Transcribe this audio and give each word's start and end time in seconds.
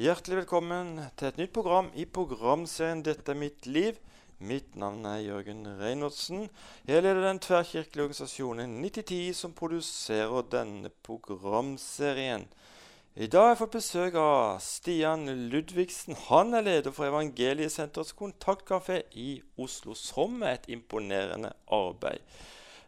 Hjertelig 0.00 0.38
velkommen 0.38 0.94
til 1.20 1.28
et 1.28 1.36
nytt 1.36 1.50
program 1.52 1.90
i 1.92 2.06
programserien 2.08 3.02
'Dette 3.04 3.34
er 3.34 3.36
mitt 3.36 3.66
liv'. 3.66 3.98
Mitt 4.38 4.76
navn 4.80 5.04
er 5.04 5.18
Jørgen 5.20 5.66
Reinholdsen. 5.76 6.46
Jeg 6.88 7.02
leder 7.02 7.20
den 7.20 7.38
tverrkirkelige 7.38 8.06
organisasjonen 8.06 8.78
9010 8.80 9.34
som 9.34 9.52
produserer 9.52 10.46
denne 10.54 10.88
programserien. 11.04 12.46
I 13.14 13.26
dag 13.26 13.42
har 13.42 13.50
jeg 13.50 13.58
fått 13.58 13.76
besøk 13.76 14.14
av 14.14 14.62
Stian 14.64 15.28
Ludvigsen. 15.52 16.16
Han 16.30 16.54
er 16.54 16.64
leder 16.64 16.96
for 16.96 17.04
Evangeliesenterets 17.04 18.16
kontaktkafé 18.16 19.02
i 19.12 19.42
Oslo, 19.58 19.92
som 19.92 20.40
er 20.42 20.54
et 20.54 20.72
imponerende 20.78 21.52
arbeid. 21.68 22.24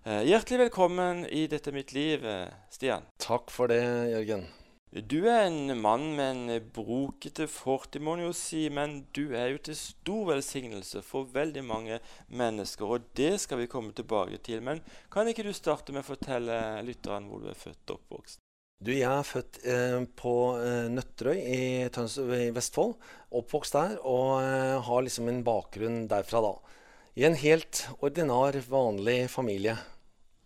Eh, 0.07 0.25
hjertelig 0.33 0.65
velkommen 0.65 1.27
i 1.29 1.47
'Dette 1.47 1.69
er 1.69 1.75
mitt 1.75 1.93
liv', 1.93 2.25
eh, 2.25 2.49
Stian. 2.71 3.03
Takk 3.19 3.51
for 3.51 3.67
det, 3.67 3.85
Jørgen. 4.17 4.62
Du 4.93 5.23
er 5.25 5.47
en 5.47 5.71
mann 5.81 6.11
med 6.19 6.35
en 6.37 6.65
brokete 6.77 7.47
fortid, 7.49 8.03
må 8.05 8.13
en 8.19 8.27
jo 8.27 8.33
si, 8.37 8.67
men 8.69 9.07
du 9.17 9.33
er 9.33 9.55
jo 9.55 9.61
til 9.65 9.77
stor 9.79 10.27
velsignelse 10.35 11.01
for 11.07 11.31
veldig 11.33 11.63
mange 11.65 11.97
mennesker, 12.29 12.85
og 12.85 13.07
det 13.17 13.39
skal 13.41 13.63
vi 13.63 13.71
komme 13.73 13.95
tilbake 13.97 14.37
til. 14.45 14.61
Men 14.61 14.83
kan 15.09 15.31
ikke 15.31 15.47
du 15.47 15.53
starte 15.57 15.97
med 15.97 16.05
å 16.05 16.11
fortelle 16.11 16.59
lytteren 16.85 17.31
hvor 17.31 17.41
du 17.41 17.49
er 17.49 17.57
født 17.57 17.89
og 17.89 18.03
oppvokst? 18.03 18.43
Du, 18.85 18.91
jeg 18.93 19.09
er 19.09 19.25
født 19.25 19.63
eh, 19.65 19.97
på 20.19 20.35
eh, 20.61 20.91
Nøtterøy 20.93 21.41
i, 21.41 21.63
Tøns 21.95 22.19
i 22.21 22.51
Vestfold. 22.53 22.93
Oppvokst 23.33 23.79
der 23.79 23.95
og 24.03 24.43
eh, 24.43 24.77
har 24.85 25.05
liksom 25.07 25.31
en 25.33 25.41
bakgrunn 25.47 26.03
derfra, 26.11 26.43
da. 26.45 26.83
I 27.17 27.31
en 27.31 27.39
helt 27.41 27.87
ordinar, 28.05 28.61
vanlig 28.69 29.23
familie. 29.33 29.79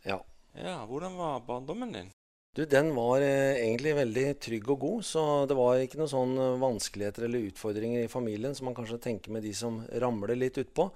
Ja. 0.07 0.21
Ja, 0.55 0.85
Hvordan 0.87 1.19
var 1.19 1.43
barndommen 1.49 1.97
din? 1.97 2.15
Du, 2.57 2.65
den 2.65 2.95
var 2.97 3.21
eh, 3.21 3.59
egentlig 3.61 3.93
veldig 3.99 4.25
trygg 4.41 4.71
og 4.73 4.81
god, 4.81 5.05
så 5.05 5.23
det 5.45 5.59
var 5.59 5.77
ikke 5.77 5.99
noen 6.01 6.09
sånn 6.09 6.31
eh, 6.41 6.55
vanskeligheter 6.63 7.27
eller 7.27 7.51
utfordringer 7.51 8.07
i 8.07 8.09
familien 8.09 8.55
som 8.57 8.71
man 8.71 8.77
kanskje 8.79 8.97
tenker 9.11 9.35
med 9.35 9.45
de 9.45 9.51
som 9.53 9.83
ramler 10.01 10.39
litt 10.41 10.57
utpå. 10.63 10.87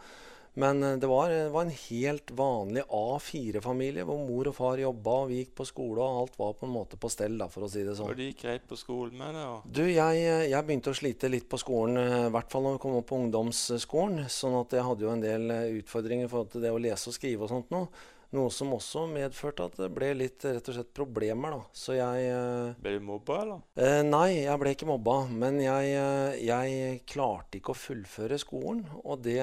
Men 0.57 0.81
eh, 0.83 0.95
det 0.97 1.11
var, 1.11 1.29
det 1.29 1.51
var 1.53 1.67
en 1.67 1.75
helt 1.83 2.31
vanlig 2.39 2.87
A4-familie 2.89 4.07
hvor 4.09 4.23
mor 4.25 4.49
og 4.49 4.57
far 4.57 4.81
jobba, 4.81 5.17
og 5.19 5.29
vi 5.35 5.43
gikk 5.43 5.51
på 5.61 5.67
skole, 5.69 6.01
og 6.01 6.23
alt 6.23 6.39
var 6.41 6.55
på 6.57 6.65
en 6.65 6.73
måte 6.79 6.97
på 7.03 7.11
stell, 7.13 7.37
da, 7.43 7.51
for 7.53 7.67
å 7.67 7.69
si 7.69 7.83
det 7.85 7.99
sånn. 7.99 8.09
Og 8.09 8.17
det 8.17 8.31
gikk 8.31 8.41
greit 8.47 8.65
på 8.71 8.79
skolen 8.81 9.21
med 9.21 9.37
det? 9.37 9.43
Og... 9.51 9.67
Du, 9.69 9.83
jeg, 9.85 10.23
jeg 10.55 10.69
begynte 10.71 10.95
å 10.95 10.97
slite 10.97 11.29
litt 11.29 11.51
på 11.53 11.61
skolen, 11.61 12.01
i 12.01 12.31
hvert 12.39 12.49
fall 12.55 12.65
når 12.65 12.79
vi 12.79 12.83
kom 12.87 12.97
opp 13.03 13.09
på 13.13 13.19
ungdomsskolen. 13.21 14.25
Sånn 14.33 14.57
at 14.63 14.79
jeg 14.79 14.87
hadde 14.89 15.05
jo 15.05 15.13
en 15.13 15.27
del 15.29 15.53
utfordringer 15.83 16.25
i 16.25 16.33
forhold 16.33 16.57
til 16.57 16.65
det 16.65 16.73
å 16.73 16.81
lese 16.81 17.13
og 17.13 17.19
skrive 17.21 17.45
og 17.45 17.53
sånt 17.53 17.77
noe. 17.77 17.93
Noe 18.31 18.51
som 18.55 18.71
også 18.77 19.09
medførte 19.11 19.65
at 19.67 19.75
det 19.81 19.89
ble 19.91 20.13
litt 20.15 20.45
rett 20.47 20.69
og 20.71 20.77
slett 20.77 20.93
problemer, 20.95 21.57
da. 21.57 21.65
Så 21.75 21.97
jeg 21.97 22.29
eh, 22.31 22.77
Ble 22.79 22.93
du 22.95 23.07
mobba, 23.09 23.39
eller? 23.43 23.65
eh, 23.75 24.03
Nei, 24.07 24.45
jeg 24.45 24.61
ble 24.63 24.75
ikke 24.77 24.87
mobba. 24.87 25.17
Men 25.35 25.59
jeg, 25.59 25.89
eh, 25.99 26.37
jeg 26.47 27.01
klarte 27.11 27.59
ikke 27.59 27.75
å 27.75 27.81
fullføre 27.81 28.39
skolen. 28.39 28.85
Og 29.03 29.19
det, 29.27 29.41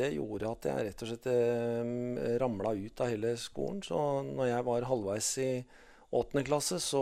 det 0.00 0.10
gjorde 0.16 0.50
at 0.56 0.66
jeg 0.72 0.88
rett 0.88 1.04
og 1.06 1.12
slett 1.12 1.30
eh, 1.30 2.34
ramla 2.42 2.74
ut 2.80 3.04
av 3.06 3.12
hele 3.14 3.36
skolen. 3.38 3.78
Så 3.86 4.02
når 4.26 4.50
jeg 4.56 4.66
var 4.72 4.88
halvveis 4.90 5.30
i 5.46 5.52
åttende 6.10 6.42
klasse, 6.42 6.80
så, 6.82 7.00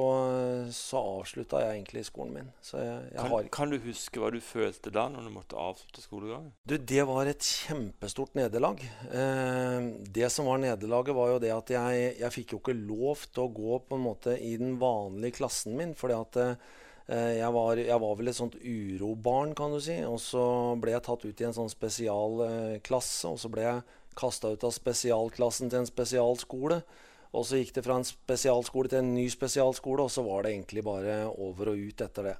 så 0.74 1.00
avslutta 1.00 1.62
jeg 1.62 1.78
egentlig 1.78 2.02
skolen 2.04 2.34
min. 2.34 2.48
Så 2.60 2.76
jeg, 2.82 2.96
jeg 3.08 3.16
Kan, 3.16 3.30
har 3.32 3.46
kan 3.56 3.70
du 3.72 3.78
huske 3.80 4.20
hva 4.20 4.28
du 4.34 4.40
følte 4.44 4.92
da, 4.92 5.06
når 5.08 5.28
du 5.28 5.32
måtte 5.32 5.60
avslutte 5.60 6.04
skolegangen? 6.04 6.50
Du, 6.68 6.76
det 6.76 7.06
var 7.08 7.30
et 7.30 7.44
kjempestort 7.44 8.36
nederlag. 8.36 8.82
Eh, 9.08 9.88
det 10.18 10.28
som 10.34 10.50
var 10.50 10.60
nederlaget, 10.60 11.16
var 11.16 11.32
jo 11.32 11.40
det 11.46 11.54
at 11.54 11.72
jeg, 11.72 12.10
jeg 12.20 12.34
fikk 12.36 12.52
jo 12.52 12.60
ikke 12.60 12.76
lov 12.76 13.24
til 13.30 13.46
å 13.46 13.54
gå 13.56 13.80
på 13.88 13.96
en 13.96 14.04
måte 14.04 14.36
i 14.44 14.52
den 14.60 14.76
vanlige 14.82 15.38
klassen 15.40 15.78
min. 15.80 15.96
fordi 15.96 16.18
at 16.18 16.40
eh, 16.44 17.34
jeg, 17.40 17.50
var, 17.56 17.80
jeg 17.80 18.04
var 18.04 18.16
vel 18.20 18.28
et 18.28 18.36
sånt 18.42 18.60
urobarn, 18.60 19.56
kan 19.56 19.72
du 19.72 19.80
si. 19.80 19.96
Og 20.04 20.20
så 20.20 20.44
ble 20.76 20.98
jeg 20.98 21.06
tatt 21.08 21.24
ut 21.24 21.40
i 21.40 21.48
en 21.48 21.56
sånn 21.56 21.72
spesialklasse. 21.72 23.32
og 23.32 23.40
så 23.40 23.56
ble 23.56 23.64
jeg 23.70 23.86
kasta 24.18 24.52
ut 24.52 24.68
av 24.68 24.74
spesialklassen 24.74 25.72
til 25.72 25.80
en 25.80 25.88
spesialskole. 25.88 26.82
Og 27.36 27.44
så 27.44 27.60
gikk 27.60 27.74
det 27.76 27.84
fra 27.84 27.98
en 28.00 28.06
spesialskole 28.08 28.90
til 28.92 29.02
en 29.02 29.14
ny 29.14 29.26
spesialskole, 29.32 30.06
og 30.06 30.12
så 30.12 30.24
var 30.24 30.44
det 30.44 30.54
egentlig 30.54 30.84
bare 30.86 31.18
over 31.28 31.74
og 31.74 31.82
ut 31.88 32.04
etter 32.06 32.30
det. 32.30 32.36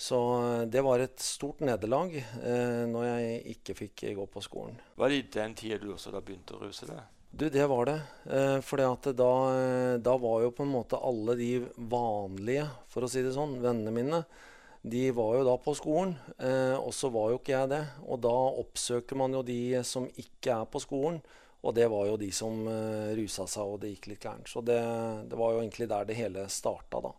Så 0.00 0.18
eh, 0.40 0.66
det 0.72 0.82
var 0.84 1.02
et 1.04 1.20
stort 1.20 1.60
nederlag 1.64 2.14
eh, 2.16 2.84
når 2.88 3.08
jeg 3.08 3.40
ikke 3.56 3.78
fikk 3.84 4.04
gå 4.16 4.28
på 4.32 4.44
skolen. 4.44 4.76
Var 4.96 5.12
det 5.12 5.18
i 5.18 5.26
den 5.38 5.56
tida 5.56 5.80
du 5.80 5.90
også 5.94 6.12
da 6.14 6.22
begynte 6.24 6.56
å 6.56 6.62
ruse 6.64 6.88
deg? 6.88 7.00
Du, 7.30 7.48
det 7.48 7.66
var 7.70 7.86
det. 7.86 7.98
Eh, 8.26 8.86
at 8.90 9.10
da, 9.14 9.32
eh, 9.54 9.96
da 10.02 10.16
var 10.18 10.40
jo 10.42 10.54
på 10.56 10.64
en 10.64 10.72
måte 10.72 10.98
alle 10.98 11.36
de 11.38 11.50
vanlige, 11.76 12.66
for 12.90 13.06
å 13.06 13.10
si 13.10 13.22
det 13.22 13.36
sånn, 13.36 13.60
vennene 13.62 13.92
mine, 13.94 14.24
de 14.82 15.10
var 15.14 15.36
jo 15.36 15.44
da 15.46 15.54
på 15.60 15.76
skolen. 15.78 16.16
Eh, 16.38 16.74
og 16.74 16.90
så 16.96 17.12
var 17.12 17.30
jo 17.30 17.38
ikke 17.38 17.54
jeg 17.54 17.70
det. 17.70 17.84
Og 18.08 18.22
da 18.24 18.34
oppsøker 18.64 19.20
man 19.20 19.36
jo 19.36 19.44
de 19.46 19.60
som 19.86 20.08
ikke 20.08 20.56
er 20.56 20.66
på 20.72 20.82
skolen. 20.82 21.20
Og 21.60 21.74
det 21.76 21.90
var 21.92 22.06
jo 22.08 22.20
de 22.20 22.30
som 22.32 22.62
eh, 22.68 23.10
rusa 23.18 23.46
seg, 23.50 23.74
og 23.74 23.82
det 23.82 23.94
gikk 23.94 24.12
litt 24.14 24.24
gærent. 24.24 24.48
Så 24.48 24.62
det, 24.64 24.80
det 25.28 25.40
var 25.40 25.54
jo 25.54 25.64
egentlig 25.64 25.90
der 25.90 26.08
det 26.08 26.16
hele 26.16 26.46
starta, 26.52 27.02
da. 27.04 27.12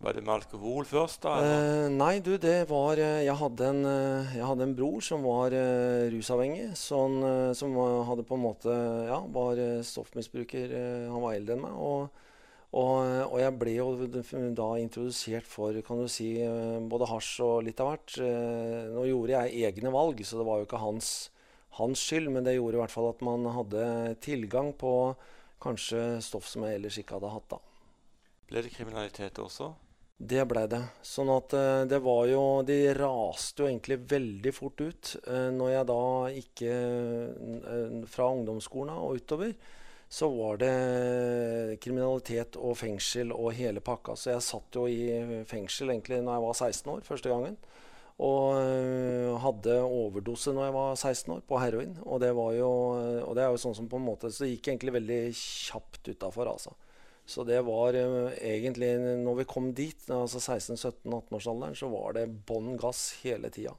Var 0.00 0.16
det 0.16 0.22
med 0.24 0.32
alkohol 0.32 0.86
først, 0.88 1.20
da? 1.26 1.32
Eh, 1.44 1.86
nei, 1.92 2.22
du, 2.24 2.32
det 2.40 2.70
var 2.70 2.96
eh, 2.96 3.20
jeg, 3.26 3.36
hadde 3.36 3.66
en, 3.68 3.80
eh, 3.84 4.30
jeg 4.38 4.46
hadde 4.48 4.64
en 4.64 4.72
bror 4.78 5.04
som 5.04 5.26
var 5.28 5.52
uh, 5.52 6.06
rusavhengig. 6.08 6.70
Sånn, 6.80 7.18
som 7.56 7.76
hadde 8.08 8.24
på 8.24 8.38
en 8.38 8.46
måte 8.46 8.76
Ja, 9.10 9.20
var 9.28 9.60
stoffmisbruker. 9.84 10.72
han 11.10 11.20
var 11.20 11.36
eldre 11.36 11.58
enn 11.58 11.64
meg. 11.66 11.76
Og, 11.76 12.24
og, 12.80 12.96
og 13.26 13.36
jeg 13.42 13.56
ble 13.60 13.74
jo 13.76 13.90
da 14.56 14.70
introdusert 14.80 15.44
for 15.50 15.76
kan 15.84 16.00
du 16.00 16.08
si, 16.08 16.32
både 16.88 17.10
hasj 17.10 17.34
og 17.44 17.68
litt 17.68 17.84
av 17.84 17.92
hvert. 17.92 18.16
Nå 18.94 19.04
gjorde 19.10 19.36
jeg 19.36 19.68
egne 19.68 19.92
valg, 19.92 20.24
så 20.24 20.40
det 20.40 20.48
var 20.48 20.62
jo 20.62 20.70
ikke 20.70 20.80
hans, 20.80 21.12
hans 21.78 22.02
skyld, 22.02 22.30
men 22.34 22.46
det 22.46 22.56
gjorde 22.56 22.78
i 22.78 22.82
hvert 22.82 22.94
fall 22.94 23.10
at 23.12 23.22
man 23.24 23.46
hadde 23.54 23.84
tilgang 24.24 24.72
på 24.78 24.94
kanskje 25.60 26.20
stoff 26.24 26.48
som 26.48 26.64
jeg 26.66 26.80
ellers 26.80 26.98
ikke 27.00 27.18
hadde 27.18 27.34
hatt. 27.34 27.48
da. 27.52 27.60
Ble 28.50 28.64
det 28.64 28.74
kriminalitet 28.74 29.38
også? 29.38 29.70
Det 30.20 30.42
ble 30.44 30.66
det. 30.68 30.82
Sånn 31.06 31.30
at 31.32 31.54
eh, 31.56 31.82
det 31.88 32.00
var 32.04 32.26
jo 32.28 32.40
De 32.66 32.76
raste 32.92 33.62
jo 33.62 33.68
egentlig 33.70 34.02
veldig 34.10 34.52
fort 34.52 34.82
ut. 34.82 35.12
Eh, 35.24 35.48
når 35.54 35.70
jeg 35.72 35.86
da 35.88 36.02
ikke 36.42 36.72
eh, 36.74 37.94
Fra 38.10 38.26
ungdomsskolen 38.34 38.98
og 39.00 39.22
utover, 39.22 39.54
så 40.10 40.26
var 40.34 40.58
det 40.58 41.78
kriminalitet 41.80 42.58
og 42.58 42.74
fengsel 42.76 43.30
og 43.30 43.54
hele 43.54 43.80
pakka. 43.80 44.16
Så 44.18 44.32
jeg 44.34 44.42
satt 44.44 44.76
jo 44.76 44.88
i 44.90 45.44
fengsel 45.46 45.94
egentlig 45.94 46.18
når 46.18 46.34
jeg 46.34 46.44
var 46.44 46.58
16 46.58 46.90
år 46.96 47.04
første 47.06 47.30
gangen. 47.30 47.56
Og 48.20 48.58
øh, 48.60 49.32
hadde 49.40 49.78
overdose 49.80 50.52
når 50.52 50.66
jeg 50.66 50.76
var 50.76 50.94
16 50.98 51.34
år, 51.34 51.42
på 51.48 51.60
heroin. 51.62 51.96
Og 52.04 52.20
det 52.20 52.34
var 52.36 52.52
jo 52.58 52.70
Og 53.24 53.34
det 53.36 53.44
er 53.44 53.50
jo 53.54 53.60
sånn 53.62 53.76
som 53.78 53.88
på 53.88 53.96
en 53.96 54.04
måte 54.04 54.28
Så 54.28 54.44
det 54.44 54.54
gikk 54.54 54.72
egentlig 54.72 54.96
veldig 54.98 55.20
kjapt 55.40 56.12
utafor, 56.12 56.50
altså. 56.52 56.74
Så 57.30 57.44
det 57.48 57.60
var 57.64 57.96
øh, 57.96 58.32
egentlig 58.36 58.90
Når 59.24 59.40
vi 59.40 59.48
kom 59.48 59.70
dit, 59.72 60.04
altså 60.10 60.42
16-17-18-årsalderen, 60.42 61.78
så 61.78 61.88
var 61.92 62.18
det 62.18 62.28
bånn 62.48 62.74
gass 62.80 63.22
hele 63.22 63.52
tida. 63.54 63.76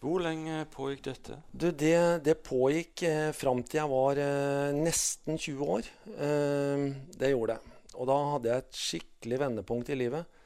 Hvor 0.00 0.22
lenge 0.24 0.62
pågikk 0.72 1.02
dette? 1.10 1.36
Du, 1.52 1.66
det, 1.76 2.24
det 2.24 2.38
pågikk 2.40 3.02
eh, 3.04 3.32
fram 3.36 3.60
til 3.60 3.82
jeg 3.82 3.90
var 3.90 4.20
eh, 4.22 4.70
nesten 4.72 5.36
20 5.36 5.72
år. 5.74 5.90
Eh, 6.16 6.84
det 7.20 7.34
gjorde 7.34 7.58
det. 7.58 7.74
Og 8.00 8.08
da 8.08 8.16
hadde 8.30 8.48
jeg 8.48 8.64
et 8.64 8.78
skikkelig 8.80 9.40
vendepunkt 9.42 9.90
i 9.92 9.98
livet. 10.00 10.39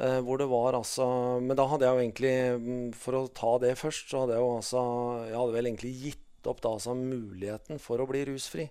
Eh, 0.00 0.20
hvor 0.24 0.40
det 0.40 0.48
var 0.48 0.72
altså 0.72 1.04
Men 1.44 1.56
da 1.58 1.66
hadde 1.68 1.84
jeg 1.84 1.92
jo 1.92 2.00
egentlig 2.00 2.36
mm, 2.56 2.84
For 2.96 3.18
å 3.18 3.26
ta 3.28 3.50
det 3.60 3.74
først, 3.76 4.06
så 4.08 4.22
hadde 4.22 4.38
jeg 4.38 4.40
jo 4.40 4.54
altså 4.56 4.84
Jeg 5.26 5.36
hadde 5.36 5.56
vel 5.58 5.68
egentlig 5.68 5.90
gitt 6.06 6.48
opp 6.48 6.62
da 6.64 6.70
altså 6.72 6.94
muligheten 6.96 7.78
for 7.78 8.02
å 8.02 8.06
bli 8.08 8.24
rusfri. 8.26 8.64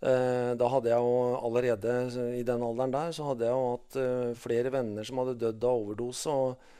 Eh, 0.00 0.52
da 0.56 0.68
hadde 0.72 0.88
jeg 0.88 1.04
jo 1.04 1.34
allerede 1.36 1.96
i 2.38 2.40
den 2.48 2.62
alderen 2.64 2.94
der 2.94 3.10
så 3.12 3.26
hadde 3.28 3.44
jeg 3.44 3.52
jo 3.52 3.66
hatt 3.74 3.98
eh, 4.00 4.30
flere 4.40 4.72
venner 4.72 5.04
som 5.04 5.20
hadde 5.20 5.34
dødd 5.42 5.66
av 5.68 5.82
overdose. 5.82 6.32
og 6.32 6.70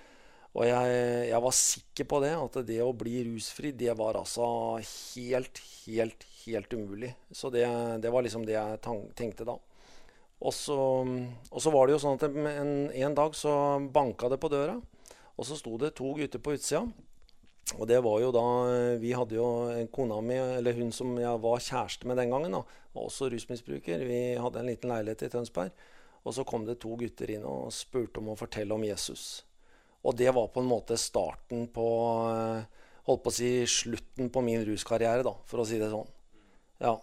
og 0.54 0.62
jeg, 0.68 0.90
jeg 1.26 1.42
var 1.42 1.54
sikker 1.58 2.06
på 2.06 2.18
det, 2.22 2.30
at 2.38 2.56
det 2.68 2.76
å 2.78 2.92
bli 2.94 3.24
rusfri, 3.26 3.72
det 3.74 3.90
var 3.98 4.14
altså 4.20 4.46
helt, 4.78 5.58
helt, 5.82 6.26
helt 6.44 6.76
umulig. 6.78 7.10
Så 7.34 7.50
det, 7.50 7.64
det 7.98 8.12
var 8.14 8.22
liksom 8.22 8.44
det 8.46 8.54
jeg 8.54 8.78
tenkte 9.18 9.48
da. 9.48 9.56
Og 10.44 10.52
så, 10.52 10.76
og 10.76 11.62
så 11.62 11.72
var 11.72 11.86
det 11.86 11.94
jo 11.94 12.02
sånn 12.02 12.18
at 12.18 12.26
en, 12.28 12.74
en 12.92 13.16
dag 13.16 13.36
så 13.38 13.54
banka 13.92 14.28
det 14.28 14.38
på 14.42 14.50
døra, 14.52 14.76
og 15.34 15.48
så 15.48 15.56
sto 15.56 15.78
det 15.80 15.94
to 15.96 16.12
gutter 16.18 16.42
på 16.42 16.54
utsida. 16.58 16.84
Og 17.78 17.88
det 17.88 17.96
var 18.04 18.18
jo 18.20 18.28
da 18.28 18.44
Vi 19.00 19.14
hadde 19.16 19.38
jo 19.38 19.46
kona 19.92 20.18
mi, 20.20 20.36
eller 20.36 20.76
hun 20.76 20.92
som 20.92 21.14
jeg 21.16 21.40
var 21.40 21.64
kjæreste 21.64 22.10
med 22.10 22.20
den 22.20 22.34
gangen, 22.34 22.52
da, 22.58 22.60
var 22.92 23.08
også 23.08 23.30
rusmisbruker. 23.32 24.04
Vi 24.04 24.20
hadde 24.36 24.60
en 24.60 24.68
liten 24.68 24.92
leilighet 24.92 25.24
i 25.26 25.32
Tønsberg. 25.32 25.72
Og 26.24 26.36
så 26.36 26.44
kom 26.48 26.64
det 26.64 26.78
to 26.80 26.94
gutter 26.96 27.34
inn 27.34 27.44
og 27.48 27.72
spurte 27.74 28.20
om 28.20 28.30
å 28.32 28.38
fortelle 28.38 28.76
om 28.76 28.84
Jesus. 28.84 29.44
Og 30.04 30.16
det 30.16 30.30
var 30.36 30.50
på 30.52 30.62
en 30.62 30.68
måte 30.68 30.96
starten 31.00 31.68
på 31.72 31.88
eh, 32.30 32.80
Holdt 33.04 33.20
på 33.20 33.28
å 33.28 33.36
si 33.36 33.48
slutten 33.68 34.30
på 34.32 34.40
min 34.40 34.62
ruskarriere, 34.64 35.20
da, 35.26 35.34
for 35.44 35.60
å 35.60 35.64
si 35.68 35.76
det 35.76 35.90
sånn. 35.92 36.06
Ja. 36.80 36.94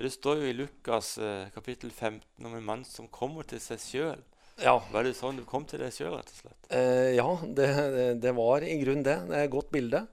Det 0.00 0.10
står 0.14 0.40
jo 0.40 0.48
i 0.48 0.56
Lukas 0.56 1.18
eh, 1.20 1.48
kapittel 1.52 1.90
15 1.92 2.46
om 2.46 2.54
en 2.56 2.64
mann 2.64 2.84
som 2.88 3.08
kommer 3.12 3.44
til 3.48 3.60
seg 3.60 3.82
sjøl. 3.84 4.22
Ja. 4.60 4.78
Var 4.92 5.04
det 5.04 5.12
sånn 5.18 5.40
du 5.40 5.44
kom 5.48 5.66
til 5.68 5.82
deg 5.82 5.92
sjøl, 5.92 6.14
rett 6.16 6.32
og 6.32 6.38
slett? 6.38 6.70
Eh, 6.72 7.10
ja, 7.18 7.26
det, 7.44 7.68
det 8.22 8.32
var 8.36 8.64
i 8.64 8.78
grunn 8.80 9.04
det. 9.04 9.18
Det 9.28 9.36
er 9.36 9.44
et 9.44 9.52
godt 9.52 9.68
bilde. 9.72 10.06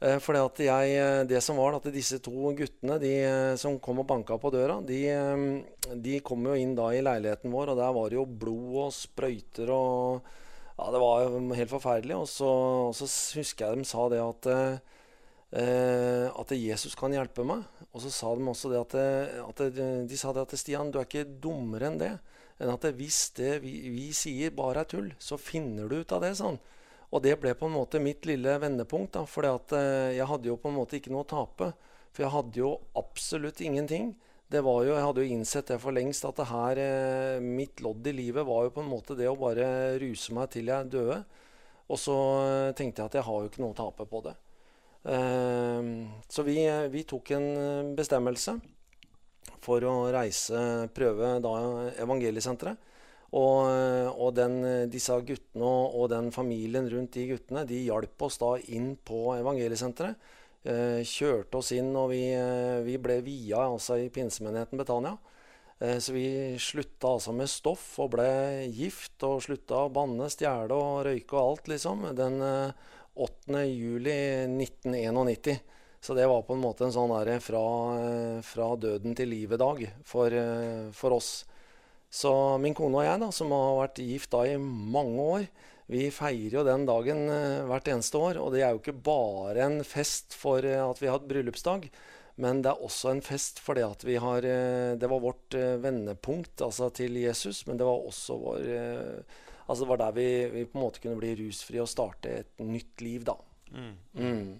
Eh, 0.00 0.16
fordi 0.20 0.40
at 0.40 0.62
jeg, 0.64 0.94
eh, 1.00 1.20
det 1.28 1.42
som 1.44 1.60
var 1.60 1.76
at 1.76 1.90
disse 1.92 2.18
to 2.24 2.54
guttene 2.56 2.96
de, 3.02 3.12
som 3.60 3.76
kom 3.84 4.00
og 4.02 4.08
banka 4.08 4.38
på 4.40 4.52
døra, 4.52 4.80
de, 4.84 5.02
de 6.04 6.16
kom 6.24 6.48
jo 6.48 6.56
inn 6.58 6.74
da 6.76 6.90
i 6.92 7.04
leiligheten 7.04 7.52
vår, 7.52 7.72
og 7.72 7.80
der 7.80 7.94
var 7.96 8.10
det 8.10 8.18
jo 8.18 8.26
blod 8.28 8.80
og 8.86 8.96
sprøyter 8.96 9.74
og 9.76 10.32
Ja, 10.74 10.88
det 10.90 10.98
var 10.98 11.20
jo 11.22 11.38
helt 11.54 11.70
forferdelig. 11.70 12.16
Og 12.18 12.26
så, 12.26 12.50
og 12.88 12.96
så 12.98 13.06
husker 13.38 13.68
jeg 13.68 13.84
de 13.84 13.86
sa 13.86 14.08
det 14.10 14.18
at 14.24 14.48
eh, 14.50 14.94
at 15.54 16.50
Jesus 16.50 16.96
kan 16.98 17.12
hjelpe 17.14 17.44
meg. 17.46 17.62
Og 17.94 18.02
så 18.02 18.10
sa 18.10 18.32
de 18.34 18.42
også 18.50 18.72
det 18.72 18.80
at, 18.80 18.94
at 19.44 19.60
de 20.10 20.16
sa 20.18 20.32
det 20.34 20.42
at 20.42 20.54
Stian, 20.58 20.90
du 20.90 20.98
er 20.98 21.06
ikke 21.06 21.28
dummere 21.42 21.92
enn 21.92 22.00
det. 22.00 22.10
Enn 22.58 22.72
at 22.72 22.86
hvis 22.98 23.28
det 23.38 23.60
vi, 23.62 23.74
vi 23.94 24.08
sier 24.14 24.54
bare 24.54 24.82
er 24.82 24.90
tull, 24.90 25.12
så 25.22 25.38
finner 25.38 25.86
du 25.86 26.00
ut 26.00 26.14
av 26.14 26.24
det. 26.26 26.32
sånn. 26.40 26.58
Og 27.14 27.22
det 27.22 27.36
ble 27.38 27.54
på 27.54 27.68
en 27.68 27.76
måte 27.76 28.02
mitt 28.02 28.26
lille 28.26 28.56
vendepunkt. 28.58 29.14
da, 29.14 29.24
For 29.26 29.46
jeg 29.46 30.26
hadde 30.26 30.50
jo 30.50 30.58
på 30.58 30.70
en 30.70 30.78
måte 30.78 30.98
ikke 30.98 31.14
noe 31.14 31.22
å 31.26 31.30
tape. 31.30 31.70
For 32.14 32.26
jeg 32.26 32.34
hadde 32.34 32.60
jo 32.60 32.72
absolutt 32.98 33.62
ingenting. 33.62 34.14
Det 34.50 34.60
var 34.62 34.84
jo, 34.84 34.94
Jeg 34.94 35.02
hadde 35.02 35.22
jo 35.22 35.34
innsett 35.34 35.66
det 35.66 35.80
for 35.80 35.94
lengst 35.94 36.24
at 36.24 36.36
det 36.36 36.46
her, 36.46 36.78
eh, 36.78 37.40
mitt 37.40 37.80
lodd 37.80 38.06
i 38.06 38.12
livet 38.12 38.46
var 38.46 38.64
jo 38.64 38.74
på 38.74 38.82
en 38.82 38.90
måte 38.90 39.16
det 39.16 39.26
å 39.26 39.38
bare 39.38 39.98
ruse 39.98 40.34
meg 40.34 40.50
til 40.50 40.66
jeg 40.66 40.90
døde. 40.90 41.24
Og 41.88 41.98
så 41.98 42.16
eh, 42.44 42.72
tenkte 42.76 43.02
jeg 43.02 43.06
at 43.06 43.18
jeg 43.18 43.26
har 43.26 43.40
jo 43.40 43.48
ikke 43.48 43.62
noe 43.64 43.74
å 43.74 43.80
tape 43.82 44.06
på 44.06 44.20
det. 44.22 44.34
Ehm, 45.04 46.08
så 46.28 46.42
vi, 46.42 46.56
vi, 46.88 47.02
tok 47.04 47.34
en 47.36 47.48
eh, 47.56 47.92
bestemmelse 47.96 48.56
for 49.64 49.84
å 49.84 49.94
reise, 50.12 50.88
prøve 50.96 51.36
da 51.44 51.54
evangeliesenteret. 52.04 52.92
Og, 53.34 53.66
eh, 53.66 54.08
og 54.08 54.32
den, 54.36 54.60
disse 54.92 55.16
guttene 55.26 55.66
og, 55.66 55.98
og, 55.98 56.08
den 56.12 56.30
familien 56.32 56.88
rundt 56.90 57.18
de 57.18 57.26
guttene 57.32 57.64
de 57.68 57.82
hjalp 57.88 58.24
oss 58.28 58.38
da 58.40 58.54
inn 58.76 58.94
på 58.96 59.26
evangeliesenteret. 59.36 60.32
Eh, 60.64 61.00
kjørte 61.04 61.60
oss 61.60 61.74
inn, 61.76 61.92
og 61.98 62.08
vi, 62.14 62.24
vi 62.86 62.96
ble 63.02 63.18
via 63.26 63.66
altså 63.66 63.98
i 64.00 64.10
pinsemenigheten 64.12 64.80
Betania. 64.80 65.16
Så 66.00 66.14
vi 66.14 66.54
slutta 66.62 67.10
altså 67.10 67.32
med 67.34 67.50
stoff 67.50 67.82
og 68.00 68.12
ble 68.14 68.28
gift 68.72 69.20
og 69.26 69.42
slutta 69.44 69.82
å 69.82 69.90
banne, 69.92 70.30
stjele 70.32 70.72
og 70.72 71.02
røyke 71.04 71.34
og 71.34 71.40
alt, 71.42 71.66
liksom. 71.68 72.06
Den 72.16 72.38
8.07.1991. 73.14 75.58
Så 76.04 76.14
det 76.14 76.26
var 76.28 76.42
på 76.44 76.54
en 76.54 76.60
måte 76.60 76.84
en 76.84 76.92
sånn 76.92 77.08
der 77.14 77.40
fra, 77.40 77.62
fra 78.44 78.76
døden 78.76 79.14
til 79.16 79.28
livet-dag 79.32 79.86
for, 80.04 80.28
for, 80.92 81.12
oss. 81.16 81.48
Så 82.12 82.58
min 82.60 82.74
kone 82.76 82.98
og 83.00 83.06
jeg, 83.06 83.20
da, 83.22 83.30
som 83.32 83.48
har 83.56 83.78
vært 83.78 84.02
gift 84.04 84.28
da 84.34 84.44
i 84.44 84.58
mange 84.60 85.22
år, 85.38 85.48
vi 85.86 86.08
feirer 86.14 86.60
jo 86.60 86.64
den 86.64 86.86
dagen 86.88 87.26
eh, 87.28 87.62
hvert 87.68 87.88
eneste 87.92 88.20
år. 88.20 88.40
Og 88.40 88.54
det 88.54 88.64
er 88.64 88.72
jo 88.72 88.80
ikke 88.80 88.96
bare 89.04 89.66
en 89.66 89.80
fest 89.84 90.36
for 90.38 90.64
eh, 90.64 90.80
at 90.80 91.00
vi 91.00 91.08
har 91.08 91.18
hatt 91.18 91.28
bryllupsdag, 91.28 91.88
men 92.40 92.62
det 92.64 92.72
er 92.72 92.82
også 92.82 93.12
en 93.12 93.22
fest 93.22 93.60
fordi 93.62 93.84
at 93.86 94.00
vi 94.02 94.16
har 94.18 94.46
eh, 94.48 94.96
Det 94.98 95.10
var 95.10 95.22
vårt 95.22 95.54
vendepunkt 95.54 96.64
altså 96.64 96.88
til 96.90 97.20
Jesus, 97.20 97.66
men 97.68 97.78
det 97.78 97.86
var 97.86 98.08
også 98.08 98.38
vår 98.40 98.64
Altså 99.64 99.84
Det 99.84 99.90
var 99.90 100.00
der 100.02 100.16
vi, 100.16 100.28
vi, 100.52 100.64
på 100.68 100.78
en 100.78 100.84
måte 100.84 101.00
kunne 101.00 101.20
bli 101.20 101.32
rusfrie 101.40 101.82
og 101.82 101.90
starte 101.90 102.40
et 102.42 102.64
nytt 102.64 103.00
liv, 103.04 103.24
da. 103.24 103.36
Mm. 103.72 103.94
Mm. 104.12 104.50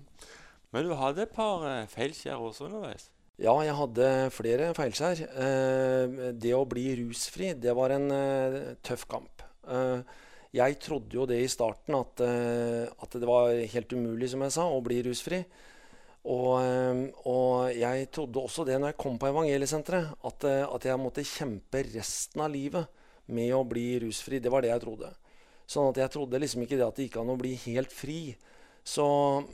Men 0.74 0.86
du 0.86 0.94
hadde 0.98 1.26
et 1.26 1.34
par 1.34 1.62
uh, 1.62 1.90
feilskjær 1.92 2.40
også 2.40 2.68
underveis? 2.68 3.10
Ja, 3.38 3.54
jeg 3.66 3.74
hadde 3.76 4.08
flere 4.34 4.70
feilskjær. 4.76 5.20
Uh, 5.36 6.32
det 6.40 6.54
å 6.56 6.64
bli 6.70 6.88
rusfri, 7.02 7.52
det 7.58 7.76
var 7.76 7.94
en 7.94 8.08
uh, 8.10 8.58
tøff 8.82 9.06
kamp. 9.10 9.30
jeg 10.54 10.76
trodde 10.78 11.16
jo 11.16 11.24
det 11.26 11.38
i 11.40 11.48
starten, 11.48 11.94
at, 11.96 12.20
at, 12.20 13.14
det 13.16 13.26
var 13.26 13.54
helt 13.72 13.92
umulig, 13.92 14.28
som 14.30 14.42
jeg 14.44 14.52
sa, 14.52 14.66
å 14.68 14.82
bli 14.84 14.98
rusfri. 15.02 15.38
Og, 16.28 16.60
og, 17.24 17.70
jeg 17.72 18.10
trodde 18.12 18.42
også 18.44 18.66
det 18.68 18.76
når 18.76 18.92
jeg 18.92 18.98
kom 19.00 19.16
på 19.18 19.30
evangeliesenteret, 19.32 20.12
at, 20.28 20.44
at 20.68 20.84
jeg 20.84 21.00
måtte 21.00 21.24
kjempe 21.24 21.82
resten 21.94 22.44
av 22.44 22.52
livet 22.52 23.03
med 23.26 23.54
å 23.56 23.62
bli 23.68 24.00
rusfri. 24.04 24.40
Det 24.42 24.52
var 24.52 24.64
det 24.64 24.72
jeg 24.72 24.84
trodde. 24.84 25.12
Sånn 25.64 25.88
at 25.90 26.00
jeg 26.02 26.12
trodde 26.12 26.40
liksom 26.40 26.64
ikke 26.64 26.76
det 26.76 26.86
at 26.86 26.98
det 26.98 27.08
gikk 27.08 27.20
an 27.22 27.32
å 27.32 27.40
bli 27.40 27.54
helt 27.64 27.92
fri. 27.94 28.34
Så 28.84 29.04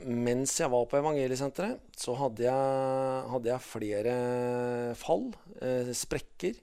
mens 0.03 0.57
jeg 0.59 0.71
var 0.73 0.87
på 0.91 0.99
evangeliesenteret, 0.99 1.79
så 1.95 2.17
hadde 2.19 2.43
jeg, 2.43 3.27
hadde 3.31 3.51
jeg 3.53 3.63
flere 3.63 4.15
fall, 4.99 5.29
eh, 5.63 5.93
sprekker. 5.95 6.57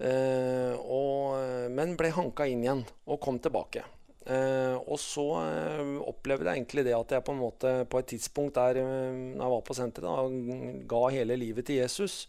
Eh, 0.00 0.76
og, 0.78 1.34
men 1.74 1.96
ble 1.98 2.12
hanka 2.14 2.46
inn 2.46 2.62
igjen 2.62 2.84
og 3.10 3.18
kom 3.24 3.42
tilbake. 3.42 3.82
Eh, 4.30 4.76
og 4.84 5.00
så 5.00 5.24
eh, 5.40 5.96
opplevde 6.06 6.46
jeg 6.46 6.60
egentlig 6.60 6.84
det 6.86 6.94
at 6.94 7.16
jeg 7.16 7.24
på 7.24 7.32
en 7.34 7.40
måte 7.40 7.70
på 7.90 7.98
et 7.98 8.10
tidspunkt 8.12 8.58
der 8.58 8.78
eh, 8.78 9.16
jeg 9.32 9.52
var 9.54 9.62
på 9.64 9.74
senteret, 9.74 10.06
da, 10.06 10.76
ga 10.92 11.00
hele 11.10 11.38
livet 11.40 11.66
til 11.66 11.80
Jesus 11.80 12.26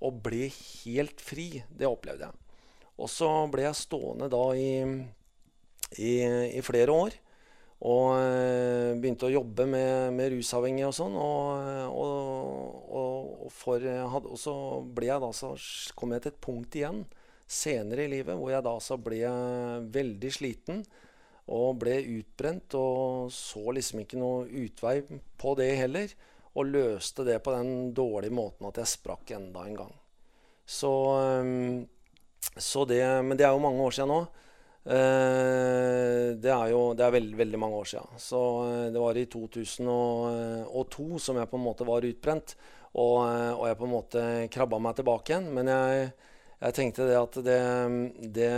og 0.00 0.22
ble 0.24 0.46
helt 0.48 1.20
fri. 1.20 1.48
Det 1.68 1.90
opplevde 1.90 2.28
jeg. 2.30 2.43
Og 3.00 3.10
så 3.10 3.28
ble 3.50 3.66
jeg 3.66 3.78
stående 3.78 4.30
da 4.30 4.42
i, 4.54 4.72
i, 5.98 6.12
i 6.58 6.62
flere 6.64 6.94
år. 6.94 7.16
Og 7.84 8.14
øh, 8.16 8.94
begynte 8.96 9.26
å 9.28 9.34
jobbe 9.34 9.66
med, 9.68 10.14
med 10.16 10.30
rusavhengige 10.32 10.88
og 10.88 10.96
sånn. 10.96 11.16
Og, 11.20 11.90
og, 11.90 12.92
og, 13.00 13.48
for, 13.52 13.82
og, 14.14 14.30
så 14.40 14.54
ble 14.94 15.10
jeg 15.10 15.24
da 15.24 15.32
så 15.36 15.52
kom 15.98 16.14
jeg 16.14 16.24
til 16.24 16.32
et 16.32 16.44
punkt 16.44 16.78
igjen 16.78 17.04
senere 17.44 18.06
i 18.06 18.08
livet 18.08 18.38
hvor 18.40 18.54
jeg 18.54 18.64
da 18.64 18.72
så 18.80 18.96
ble 18.96 19.18
veldig 19.92 20.30
sliten 20.32 20.78
og 21.52 21.82
ble 21.82 21.98
utbrent 22.14 22.72
og 22.78 23.28
så 23.34 23.74
liksom 23.76 24.00
ikke 24.00 24.16
noe 24.16 24.46
utvei 24.48 25.02
på 25.40 25.52
det 25.58 25.74
heller. 25.82 26.14
Og 26.54 26.70
løste 26.70 27.24
det 27.26 27.40
på 27.42 27.50
den 27.50 27.90
dårlige 27.92 28.32
måten 28.32 28.68
at 28.68 28.78
jeg 28.78 28.92
sprakk 28.92 29.34
enda 29.34 29.64
en 29.66 29.76
gang. 29.82 29.94
Så 30.64 30.90
øh, 31.18 31.82
det, 32.88 33.04
men 33.24 33.36
det 33.38 33.46
er 33.46 33.52
jo 33.54 33.62
mange 33.62 33.84
år 33.84 33.96
siden 33.96 34.12
nå. 34.12 34.24
Eh, 34.84 36.36
det 36.36 36.50
er 36.52 36.66
jo 36.74 36.90
det 36.92 37.06
er 37.06 37.14
veldig, 37.14 37.38
veldig 37.38 37.60
mange 37.60 37.80
år 37.80 37.88
siden. 37.88 38.20
Så 38.20 38.40
eh, 38.68 38.90
det 38.92 39.00
var 39.00 39.16
i 39.16 39.24
2002 39.32 41.06
som 41.24 41.40
jeg 41.40 41.48
på 41.48 41.60
en 41.60 41.64
måte 41.64 41.88
var 41.88 42.04
utbrent. 42.04 42.56
Og, 42.94 43.24
eh, 43.24 43.52
og 43.54 43.66
jeg 43.70 43.80
på 43.80 43.88
en 43.88 43.94
måte 43.94 44.28
krabba 44.52 44.78
meg 44.82 45.00
tilbake 45.00 45.32
igjen. 45.32 45.48
Men 45.56 45.72
jeg, 45.72 46.10
jeg 46.60 46.76
tenkte 46.76 47.08
det 47.08 47.16
at 47.18 47.40
det, 47.46 47.58
det 48.36 48.52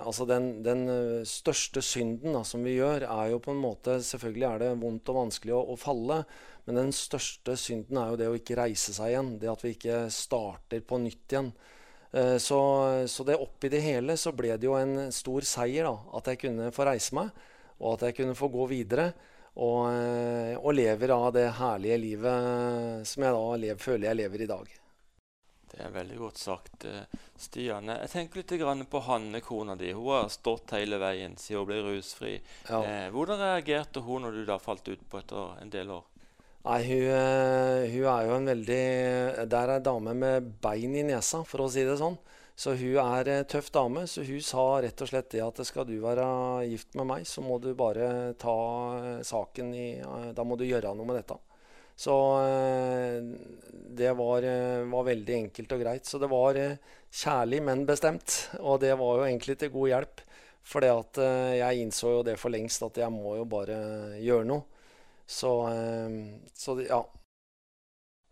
Altså 0.00 0.24
den, 0.28 0.50
den, 0.64 0.86
største 1.28 1.84
synden 1.84 2.34
da, 2.38 2.42
som 2.48 2.64
vi 2.64 2.78
gjør, 2.78 3.04
er 3.04 3.34
jo 3.34 3.42
på 3.44 3.52
en 3.52 3.60
måte 3.60 4.00
Selvfølgelig 4.04 4.48
er 4.48 4.62
det 4.64 4.74
vondt 4.80 5.12
og 5.12 5.22
vanskelig 5.26 5.56
å, 5.58 5.64
å 5.74 5.80
falle. 5.80 6.22
Men 6.64 6.80
den 6.80 6.94
største 6.96 7.56
synden 7.60 8.00
er 8.00 8.12
jo 8.12 8.20
det 8.20 8.32
å 8.32 8.36
ikke 8.40 8.56
reise 8.56 8.96
seg 8.96 9.12
igjen. 9.12 9.34
Det 9.40 9.52
at 9.52 9.64
vi 9.64 9.76
ikke 9.76 10.06
starter 10.12 10.80
på 10.80 11.00
nytt 11.04 11.36
igjen. 11.36 11.52
Eh, 12.12 12.36
så, 12.36 12.60
så, 13.08 13.24
det 13.24 13.36
oppi 13.36 13.68
det 13.68 13.80
hele 13.84 14.16
så 14.16 14.32
ble 14.32 14.56
det 14.56 14.68
jo 14.68 14.76
en 14.78 15.12
stor 15.12 15.44
seier 15.44 15.88
da, 15.88 15.96
at 16.18 16.32
jeg 16.32 16.42
kunne 16.46 16.70
få 16.74 16.88
reise 16.88 17.16
meg, 17.18 17.32
og 17.78 17.96
at 17.96 18.08
jeg 18.08 18.20
kunne 18.22 18.38
få 18.38 18.50
gå 18.52 18.68
videre. 18.72 19.12
Og, 19.58 19.88
eh, 19.90 20.54
og 20.54 20.74
lever 20.76 21.10
av 21.10 21.32
det 21.34 21.48
herlige 21.58 21.96
livet 21.98 23.06
som 23.10 23.24
jeg 23.24 23.34
da 23.34 23.56
lever, 23.64 23.80
føler 23.82 24.06
jeg 24.06 24.18
lever 24.20 24.44
i 24.44 24.52
dag. 24.52 24.76
Det 25.68 25.80
er 25.84 25.90
veldig 25.92 26.18
godt 26.20 26.38
sagt, 26.40 26.84
eh, 26.88 27.18
Stian. 27.36 27.90
Jeg 27.90 28.10
tenker 28.12 28.40
litt 28.40 28.86
på 28.90 29.02
Hanne, 29.04 29.40
kona 29.44 29.74
di. 29.76 29.90
Hun 29.92 30.12
har 30.14 30.30
stått 30.32 30.72
hele 30.78 31.00
veien 31.02 31.36
siden 31.36 31.58
hun 31.60 31.68
ble 31.68 31.80
rusfri. 31.84 32.38
Ja. 32.70 33.10
hvordan 33.10 33.42
reagerte 33.42 34.00
hun 34.00 34.22
når 34.22 34.38
du 34.38 34.44
da 34.46 34.58
falt 34.62 34.88
ut 34.88 35.02
på 35.10 35.20
etter 35.20 35.60
en 35.60 35.74
del 35.74 35.90
år? 35.90 36.07
Nei, 36.68 36.82
hun, 36.84 37.02
eh, 37.08 37.90
hun, 37.94 38.02
er 38.12 38.26
jo 38.26 38.34
en 38.36 38.48
veldig 38.50 38.82
Der 39.48 39.70
er 39.70 39.78
ei 39.78 39.84
dame 39.84 40.12
med 40.12 40.50
bein 40.60 40.98
i 41.00 41.04
nesa, 41.06 41.40
for 41.48 41.64
å 41.64 41.68
si 41.72 41.80
det 41.86 41.94
sånn. 41.96 42.18
Så 42.58 42.74
hun 42.76 42.98
er 43.00 43.30
en 43.32 43.46
tøff 43.48 43.70
dame. 43.72 44.02
Så 44.04 44.20
hun 44.28 44.42
sa 44.44 44.66
rett 44.84 45.00
og 45.00 45.08
slett 45.08 45.30
det 45.32 45.40
at 45.46 45.62
skal 45.64 45.88
du 45.88 45.94
være 46.02 46.26
gift 46.68 46.92
med 47.00 47.08
meg, 47.08 47.24
så 47.24 47.40
må 47.40 47.56
du 47.62 47.70
bare 47.78 48.34
ta 48.36 48.58
eh, 48.98 49.24
saken 49.24 49.72
i 49.72 49.88
eh, 50.02 50.30
Da 50.36 50.44
må 50.44 50.60
du 50.60 50.66
gjøre 50.68 50.92
noe 50.92 51.08
med 51.08 51.22
dette. 51.22 51.40
Så 51.98 52.14
det 53.98 54.12
var, 54.14 54.44
var 54.92 55.06
veldig 55.08 55.34
enkelt 55.34 55.72
og 55.74 55.80
greit. 55.82 56.06
Så 56.06 56.20
det 56.22 56.28
var 56.30 56.54
kjærlig, 57.10 57.58
men 57.66 57.88
bestemt. 57.88 58.36
Og 58.60 58.78
det 58.84 58.92
var 59.00 59.16
jo 59.18 59.24
egentlig 59.26 59.56
til 59.58 59.72
god 59.74 59.88
hjelp. 59.90 60.22
For 60.62 60.84
jeg 60.86 61.80
innså 61.82 62.12
jo 62.12 62.22
det 62.28 62.36
for 62.38 62.54
lengst 62.54 62.84
at 62.86 63.00
jeg 63.02 63.10
må 63.10 63.34
jo 63.40 63.48
bare 63.50 63.80
gjøre 64.22 64.46
noe. 64.46 64.77
Så, 65.28 65.52
ehm, 65.68 66.48
så 66.54 66.78
ja. 66.80 67.02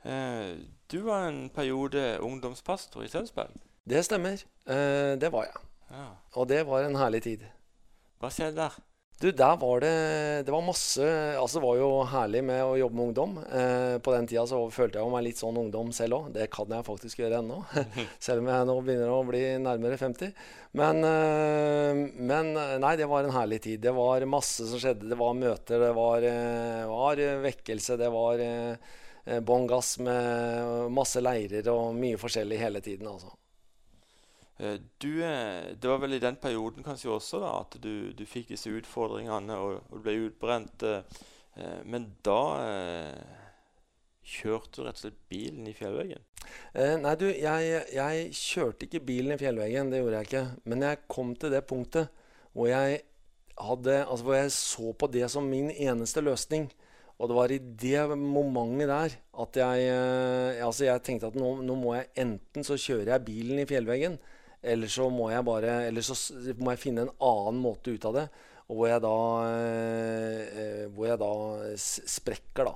Eh, 0.04 0.56
du 0.92 1.00
var 1.04 1.28
en 1.28 1.48
periode 1.50 2.18
ungdomspastor 2.20 3.04
i 3.04 3.08
Tønsberg? 3.08 3.52
Det 3.84 4.04
stemmer. 4.04 4.42
Eh, 4.66 5.20
det 5.20 5.32
var 5.32 5.44
jeg. 5.44 5.62
Ja. 5.90 6.06
Og 6.32 6.48
det 6.48 6.66
var 6.66 6.86
en 6.86 6.96
herlig 6.96 7.22
tid. 7.22 7.44
Hva 8.18 8.30
skjedde 8.32 8.56
der? 8.56 8.78
Du, 9.16 9.30
der 9.32 9.56
var 9.56 9.80
det 9.80 9.92
Det 10.44 10.52
var 10.52 10.64
masse 10.64 11.04
Altså, 11.40 11.56
det 11.56 11.64
var 11.64 11.78
jo 11.80 11.88
herlig 12.10 12.42
med 12.44 12.60
å 12.60 12.74
jobbe 12.76 12.98
med 12.98 13.06
ungdom. 13.06 13.38
Eh, 13.48 13.96
på 14.04 14.12
den 14.12 14.28
tida 14.28 14.44
så 14.48 14.58
følte 14.72 15.00
jeg 15.00 15.12
meg 15.12 15.24
litt 15.24 15.40
sånn 15.40 15.56
ungdom 15.56 15.88
selv 15.96 16.18
òg. 16.18 16.26
Det 16.34 16.50
kan 16.52 16.68
jeg 16.72 16.84
faktisk 16.84 17.22
gjøre 17.22 17.40
ennå. 17.40 17.62
selv 18.26 18.44
om 18.44 18.50
jeg 18.52 18.68
nå 18.68 18.76
begynner 18.84 19.14
å 19.14 19.22
bli 19.24 19.40
nærmere 19.64 19.96
50. 20.00 20.34
Men, 20.76 21.00
eh, 21.08 22.02
men, 22.28 22.52
nei, 22.84 22.92
det 23.00 23.08
var 23.08 23.24
en 23.24 23.32
herlig 23.38 23.62
tid. 23.64 23.80
Det 23.86 23.96
var 23.96 24.28
masse 24.28 24.68
som 24.68 24.82
skjedde. 24.82 25.08
Det 25.08 25.20
var 25.22 25.40
møter, 25.40 25.80
det 25.86 25.90
var, 25.96 26.28
eh, 26.28 26.84
var 26.92 27.24
vekkelse, 27.46 27.96
det 27.96 28.12
var 28.12 28.44
eh, 28.44 29.40
bånn 29.40 29.64
gass 29.70 29.96
med 30.04 30.92
masse 30.92 31.24
leirer 31.24 31.72
og 31.72 31.96
mye 31.96 32.20
forskjellig 32.20 32.60
hele 32.60 32.84
tiden, 32.84 33.08
altså. 33.16 33.32
Eh, 34.58 34.80
du, 34.98 35.24
eh, 35.24 35.76
det 35.80 35.88
var 35.88 35.98
vel 36.00 36.16
i 36.16 36.22
den 36.22 36.36
perioden 36.40 36.84
kanskje 36.84 37.12
også 37.12 37.40
da, 37.42 37.52
at 37.60 37.76
du, 37.82 38.12
du 38.16 38.24
fikk 38.28 38.54
disse 38.54 38.72
utfordringene 38.72 39.56
og, 39.60 39.82
og 39.92 40.04
ble 40.04 40.16
utbrent. 40.30 40.84
Eh, 40.86 41.82
men 41.88 42.10
da 42.24 42.40
kjørte 44.26 44.80
du 44.80 44.86
rett 44.86 44.98
og 44.98 45.04
slett 45.04 45.20
bilen 45.30 45.68
i 45.68 45.74
fjellveggen? 45.76 46.24
Nei, 47.00 47.12
du, 47.18 47.26
jeg, 47.30 47.82
jeg, 47.94 48.24
kjørte 48.36 48.86
ikke 48.86 49.04
bilen 49.08 49.34
i 49.34 49.40
fjellveggen. 49.40 49.90
Det 49.92 50.02
gjorde 50.02 50.20
jeg 50.20 50.28
ikke. 50.28 50.42
Men 50.68 50.84
jeg 50.84 51.04
kom 51.10 51.30
til 51.38 51.54
det 51.54 51.62
punktet 51.68 52.10
hvor 52.56 52.68
jeg, 52.68 53.00
hadde, 53.56 53.94
altså 54.04 54.26
hvor 54.26 54.36
jeg 54.36 54.52
så 54.52 54.92
på 55.00 55.08
det 55.14 55.30
som 55.32 55.48
min 55.48 55.70
eneste 55.72 56.20
løsning. 56.24 56.68
Og 57.16 57.30
det 57.30 57.38
var 57.38 57.54
i 57.54 57.60
det 57.80 58.04
momentet 58.20 58.90
der 58.92 59.16
at 59.46 59.60
jeg, 59.62 59.96
altså 60.66 60.90
jeg 60.90 61.04
tenkte 61.06 61.30
at 61.32 61.38
nå, 61.40 61.54
nå 61.64 61.76
må 61.80 61.94
jeg 61.96 62.10
enten 62.26 62.66
så 62.66 62.76
kjører 62.76 63.14
jeg 63.14 63.26
bilen 63.30 63.62
i 63.62 63.68
fjellveggen, 63.68 64.18
eller 64.66 64.90
så 64.90 65.06
må 65.12 65.30
jeg 65.30 65.46
bare 65.46 65.78
Eller 65.86 66.04
så 66.04 66.16
må 66.58 66.72
jeg 66.74 66.82
finne 66.82 67.06
en 67.06 67.14
annen 67.22 67.62
måte 67.62 67.94
ut 67.94 68.06
av 68.08 68.20
det. 68.20 68.26
Og 68.66 68.80
hvor 68.80 68.88
jeg 68.90 69.02
da, 69.04 69.18
eh, 69.46 70.86
hvor 70.90 71.06
jeg 71.06 71.20
da 71.20 71.32
sprekker, 71.78 72.66
da. 72.66 72.74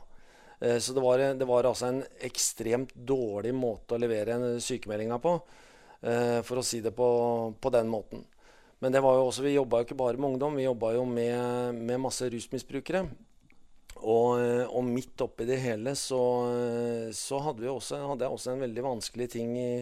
Eh, 0.60 0.76
så 0.78 0.94
det 0.94 1.02
var, 1.02 1.22
det 1.34 1.48
var, 1.48 1.66
altså 1.66 1.88
en 1.88 2.02
ekstremt 2.26 2.92
dårlig 2.94 3.50
måte 3.56 3.96
å 3.96 4.00
levere 4.00 4.38
sykemeldinga 4.62 5.18
på. 5.22 5.32
Eh, 6.00 6.38
for 6.46 6.60
å 6.60 6.64
si 6.64 6.78
det 6.84 6.94
på, 6.96 7.08
på, 7.58 7.72
den 7.74 7.90
måten. 7.90 8.22
Men 8.80 8.94
det 8.94 9.02
var 9.04 9.18
jo 9.18 9.26
også, 9.28 9.42
vi 9.44 9.56
jobba 9.56 9.80
jo 9.80 9.88
ikke 9.88 9.98
bare 9.98 10.20
med 10.20 10.36
ungdom, 10.36 10.54
vi 10.56 10.68
jobba 10.68 10.94
jo 10.94 11.02
med, 11.08 11.74
med, 11.80 11.98
masse 12.06 12.30
rusmisbrukere. 12.30 13.02
Og, 14.00 14.38
og, 14.70 14.84
midt 14.86 15.20
oppi 15.20 15.44
det 15.44 15.58
hele 15.60 15.92
så, 15.98 16.22
så 17.12 17.40
hadde, 17.44 17.66
også, 17.68 17.98
hadde, 18.08 18.24
jeg 18.24 18.32
også 18.38 18.54
en 18.54 18.62
veldig 18.62 18.84
vanskelig 18.86 19.26
ting 19.34 19.50
i, 19.60 19.72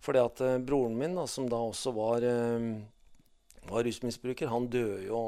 fordi 0.00 0.22
at 0.22 0.40
uh, 0.44 0.56
broren 0.64 0.96
min, 0.96 1.14
da, 1.16 1.26
som 1.28 1.48
da 1.50 1.60
også 1.60 1.92
var, 1.96 2.24
uh, 2.24 3.68
var 3.68 3.86
rusmisbruker, 3.86 4.50
han 4.50 4.68
døde 4.72 5.04
jo, 5.06 5.20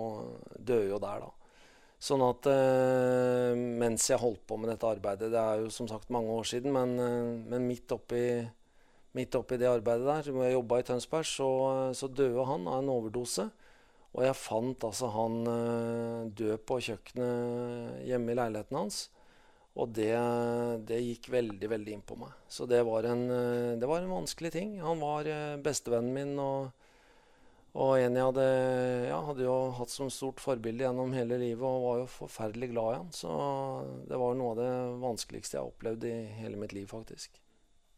døde 0.57 0.88
jo, 0.91 1.00
der, 1.02 1.26
da. 1.26 1.31
Sånn 2.02 2.25
at 2.26 2.49
uh, 2.50 3.52
mens 3.55 4.09
jeg 4.11 4.19
holdt 4.19 4.43
på 4.49 4.57
med 4.59 4.73
dette 4.73 4.88
arbeidet 4.88 5.29
Det 5.31 5.38
er 5.38 5.61
jo 5.62 5.69
som 5.71 5.87
sagt 5.91 6.11
mange 6.11 6.33
år 6.35 6.49
siden, 6.50 6.75
men, 6.75 6.97
men 7.47 7.69
midt, 7.69 7.93
oppi, 7.95 8.43
midt 9.14 9.38
oppi 9.38 9.61
det 9.61 9.71
arbeidet 9.71 10.09
der, 10.09 10.33
hvor 10.33 10.49
jeg 10.49 10.57
jobba 10.57 10.81
i 10.81 10.87
Tønsberg, 10.88 11.29
så, 11.29 11.50
så, 11.95 12.11
døde 12.11 12.49
han 12.49 12.67
av 12.67 12.83
en 12.83 12.95
overdose. 12.97 13.47
Og 14.12 14.26
jeg 14.26 14.37
fant 14.37 14.85
altså 14.85 15.09
han 15.14 15.38
død 16.37 16.67
på 16.69 16.76
kjøkkenet 16.85 18.02
hjemme 18.05 18.35
i 18.35 18.37
leiligheten 18.37 18.76
hans. 18.76 19.07
Og 19.73 19.88
det, 19.97 20.12
det, 20.85 21.00
gikk 21.00 21.31
veldig, 21.33 21.69
veldig 21.73 21.93
inn 21.97 22.05
på 22.05 22.17
meg. 22.21 22.33
Så 22.52 22.67
det 22.69 22.83
var, 22.85 23.09
en, 23.09 23.25
det 23.81 23.88
var 23.88 24.02
en 24.02 24.12
vanskelig 24.12 24.52
ting. 24.52 24.75
Han 24.85 25.00
var 25.00 25.29
eh, 25.29 25.57
bestevennen 25.64 26.12
min 26.12 26.35
og, 26.43 26.83
og 27.73 27.95
en 27.97 28.19
jeg 28.19 28.26
hadde, 28.26 28.45
ja, 29.09 29.21
hadde 29.31 29.47
jo 29.47 29.55
hatt 29.79 29.95
som 29.95 30.11
stort 30.12 30.43
forbilde 30.45 30.85
gjennom 30.85 31.14
hele 31.17 31.41
livet 31.41 31.64
og 31.64 31.87
var 31.87 32.02
jo 32.02 32.11
forferdelig 32.19 32.69
glad 32.75 32.91
i 32.91 32.99
han. 32.99 33.14
Så 33.17 33.33
det 34.11 34.21
var 34.21 34.37
noe 34.37 34.52
av 34.52 34.61
det 34.61 34.75
vanskeligste 35.07 35.57
jeg 35.57 35.64
har 35.64 35.73
opplevd 35.73 36.05
i 36.11 36.14
hele 36.43 36.61
mitt 36.61 36.76
liv, 36.76 36.91
faktisk. 36.93 37.41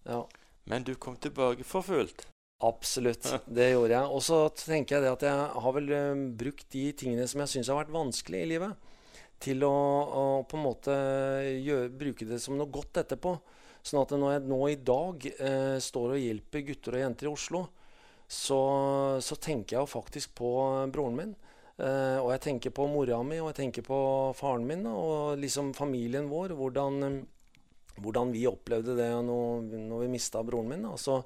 Ja. 0.06 0.22
Men 0.70 0.86
du 0.86 0.94
kom 0.94 1.18
tilbake 1.18 1.66
for 1.66 1.84
fullt? 1.84 2.28
Absolutt, 2.64 3.26
det 3.58 3.72
gjorde 3.72 3.98
jeg. 3.98 4.14
Og 4.14 4.22
så 4.22 4.44
tenker 4.62 4.96
jeg 4.96 5.08
det 5.08 5.14
at 5.18 5.26
jeg 5.26 5.62
har 5.66 5.74
vel 5.74 5.90
eh, 5.98 6.26
brukt 6.38 6.70
de 6.70 6.86
tingene 6.94 7.26
som 7.26 7.42
jeg 7.42 7.56
syns 7.56 7.74
har 7.74 7.82
vært 7.82 7.96
vanskelig 7.98 8.46
i 8.46 8.50
livet 8.54 8.92
til 9.42 9.64
å, 9.66 9.70
å, 9.70 10.24
på 10.48 10.58
en 10.58 10.64
måte 10.64 10.94
gjøre, 11.60 11.92
bruke 11.92 12.28
det 12.28 12.40
som 12.42 12.56
noe 12.58 12.70
godt 12.72 13.02
etterpå. 13.02 13.34
Sånn 13.84 14.00
at 14.00 14.14
når 14.16 14.30
jeg 14.32 14.44
nå 14.48 14.60
i 14.70 14.76
dag 14.80 15.26
eh, 15.34 15.78
står 15.82 16.14
og 16.14 16.22
hjelper 16.22 16.64
gutter 16.70 16.96
og 16.96 17.02
jenter 17.04 17.28
i 17.28 17.32
Oslo, 17.34 17.64
så, 18.24 18.60
så 19.20 19.36
tenker 19.36 19.76
jeg 19.76 19.82
jo 19.82 19.90
faktisk 19.90 20.32
på 20.38 20.52
broren 20.92 21.18
min. 21.18 21.34
Eh, 21.74 22.18
og 22.22 22.30
jeg 22.32 22.42
tenker 22.46 22.72
på 22.74 22.86
mora 22.88 23.18
mi, 23.26 23.40
og 23.42 23.50
jeg 23.50 23.58
tenker 23.60 23.84
på 23.86 23.98
faren 24.38 24.64
min 24.68 24.86
og 24.88 25.40
liksom 25.42 25.74
familien 25.76 26.30
vår. 26.30 26.54
Hvordan, 26.56 27.20
hvordan 27.98 28.32
vi 28.34 28.46
opplevde 28.48 28.96
det 28.98 29.10
når, 29.26 29.68
når 29.90 30.06
vi 30.06 30.12
mista 30.14 30.42
broren 30.46 30.72
min. 30.72 30.88
Og 30.88 30.96
Så 31.00 31.20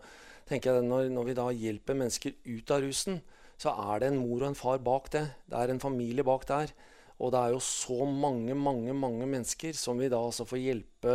tenker 0.49 0.75
jeg 0.75 0.89
når, 0.89 1.13
når 1.13 1.29
vi 1.29 1.39
da 1.39 1.49
hjelper 1.53 2.01
mennesker 2.03 2.39
ut 2.49 2.75
av 2.75 2.83
rusen, 2.83 3.23
så 3.59 3.75
er 3.93 4.01
det 4.01 4.13
en 4.13 4.21
mor 4.23 4.43
og 4.43 4.51
en 4.53 4.59
far 4.59 4.83
bak 4.83 5.11
det. 5.15 5.27
Det 5.47 5.59
er 5.59 5.71
en 5.75 5.83
familie 5.83 6.25
bak 6.27 6.47
der. 6.49 6.73
Og 7.19 7.33
det 7.35 7.41
er 7.41 7.55
jo 7.57 7.61
så 7.63 8.05
mange, 8.07 8.55
mange 8.55 8.95
mange 8.95 9.27
mennesker 9.27 9.75
som 9.75 9.99
vi 9.99 10.11
da 10.11 10.21
altså 10.23 10.47
får 10.47 10.61
hjelpe 10.63 11.15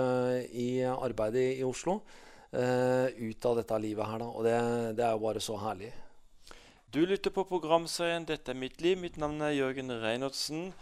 i 0.51 0.83
arbeidet 0.83 1.59
i 1.61 1.63
Oslo 1.63 2.01
uh, 2.53 3.07
ut 3.07 3.45
av 3.47 3.59
dette 3.61 3.79
livet 3.79 4.09
her. 4.09 4.19
da, 4.19 4.27
Og 4.27 4.43
det, 4.43 4.57
det, 4.97 5.05
er 5.05 5.15
jo 5.15 5.23
bare 5.23 5.43
så 5.43 5.55
herlig. 5.61 5.93
Du 6.93 7.05
lytter 7.07 7.31
på 7.33 7.47
programserien 7.49 8.25
'Dette 8.25 8.51
er 8.51 8.59
mitt 8.59 8.81
liv'. 8.81 8.99
Mitt 8.99 9.17
navn 9.17 9.41
er 9.41 9.55
Jørgen 9.55 9.91
Reinertsen. 10.03 10.73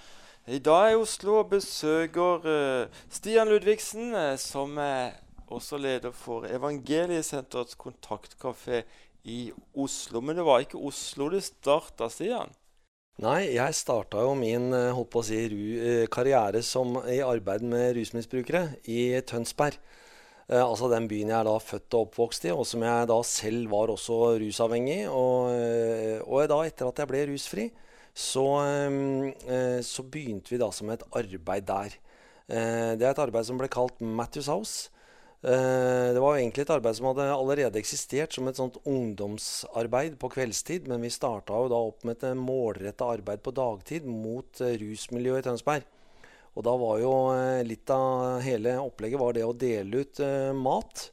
I 0.48 0.60
dag 0.60 0.90
er 0.90 0.96
i 0.96 1.00
Oslo 1.00 1.38
og 1.40 1.52
besøker 1.54 2.42
uh, 2.42 3.04
Stian 3.10 3.48
Ludvigsen, 3.48 4.16
uh, 4.16 4.36
som 4.38 4.78
er 4.78 5.22
også 5.48 5.78
leder 5.78 6.12
for 6.12 6.48
Evangeliesenterets 6.50 7.78
kontaktkafé 7.78 8.84
i 9.24 9.52
Oslo. 9.76 10.22
Men 10.22 10.36
det 10.36 10.46
var 10.46 10.60
ikke 10.66 10.82
Oslo 10.82 11.30
det 11.30 11.44
starta, 11.44 12.10
Stian? 12.10 12.50
Nei, 13.22 13.52
jeg 13.54 13.76
starta 13.78 14.24
jo 14.26 14.32
min 14.34 14.72
eh, 14.74 14.88
holdt 14.98 15.12
på 15.14 15.22
å 15.22 15.26
si, 15.28 15.38
ru, 15.52 15.66
karriere 16.10 16.64
som, 16.66 16.96
i 17.06 17.20
arbeid 17.22 17.62
med 17.62 17.92
rusmisbrukere 18.00 18.80
i 18.90 19.14
Tønsberg. 19.30 19.78
Eh, 20.48 20.58
altså 20.58 20.90
den 20.90 21.06
byen 21.12 21.30
jeg 21.30 21.38
er 21.38 21.46
da 21.46 21.54
født 21.62 22.00
og 22.00 22.08
oppvokst 22.08 22.48
i, 22.50 22.54
og 22.56 22.66
som 22.66 22.82
jeg 22.82 23.10
da 23.12 23.20
selv 23.30 23.70
var 23.76 23.94
også 23.94 24.18
rusavhengig. 24.42 25.04
Og, 25.14 25.52
eh, 25.54 26.18
og 26.26 26.50
da 26.50 26.58
etter 26.66 26.90
at 26.90 27.04
jeg 27.04 27.12
ble 27.12 27.22
rusfri, 27.30 27.68
så, 28.10 28.48
eh, 28.66 29.78
så 29.86 30.08
begynte 30.10 30.56
vi 30.56 30.60
da 30.64 30.72
som 30.74 30.90
et 30.90 31.06
arbeid 31.14 31.70
der. 31.70 32.00
Eh, 32.50 32.98
det 32.98 33.06
er 33.06 33.14
et 33.14 33.22
arbeid 33.22 33.46
som 33.46 33.62
ble 33.62 33.70
kalt 33.70 34.02
Matthews 34.02 34.50
House. 34.50 34.90
Eh, 35.44 36.14
det 36.14 36.22
var 36.22 36.36
jo 36.36 36.42
egentlig 36.44 36.68
et 36.68 36.74
arbeid 36.76 36.98
som 37.00 37.08
hadde 37.10 37.26
allerede 37.34 37.80
eksistert 37.82 38.36
som 38.36 38.46
et 38.46 38.60
sånt 38.60 38.78
ungdomsarbeid 38.86 40.20
på 40.22 40.30
kveldstid, 40.36 40.86
men 40.90 41.02
vi 41.02 41.10
starta 41.14 41.58
jo 41.64 41.72
da 41.72 41.80
opp 41.82 42.06
med 42.06 42.22
et 42.22 42.38
målretta 42.38 43.08
arbeid 43.16 43.42
på 43.42 43.54
dagtid 43.58 44.06
mot 44.06 44.62
eh, 44.62 44.78
rusmiljøet 44.82 45.42
i 45.42 45.48
Tønsberg. 45.50 45.88
Og 46.52 46.68
da 46.68 46.76
var 46.78 47.02
jo 47.02 47.16
eh, 47.34 47.64
litt 47.66 47.90
av 47.96 48.44
hele 48.46 48.76
opplegget 48.84 49.22
var 49.22 49.34
det 49.34 49.48
å 49.48 49.58
dele 49.58 50.06
ut 50.06 50.22
mat. 50.62 51.08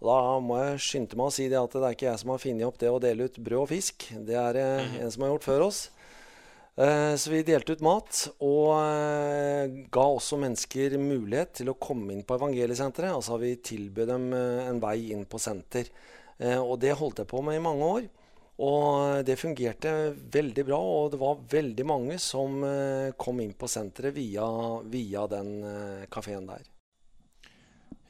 Og 0.00 0.08
da 0.08 0.16
må 0.40 0.56
jeg 0.62 0.80
skynde 0.84 1.18
meg 1.20 1.28
å 1.28 1.34
si 1.34 1.50
det 1.52 1.60
at 1.60 1.76
det 1.76 1.84
er 1.84 1.96
ikke 1.96 2.08
jeg 2.08 2.22
som 2.22 2.32
har 2.32 2.40
funnet 2.40 2.68
opp 2.68 2.80
det 2.80 2.92
å 2.92 3.02
dele 3.02 3.28
ut 3.28 3.36
brød 3.36 3.66
og 3.66 3.70
fisk. 3.72 4.08
Det 4.24 4.36
er 4.36 4.56
det 4.56 4.68
mhm. 4.80 4.96
en 5.04 5.12
som 5.12 5.26
har 5.26 5.34
gjort 5.34 5.48
før 5.50 5.68
oss. 5.68 5.84
Eh, 6.76 7.14
så 7.14 7.30
vi 7.30 7.44
delte 7.46 7.76
ut 7.76 7.84
mat, 7.86 8.24
og 8.42 8.72
eh, 8.80 9.76
ga 9.94 10.06
også 10.10 10.40
mennesker 10.42 10.96
mulighet 10.98 11.52
til 11.60 11.70
å 11.70 11.78
komme 11.78 12.10
inn 12.14 12.24
på 12.26 12.34
evangeliesenteret. 12.34 13.14
Altså 13.14 13.38
vi 13.38 13.54
tilbød 13.62 14.10
dem 14.10 14.26
eh, 14.34 14.66
en 14.66 14.82
vei 14.82 14.98
inn 15.14 15.24
på 15.26 15.40
senter. 15.42 15.90
Og 16.34 16.80
det 16.82 16.96
holdt 16.98 17.20
jeg 17.22 17.28
på 17.30 17.38
med 17.46 17.54
i 17.54 17.62
mange 17.62 17.86
år. 17.86 18.06
Og 18.66 19.20
det 19.22 19.36
fungerte 19.38 19.92
veldig 20.34 20.64
bra, 20.66 20.80
og 20.82 21.12
det 21.12 21.20
var 21.22 21.44
veldig 21.52 21.86
mange 21.86 22.18
som 22.18 22.58
kom 23.22 23.38
inn 23.42 23.54
på 23.54 23.70
senteret 23.70 24.16
via, 24.18 24.48
via 24.90 25.28
den 25.30 25.54
kafeen 26.10 26.50
der. 26.50 26.66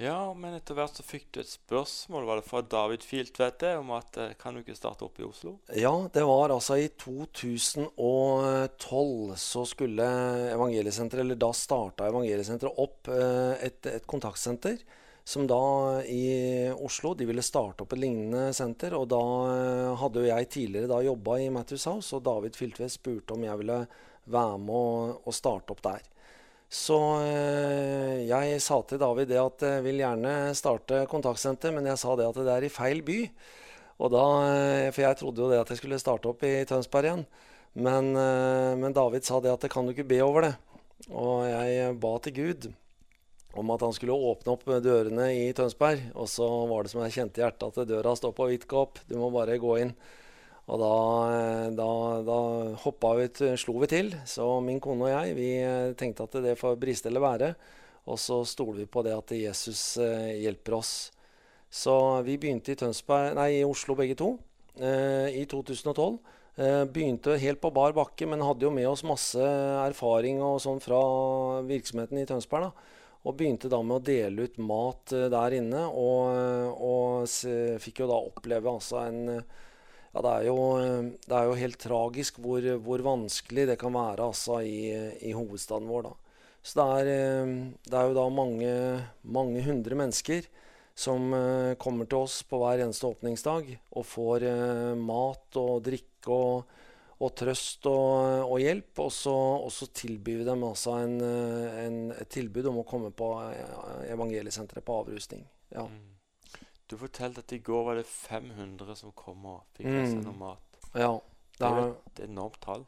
Ja, 0.03 0.35
men 0.35 0.57
etter 0.57 0.75
hvert 0.75 0.97
så 0.99 1.05
fikk 1.07 1.29
du 1.35 1.39
et 1.39 1.53
spørsmål, 1.53 2.25
var 2.27 2.41
det 2.41 2.49
fra 2.49 2.63
David 2.67 3.05
Filtvedt, 3.07 3.63
om 3.79 3.93
at 3.95 4.17
eh, 4.19 4.33
kan 4.41 4.55
du 4.55 4.59
ikke 4.65 4.75
starte 4.75 5.05
opp 5.07 5.21
i 5.23 5.27
Oslo? 5.27 5.53
Ja, 5.71 6.09
det 6.11 6.25
var 6.27 6.51
altså 6.51 6.77
i 6.83 6.89
2012 6.99 9.39
så 9.39 9.63
skulle 9.71 10.03
Evangeliesenteret, 10.51 11.23
eller 11.23 11.39
da 11.39 11.53
starta 11.55 12.11
Evangeliesenteret 12.11 12.75
opp 12.83 13.07
eh, 13.15 13.55
et, 13.69 13.87
et, 13.87 14.07
kontaktsenter. 14.11 14.83
Som 15.25 15.47
da 15.49 16.05
i 16.05 16.69
Oslo 16.85 17.15
De 17.17 17.25
ville 17.25 17.41
starte 17.41 17.81
opp 17.81 17.97
et 17.97 18.03
lignende 18.03 18.53
senter. 18.53 18.93
Og 18.99 19.09
da 19.09 19.23
eh, 19.55 19.95
hadde 20.03 20.21
jo 20.21 20.27
jeg 20.27 20.51
tidligere 20.57 20.91
da 20.91 20.99
jobba 21.07 21.39
i 21.39 21.55
Matthews 21.55 21.87
House, 21.89 22.11
og 22.19 22.27
David 22.27 22.59
Filtvedt 22.59 22.99
spurte 22.99 23.39
om 23.39 23.47
jeg 23.47 23.57
ville 23.63 23.87
være 24.27 24.59
med 24.59 24.75
å, 24.75 25.23
å 25.23 25.31
starte 25.33 25.71
opp 25.73 25.81
der. 25.87 26.03
Så 26.71 26.99
eh, 27.23 28.25
jeg 28.27 28.61
sa 28.63 28.81
til 28.83 29.01
David 29.01 29.31
det 29.31 29.41
at 29.41 29.65
jeg 29.67 29.85
vil 29.85 30.01
gjerne 30.03 30.55
starte 30.59 31.05
kontaktsenter, 31.11 31.75
men 31.75 31.87
jeg 31.91 32.01
sa 32.01 32.17
det 32.19 32.27
at 32.27 32.41
det 32.41 32.55
er 32.55 32.67
i 32.67 32.73
feil 32.73 33.03
by. 33.07 33.19
Da, 33.95 34.25
eh, 34.51 34.91
for 34.91 35.05
jeg 35.05 35.19
trodde 35.21 35.45
jo 35.45 35.51
det 35.53 35.61
at 35.63 35.71
jeg 35.71 35.81
skulle 35.81 36.01
starte 36.03 36.31
opp 36.31 36.43
i 36.47 36.57
Tønsberg 36.69 37.11
igjen. 37.11 37.27
Men, 37.75 38.15
eh, 38.19 38.73
men 38.79 38.95
David 38.95 39.27
sa 39.27 39.41
det 39.41 39.53
at 39.53 39.69
kan 39.71 39.87
du 39.87 39.95
ikke 39.95 40.09
be 40.09 40.23
over 40.25 40.49
det. 40.49 40.55
Og 41.11 41.45
jeg 41.47 41.95
ba 42.01 42.17
til 42.23 42.35
Gud 42.35 42.73
om 43.55 43.71
at 43.71 43.85
han 43.87 43.95
skulle 43.95 44.17
åpne 44.17 44.55
opp 44.55 44.67
dørene 44.83 45.29
i 45.37 45.53
Tønsberg. 45.55 46.03
Og 46.19 46.29
så 46.31 46.47
var 46.71 46.83
det 46.83 46.95
som 46.95 47.05
jeg 47.05 47.15
kjente 47.19 47.41
i 47.41 47.45
hjertet, 47.45 47.79
at 47.79 47.91
døra 47.91 48.15
står 48.19 48.35
på 48.35 48.51
vidt 48.51 48.69
gap. 48.71 48.99
Du 49.07 49.17
må 49.21 49.31
bare 49.35 49.61
gå 49.63 49.79
inn. 49.83 49.95
Og 50.65 50.81
da, 50.81 50.93
eh, 51.35 51.71
da, 51.77 51.89
da 52.25 52.39
hoppa 52.85 53.15
vi, 53.19 53.29
slo 53.61 53.77
vi 53.83 53.91
til. 53.91 54.13
Så 54.29 54.47
min 54.65 54.81
kone 54.81 55.09
og 55.09 55.13
jeg 55.13 55.37
vi 55.39 55.49
tenkte 56.01 56.29
at 56.29 56.39
det 56.45 56.59
får 56.61 56.79
briste 56.81 57.11
eller 57.13 57.25
være. 57.25 57.51
Og 58.09 58.21
så 58.21 58.43
stoler 58.49 58.83
vi 58.83 58.91
på 58.91 59.03
det 59.05 59.17
at 59.17 59.33
Jesus 59.33 59.97
hjelper 59.97 60.77
oss. 60.77 60.95
Så 61.73 61.95
vi 62.27 62.37
begynte 62.39 62.75
i, 62.75 62.79
Tønsberg, 62.79 63.33
nei, 63.39 63.49
i 63.59 63.67
Oslo 63.67 63.97
begge 63.99 64.17
to 64.19 64.35
i 64.77 65.47
2012. 65.49 66.19
Eh, 66.55 66.85
begynte 66.87 67.35
helt 67.43 67.59
på 67.59 67.73
bar 67.75 67.95
bakke, 67.97 68.29
men 68.31 68.43
hadde 68.47 68.63
jo 68.63 68.71
med 68.71 68.87
oss 68.87 69.03
masse 69.07 69.43
erfaring 69.43 70.39
og 70.45 70.61
sånn 70.63 70.79
fra 70.83 71.01
virksomheten 71.67 72.21
i 72.21 72.27
Tønsberg. 72.29 72.69
da. 72.69 73.01
Og 73.25 73.37
begynte 73.39 73.71
da 73.73 73.81
med 73.83 73.97
å 73.97 74.05
dele 74.05 74.45
ut 74.45 74.59
mat 74.59 75.09
der 75.09 75.57
inne. 75.57 75.87
Og, 75.89 76.77
og 76.77 77.81
fikk 77.81 78.03
jo 78.05 78.11
da 78.11 78.19
oppleve 78.21 78.69
altså 78.69 79.01
en 79.01 79.41
Ja, 80.15 80.23
det 80.23 80.33
er 80.33 80.45
jo, 80.47 80.59
det 81.27 81.35
er 81.35 81.49
jo 81.49 81.57
helt 81.59 81.81
tragisk 81.83 82.37
hvor, 82.43 82.63
hvor, 82.87 83.03
vanskelig 83.03 83.67
det 83.73 83.79
kan 83.81 83.97
være 83.97 84.29
altså 84.29 84.61
i, 84.63 84.93
i 85.27 85.33
hovedstaden 85.35 85.91
vår, 85.91 86.07
da. 86.07 86.37
Så 86.65 86.79
det 86.79 86.85
er, 87.01 87.09
uh, 87.43 87.57
det 87.83 87.99
er 87.99 88.07
jo 88.09 88.15
da 88.17 88.29
mange, 88.33 88.77
mange 89.27 89.65
hundre 89.67 89.99
mennesker 89.99 90.47
som 90.95 91.35
uh, 91.35 91.75
kommer 91.83 92.07
til 92.07 92.23
oss 92.23 92.39
på 92.47 92.63
hver 92.63 92.85
eneste 92.85 93.11
åpningsdag 93.11 93.75
og 93.91 94.07
får 94.07 94.47
mat 95.03 95.59
og 95.61 95.83
drikke 95.91 96.31
og, 96.31 96.79
og 97.19 97.35
trøst 97.37 97.87
og, 97.91 98.47
og, 98.47 98.57
hjelp. 98.63 99.03
Og 99.05 99.13
så, 99.13 99.35
og 99.35 99.71
så 99.75 99.91
tilbyr 99.91 100.43
vi 100.43 100.49
dem 100.49 100.65
altså 100.67 100.99
en, 101.03 101.19
en, 101.21 102.01
et 102.15 102.31
tilbud 102.31 102.71
om 102.71 102.83
å 102.83 102.89
komme 102.89 103.11
på 103.15 103.35
eh, 103.51 104.11
evangeliesenteret 104.15 104.87
på 104.87 104.99
avrusning. 105.03 105.45
Ja. 105.75 105.89
Mm. 105.91 106.11
Du 106.91 106.97
fortalte 107.01 107.45
at 107.45 107.55
i 107.57 107.61
går 107.65 107.87
var 107.87 108.01
det 108.01 108.07
500 108.09 108.99
som 108.99 109.15
kom 109.17 109.47
og 109.49 109.63
fikk 109.77 109.89
med 109.89 110.11
seg 110.11 110.19
mm. 110.21 110.27
noe 110.27 110.41
mat. 110.41 110.83
Ja, 110.95 111.13
det 111.59 111.71
er, 111.71 111.95
et 112.11 112.21
enormt 112.27 112.61
tall. 112.63 112.85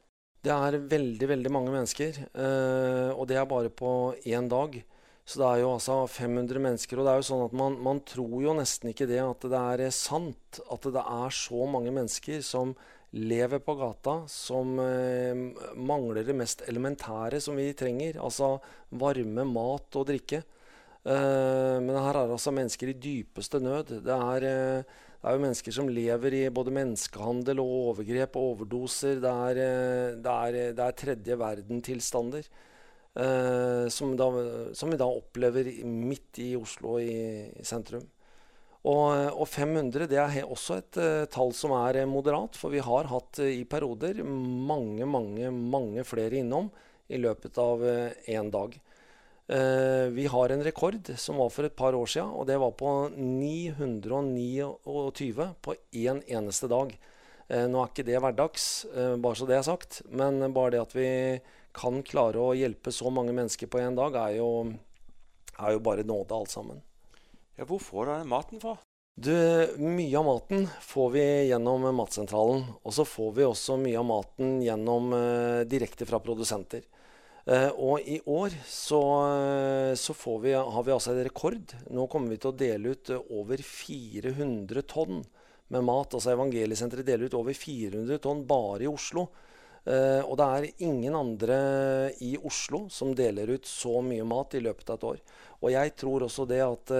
Det 0.46 0.52
er 0.54 0.76
veldig, 0.90 1.28
veldig 1.32 1.52
mange 1.54 1.72
mennesker. 1.74 2.20
Eh, 2.28 3.10
og 3.14 3.24
det 3.30 3.40
er 3.40 3.48
bare 3.50 3.72
på 3.72 3.90
én 4.28 4.50
dag. 4.52 4.76
Så 5.26 5.40
det 5.40 5.46
er 5.48 5.62
jo 5.64 5.72
altså 5.74 5.96
500 6.06 6.62
mennesker. 6.62 7.00
Og 7.00 7.06
det 7.06 7.14
er 7.14 7.22
jo 7.22 7.28
sånn 7.30 7.46
at 7.48 7.56
man, 7.58 7.78
man 7.82 8.02
tror 8.06 8.36
jo 8.44 8.54
nesten 8.54 8.92
ikke 8.92 9.08
det 9.10 9.22
at 9.24 9.48
det 9.50 9.62
er 9.62 9.94
sant. 9.94 10.60
At 10.70 10.86
det 10.86 11.02
er 11.02 11.34
så 11.34 11.66
mange 11.70 11.94
mennesker 11.94 12.44
som 12.46 12.76
lever 13.16 13.62
på 13.64 13.74
gata, 13.78 14.18
som 14.28 14.76
eh, 14.82 15.32
mangler 15.78 16.26
det 16.26 16.36
mest 16.36 16.62
elementære 16.68 17.40
som 17.42 17.56
vi 17.58 17.70
trenger. 17.78 18.20
Altså 18.22 18.56
varme, 19.00 19.46
mat 19.48 19.98
og 19.98 20.06
drikke. 20.12 20.44
Eh, 21.06 21.76
men 21.82 21.94
her 21.94 22.16
er 22.16 22.26
det 22.26 22.34
altså 22.34 22.52
mennesker 22.54 22.90
i 22.90 22.98
dypeste 22.98 23.60
nød. 23.62 23.92
Det 24.06 24.14
er, 24.14 24.46
eh, 24.46 25.02
det 25.20 25.28
er 25.30 25.36
jo 25.36 25.42
mennesker 25.44 25.74
som 25.74 25.88
lever 25.88 26.34
i 26.34 26.48
både 26.50 26.74
menneskehandel 26.74 27.62
og 27.62 27.74
overgrep 27.90 28.36
og 28.36 28.48
overdoser. 28.56 29.20
Det 29.22 29.34
er, 29.50 29.60
eh, 29.62 30.16
det 30.18 30.32
er, 30.32 30.72
det 30.74 30.84
er 30.84 30.98
tredje 31.02 31.38
verden-tilstander. 31.38 32.48
Som, 33.16 34.10
som, 34.76 34.90
vi 34.92 34.96
da 35.00 35.06
opplever 35.08 35.70
midt 35.88 36.36
i 36.44 36.50
Oslo 36.54 36.98
i, 37.00 37.48
i 37.48 37.64
sentrum. 37.64 38.02
Og, 38.84 39.06
og 39.40 39.48
500 39.48 40.04
det 40.10 40.18
er 40.20 40.44
også 40.44 40.76
et 40.76 40.98
uh, 41.00 41.24
tall 41.32 41.54
som 41.56 41.72
er 41.78 42.02
uh, 42.02 42.10
moderat, 42.10 42.54
for 42.60 42.70
vi 42.70 42.82
har 42.84 43.08
hatt 43.08 43.40
uh, 43.40 43.48
i 43.48 43.64
perioder 43.64 44.20
mange, 44.22 45.08
mange, 45.08 45.48
mange 45.50 46.04
flere 46.04 46.42
innom 46.42 46.68
i 47.08 47.16
løpet 47.16 47.56
av 47.56 47.80
én 48.28 48.52
dag. 48.52 48.76
Vi 49.46 50.26
har 50.26 50.50
en 50.50 50.64
rekord 50.66 51.06
som 51.22 51.38
var 51.38 51.52
for 51.54 51.62
et 51.68 51.76
par 51.78 51.94
år 51.94 52.08
siden, 52.10 52.32
og 52.34 52.48
det 52.48 52.56
var 52.58 52.72
på 52.74 53.14
929 53.14 55.46
på 55.62 55.74
én 55.94 56.18
eneste 56.26 56.66
dag. 56.66 56.90
nå 57.70 57.78
er 57.78 57.86
ikke 57.92 58.08
det 58.08 58.18
hverdags, 58.18 58.90
bare 59.22 59.38
så 59.38 59.46
det 59.46 59.54
er 59.60 59.68
sagt, 59.68 60.02
men 60.10 60.50
bare 60.50 60.74
det 60.74 60.82
at 60.82 60.90
vi 60.98 61.38
kan 61.76 62.00
klare 62.02 62.40
å 62.40 62.54
hjelpe 62.56 62.88
så 62.90 63.10
mange 63.12 63.32
mennesker 63.36 63.68
på 63.70 63.78
én 63.84 63.94
dag, 63.94 64.16
er 64.18 64.36
jo, 64.40 64.74
er 65.60 65.72
jo 65.76 65.80
bare 65.84 66.02
nåde, 66.06 66.34
alt 66.34 66.50
sammen. 66.50 66.82
Ja, 67.56 67.64
Hvor 67.64 67.80
får 67.80 68.06
du 68.06 68.12
den 68.12 68.28
maten 68.28 68.60
fra? 68.60 68.76
Du, 69.16 69.32
mye 69.80 70.18
av 70.18 70.26
maten 70.26 70.66
får 70.84 71.10
vi 71.14 71.24
gjennom 71.48 71.86
Matsentralen. 71.96 72.66
Og 72.84 72.92
så 72.92 73.06
får 73.08 73.30
vi 73.38 73.46
også 73.48 73.78
mye 73.80 73.96
av 73.96 74.04
maten 74.04 74.58
gjennom 74.60 75.14
eh, 75.16 75.62
direkte 75.64 76.04
fra 76.08 76.20
produsenter. 76.20 76.84
Eh, 77.46 77.68
og 77.78 78.02
i 78.02 78.16
år 78.26 78.54
så, 78.66 79.00
eh, 79.30 79.94
så 79.94 80.14
vi, 80.42 80.52
har 80.52 80.82
vi 80.82 80.92
altså 80.92 81.12
en 81.12 81.22
rekord. 81.22 81.74
Nå 81.94 82.06
kommer 82.10 82.34
vi 82.34 82.40
til 82.42 82.50
å 82.50 82.58
dele 82.58 82.94
ut 82.96 83.10
eh, 83.14 83.28
over 83.38 83.62
400 83.62 84.82
tonn 84.90 85.20
med 85.70 85.86
mat. 85.86 86.16
Altså 86.16 86.32
Evangeliesenteret 86.34 87.06
deler 87.06 87.30
ut 87.30 87.38
over 87.38 87.54
400 87.54 88.18
tonn 88.24 88.42
bare 88.46 88.86
i 88.86 88.90
Oslo. 88.90 89.28
Og 89.86 90.32
det 90.34 90.46
er 90.50 90.64
ingen 90.82 91.14
andre 91.14 91.56
i 92.26 92.32
Oslo 92.42 92.88
som 92.90 93.12
deler 93.14 93.52
ut 93.54 93.68
så 93.70 94.00
mye 94.02 94.24
mat 94.26 94.56
i 94.58 94.62
løpet 94.64 94.88
av 94.90 94.96
et 94.96 95.04
år. 95.12 95.20
Og 95.60 95.70
jeg 95.70 95.92
tror 96.02 96.24
også 96.26 96.42
det 96.50 96.58
at 96.64 96.90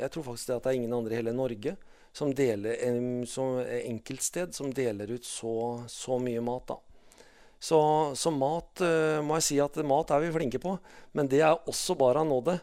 Jeg 0.00 0.08
tror 0.14 0.24
faktisk 0.30 0.48
det 0.48 0.56
at 0.56 0.64
det 0.64 0.70
er 0.70 0.78
ingen 0.78 0.96
andre 0.96 1.12
i 1.12 1.18
hele 1.18 1.36
Norge 1.36 1.74
som 2.16 2.32
deler 2.32 2.80
som 3.28 3.60
enkeltsted 3.60 4.56
som 4.56 4.72
deler 4.72 5.12
ut 5.12 5.28
så, 5.28 5.84
så 5.92 6.16
mye 6.16 6.40
mat. 6.40 6.72
da. 6.72 6.80
Så, 7.60 7.78
så 8.16 8.32
mat 8.32 8.80
uh, 8.80 9.20
må 9.24 9.36
jeg 9.36 9.46
si 9.46 9.58
at 9.60 9.76
mat 9.84 10.12
er 10.14 10.22
vi 10.24 10.32
flinke 10.32 10.60
på, 10.62 10.78
men 11.12 11.28
det 11.28 11.42
er 11.44 11.68
også 11.68 11.96
bare 12.00 12.22
av 12.22 12.30
nåde. 12.30 12.56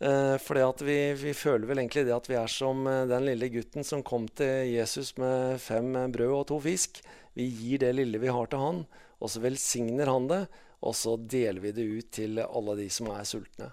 Uh, 0.00 0.34
fordi 0.42 0.86
vi, 0.88 0.98
vi, 1.20 1.34
føler 1.36 1.68
vel 1.68 1.82
egentlig 1.82 2.06
det 2.08 2.16
at 2.16 2.26
vi 2.30 2.38
er 2.40 2.50
som 2.50 2.82
den 2.84 3.28
lille 3.28 3.50
gutten 3.52 3.86
som 3.86 4.02
kom 4.02 4.26
til 4.34 4.72
Jesus 4.72 5.12
med 5.20 5.60
fem 5.62 5.92
brød 6.10 6.34
og 6.40 6.48
to 6.50 6.58
fisk. 6.66 6.98
Vi 7.38 7.46
gir 7.46 7.84
det 7.84 7.94
lille 7.94 8.18
vi 8.18 8.32
har 8.32 8.50
til 8.50 8.64
han, 8.64 8.82
og 9.20 9.30
så 9.30 9.44
velsigner 9.44 10.10
han 10.10 10.26
det. 10.32 10.42
Og 10.80 10.96
så 10.96 11.12
deler 11.20 11.60
vi 11.60 11.74
det 11.76 11.84
ut 11.84 12.10
til 12.16 12.40
alle 12.40 12.74
de 12.78 12.86
som 12.90 13.10
er 13.12 13.26
sultne. 13.28 13.68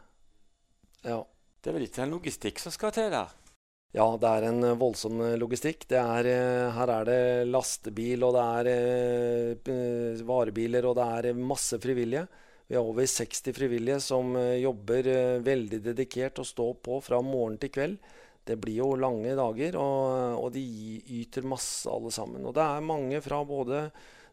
Ja. 1.08 1.24
Det 1.58 1.72
er 1.72 1.76
vel 1.76 1.84
litt 1.88 1.98
en 2.00 2.14
logistikk 2.14 2.60
som 2.62 2.72
skal 2.72 2.94
til 2.96 3.10
der? 3.12 3.32
Ja, 3.96 4.08
det 4.20 4.30
er 4.30 4.50
en 4.50 4.66
voldsom 4.78 5.22
logistikk. 5.40 5.88
Er, 5.96 6.28
eh, 6.28 6.74
her 6.76 6.92
er 6.92 7.08
det 7.08 7.22
lastebil, 7.48 8.26
og 8.28 8.36
det 8.36 8.44
er 8.60 8.70
eh, 8.74 10.26
varebiler, 10.28 10.86
og 10.86 10.98
det 11.00 11.08
er 11.32 11.40
masse 11.40 11.80
frivillige. 11.80 12.28
Vi 12.68 12.76
har 12.76 12.84
over 12.84 13.08
60 13.08 13.56
frivillige 13.56 14.02
som 14.04 14.36
eh, 14.36 14.60
jobber 14.60 15.40
veldig 15.46 15.82
dedikert 15.92 16.44
og 16.44 16.50
står 16.50 16.74
på 16.84 17.00
fra 17.06 17.22
morgen 17.24 17.58
til 17.62 17.72
kveld 17.74 18.00
det 18.48 18.58
blir 18.62 18.80
jo 18.80 18.92
lange 19.00 19.34
dager, 19.36 19.78
og, 19.80 20.38
og, 20.40 20.52
de 20.56 20.64
yter 21.20 21.48
masse 21.48 21.90
alle 21.92 22.12
sammen. 22.16 22.46
Og 22.48 22.56
det 22.56 22.64
er 22.64 22.86
mange 22.86 23.20
fra 23.24 23.42
både 23.48 23.88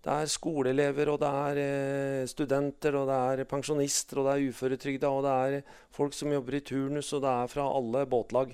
det 0.04 0.12
er 0.12 0.28
skoleelever, 0.28 1.08
og 1.14 1.20
det 1.22 1.30
er 1.48 1.60
eh, 1.64 2.28
studenter, 2.28 2.98
og 3.00 3.08
det 3.08 3.18
er 3.18 3.48
pensjonister, 3.48 4.20
og 4.20 4.28
det 4.28 4.34
er 4.34 4.52
uføretrygda, 4.52 5.10
og 5.10 5.24
det 5.24 5.34
er 5.34 5.78
folk 5.96 6.16
som 6.16 6.32
jobber 6.34 6.58
i 6.58 6.64
turnus, 6.68 7.12
og 7.16 7.24
det 7.24 7.32
er 7.32 7.52
fra 7.54 7.68
alle 7.78 8.04
båtlag. 8.10 8.52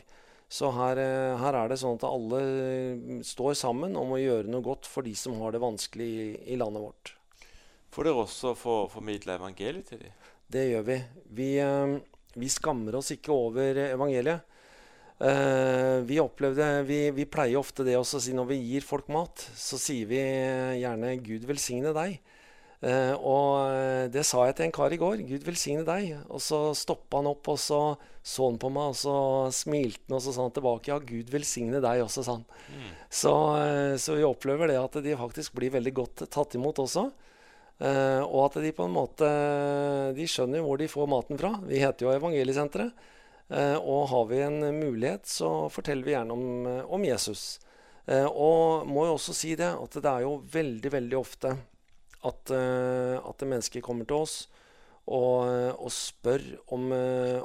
Så 0.50 0.72
her, 0.74 0.98
eh, 0.98 1.38
her, 1.38 1.54
er 1.54 1.70
det 1.70 1.78
sånn 1.78 1.98
at 2.00 2.08
alle 2.08 2.40
står 3.22 3.54
sammen 3.58 3.94
om 3.98 4.16
å 4.16 4.18
gjøre 4.18 4.50
noe 4.50 4.64
godt 4.66 4.88
for 4.90 5.06
de 5.06 5.14
som 5.14 5.36
har 5.38 5.54
det 5.54 5.62
vanskelig 5.62 6.08
i, 6.10 6.28
i 6.54 6.58
landet 6.58 6.82
vårt. 6.82 7.12
Får 7.94 8.08
dere 8.08 8.24
også 8.24 8.54
for, 8.58 8.88
formidle 8.90 9.36
evangeliet 9.38 9.92
til 9.92 10.02
dem? 10.02 10.16
Det 10.50 10.64
gjør 10.72 10.86
vi. 10.88 10.96
Vi, 11.38 11.50
eh, 11.62 11.94
vi 12.34 12.50
skammer 12.50 12.98
oss 12.98 13.12
ikke 13.14 13.34
over 13.34 13.84
evangeliet. 13.90 14.46
Vi 15.20 16.16
opplevde, 16.16 16.66
vi, 16.88 17.10
vi, 17.12 17.26
pleier 17.28 17.60
ofte 17.60 17.84
det 17.84 17.92
også 17.98 18.16
å 18.16 18.22
si 18.24 18.32
når 18.32 18.46
vi 18.54 18.56
gir 18.70 18.86
folk 18.88 19.10
mat, 19.12 19.42
så 19.52 19.76
sier 19.76 20.08
vi 20.08 20.16
gjerne 20.80 21.10
'Gud 21.20 21.44
velsigne 21.44 21.92
deg'. 21.92 22.14
Uh, 22.80 23.12
og 23.12 24.08
det 24.08 24.22
sa 24.24 24.46
jeg 24.48 24.54
til 24.56 24.66
en 24.66 24.72
kar 24.72 24.92
i 24.94 24.98
går. 25.00 25.20
'Gud 25.28 25.44
velsigne 25.44 25.84
deg'. 25.84 26.22
Og 26.32 26.40
så 26.40 26.72
stoppa 26.72 27.20
han 27.20 27.28
opp, 27.28 27.50
og 27.52 27.58
så 27.60 27.80
så 28.24 28.50
han 28.50 28.58
på 28.60 28.68
meg, 28.68 28.92
og 28.92 28.96
så 29.00 29.14
smilte 29.52 30.04
han, 30.08 30.16
og 30.16 30.22
så 30.24 30.32
sa 30.32 30.46
han 30.46 30.54
tilbake 30.56 30.88
'Ja, 30.88 30.98
Gud 30.98 31.28
velsigne 31.32 31.80
deg 31.80 32.04
også', 32.04 32.24
sa 32.24 32.38
han. 32.38 32.46
Mm. 32.72 32.90
Så, 33.10 33.34
uh, 33.34 33.96
så, 34.00 34.16
vi 34.16 34.24
opplever 34.24 34.72
det 34.72 34.80
at 34.80 35.00
de 35.04 35.16
faktisk 35.16 35.54
blir 35.56 35.76
veldig 35.76 35.94
godt 35.94 36.24
tatt 36.30 36.56
imot 36.56 36.78
også. 36.78 37.10
og 37.80 38.40
at 38.44 38.60
de 38.60 38.72
på 38.76 38.84
en 38.84 38.92
måte 38.92 39.24
De 40.12 40.26
skjønner 40.28 40.60
hvor 40.60 40.76
de 40.76 40.84
får 40.84 41.06
maten 41.08 41.38
fra. 41.40 41.54
Vi 41.64 41.80
heter 41.80 42.04
jo 42.04 42.12
Evangeliesenteret. 42.12 42.92
Eh, 43.50 43.76
og 43.76 44.08
har 44.08 44.26
vi 44.30 44.38
en 44.44 44.60
mulighet, 44.78 45.26
så 45.26 45.66
forteller 45.74 46.06
vi 46.06 46.14
gjerne 46.14 46.32
om, 46.32 46.66
eh, 46.66 46.84
om 46.86 47.04
Jesus. 47.04 47.58
Eh, 48.06 48.26
og 48.26 48.86
må 48.86 49.06
jo 49.08 49.16
også 49.16 49.34
si 49.34 49.56
det, 49.58 49.72
at 49.74 49.90
det 49.90 50.06
er 50.06 50.22
jo 50.22 50.36
veldig, 50.52 50.90
veldig 50.90 51.18
ofte 51.18 51.56
at, 52.26 52.52
at 52.52 53.44
mennesker 53.48 53.84
kommer 53.84 54.08
til 54.08 54.20
oss 54.20 54.34
og, 55.10 55.48
og 55.80 55.90
spør 55.94 56.42
om, 56.76 56.90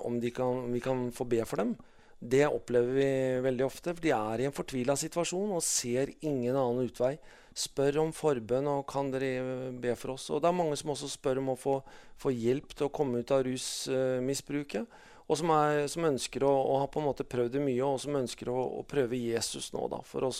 om 0.03 0.17
kan, 0.35 0.65
vi 0.73 0.81
kan 0.83 1.07
få 1.15 1.27
be 1.29 1.39
for 1.47 1.63
dem. 1.63 1.75
Det 2.19 2.45
opplever 2.47 2.93
vi 2.95 3.07
veldig 3.43 3.65
ofte, 3.65 3.93
for 3.93 4.01
de 4.01 4.11
er 4.15 4.41
i 4.41 4.45
en 4.47 4.55
fortvila 4.55 4.95
situasjon 4.97 5.51
og 5.57 5.65
ser 5.65 6.13
ingen 6.21 6.55
annen 6.55 6.87
utvei. 6.87 7.17
spør 7.55 8.01
om 8.01 8.11
forbønn 8.11 8.67
og 8.67 8.85
kan 8.87 9.11
dere 9.13 9.71
be 9.71 9.93
for 9.95 10.15
oss. 10.15 10.29
Og 10.29 10.41
det 10.41 10.49
er 10.49 10.57
mange 10.57 10.75
som 10.75 10.91
også 10.91 11.07
spør 11.07 11.39
om 11.39 11.53
å 11.53 11.59
få, 11.59 11.75
få 12.19 12.33
hjelp 12.35 12.73
til 12.75 12.87
å 12.87 12.91
komme 12.91 13.21
ut 13.21 13.31
av 13.31 13.45
rusmisbruket. 13.47 14.87
Og 15.25 15.39
som, 15.39 15.49
er, 15.55 15.85
som 15.89 16.05
ønsker 16.05 16.43
å, 16.45 16.51
og 16.51 16.81
ha 16.83 16.89
på 16.91 17.01
en 17.01 17.07
måte 17.07 17.25
prøvd 17.25 17.55
det 17.55 17.63
mye, 17.63 17.81
og 17.85 18.01
som 18.03 18.17
ønsker 18.19 18.51
å, 18.51 18.57
å 18.79 18.83
prøve 18.85 19.17
Jesus 19.17 19.71
nå, 19.73 19.87
da, 19.89 20.01
for 20.05 20.27
å 20.27 20.33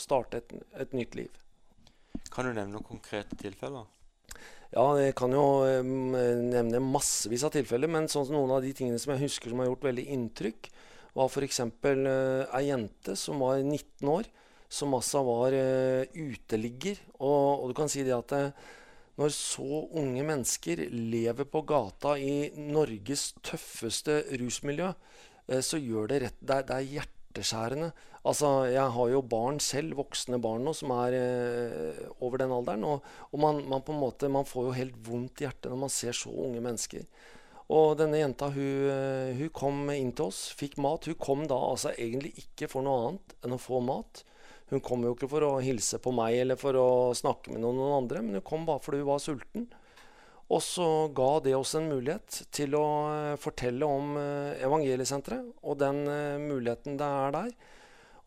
starte 0.00 0.40
et, 0.40 0.56
et, 0.74 0.96
nytt 0.96 1.14
liv. 1.18 1.36
Kan 2.32 2.48
du 2.48 2.54
nevne 2.54 2.72
noen 2.72 2.86
konkrete 2.86 3.36
tilfeller? 3.40 3.88
Ja, 4.72 4.86
jeg 4.96 5.12
kan 5.18 5.34
jo 5.36 5.44
um, 5.68 6.14
nevne 6.48 6.80
massevis 6.80 7.44
av 7.44 7.52
tilfeller. 7.52 7.90
Men 7.92 8.08
sånn 8.08 8.30
noen 8.32 8.54
av 8.56 8.62
de 8.64 8.72
tingene 8.76 9.00
som 9.00 9.12
jeg 9.12 9.26
husker 9.26 9.52
som 9.52 9.60
har 9.60 9.68
gjort 9.68 9.90
veldig 9.90 10.06
inntrykk, 10.16 10.70
var 11.12 11.28
f.eks. 11.28 11.60
Uh, 11.84 12.46
ei 12.56 12.70
jente 12.70 13.16
som 13.20 13.42
var 13.44 13.60
19 13.60 14.08
år 14.14 14.30
som 14.72 14.94
altså 14.96 15.20
var 15.26 15.52
uh, 15.52 16.08
uteligger. 16.16 17.02
Og, 17.18 17.60
og, 17.60 17.66
du 17.68 17.76
kan 17.76 17.92
si 17.92 18.06
det 18.06 18.16
at 18.16 18.32
når 19.20 19.34
så 19.36 19.82
unge 20.00 20.24
mennesker 20.24 20.86
lever 20.88 21.44
på 21.52 21.60
gata 21.68 22.14
i 22.16 22.48
Norges 22.56 23.34
tøffeste 23.44 24.22
rusmiljø, 24.40 24.88
så 25.60 25.76
gjør 25.76 26.08
det 26.08 26.20
rett 26.22 26.38
Det 26.40 26.56
det 26.70 26.76
er 26.78 26.88
hjerteskjærende. 26.94 27.90
Altså, 28.22 28.48
jeg 28.70 28.86
har 28.94 29.08
jo 29.10 29.20
barn 29.26 29.56
selv, 29.58 29.96
voksne 29.98 30.38
barn 30.42 30.62
nå, 30.62 30.74
som 30.78 30.92
er 30.94 31.16
over 32.22 32.38
den 32.38 32.54
alderen. 32.54 32.84
Og, 32.86 33.06
og 33.32 33.42
man, 33.42 33.58
man, 33.66 33.82
på 33.82 33.94
en 33.96 34.02
måte, 34.02 34.30
man 34.30 34.46
får 34.46 34.68
jo 34.68 34.74
helt 34.76 35.00
vondt 35.08 35.42
i 35.42 35.48
hjertet 35.48 35.72
når 35.72 35.80
man 35.80 35.90
ser 35.90 36.14
så 36.14 36.30
unge 36.30 36.62
mennesker. 36.62 37.02
Og 37.74 37.96
denne 37.98 38.20
jenta 38.20 38.46
hun, 38.54 38.92
hun, 39.38 39.50
kom 39.56 39.90
inn 39.90 40.12
til 40.14 40.30
oss, 40.30 40.44
fikk 40.54 40.78
mat. 40.82 41.08
Hun 41.10 41.18
kom 41.18 41.42
da 41.50 41.58
altså 41.72 41.90
egentlig 41.96 42.34
ikke 42.44 42.70
for 42.70 42.86
noe 42.86 43.08
annet 43.08 43.34
enn 43.42 43.56
å 43.56 43.62
få 43.62 43.82
mat. 43.82 44.22
Hun 44.72 44.80
kom 44.80 45.02
jo 45.04 45.12
ikke 45.12 45.28
for 45.28 45.44
å 45.44 45.60
hilse 45.60 45.98
på 46.00 46.14
meg 46.16 46.38
eller 46.40 46.56
for 46.56 46.76
å 46.80 46.88
snakke 47.16 47.52
med 47.52 47.60
noen, 47.60 47.76
noen 47.76 47.98
andre, 47.98 48.22
men 48.24 48.38
hun 48.38 48.46
kom 48.46 48.62
bare 48.64 48.80
fordi 48.80 49.02
hun 49.02 49.10
var 49.10 49.20
sulten. 49.20 49.66
Og 50.52 50.62
så 50.64 50.86
ga 51.12 51.28
det 51.44 51.52
oss 51.56 51.74
en 51.76 51.90
mulighet 51.92 52.38
til 52.52 52.76
å 52.76 52.86
uh, 53.04 53.36
fortelle 53.40 53.84
om 53.84 54.16
uh, 54.16 54.56
Evangeliesenteret 54.64 55.60
og 55.60 55.78
den 55.80 56.02
muligheten 56.46 56.96
det 57.00 57.08
er 57.08 57.36
der. 57.36 57.52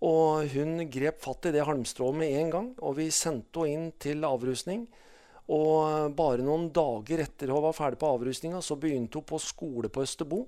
Og 0.06 0.52
hun 0.54 0.84
grep 0.92 1.24
fatt 1.24 1.50
i 1.50 1.54
det 1.56 1.66
halmstrået 1.66 2.20
med 2.20 2.36
en 2.42 2.52
gang, 2.54 2.70
og 2.86 3.00
vi 3.00 3.10
sendte 3.14 3.66
henne 3.66 3.90
inn 3.90 3.96
til 4.02 4.28
avrusning. 4.28 4.86
Og 5.54 6.14
bare 6.18 6.46
noen 6.46 6.70
dager 6.74 7.22
etter 7.26 7.54
hun 7.54 7.64
var 7.66 7.76
ferdig 7.78 8.02
på 8.02 8.12
avrusninga, 8.14 8.62
så 8.66 8.78
begynte 8.82 9.20
hun 9.20 9.28
på 9.30 9.42
skole 9.42 9.92
på 9.94 10.06
Østerbo. 10.06 10.46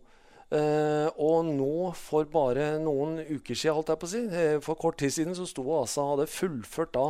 Uh, 0.48 1.10
og 1.20 1.43
nå, 1.43 1.89
for 2.00 2.24
bare 2.32 2.78
noen 2.80 3.17
uker 3.20 3.52
siden, 3.52 3.74
holdt 3.76 3.89
jeg 3.91 4.00
på 4.00 4.08
å 4.08 4.12
si, 4.13 4.22
uh, 4.32 4.60
for 4.63 4.80
kort 4.80 4.96
tid 5.02 5.12
siden, 5.12 5.36
så 5.36 5.43
sto 5.43 5.65
hun 5.65 5.82
altså, 5.82 6.06
hadde 6.13 6.30
fullført 6.32 6.93
da 6.96 7.10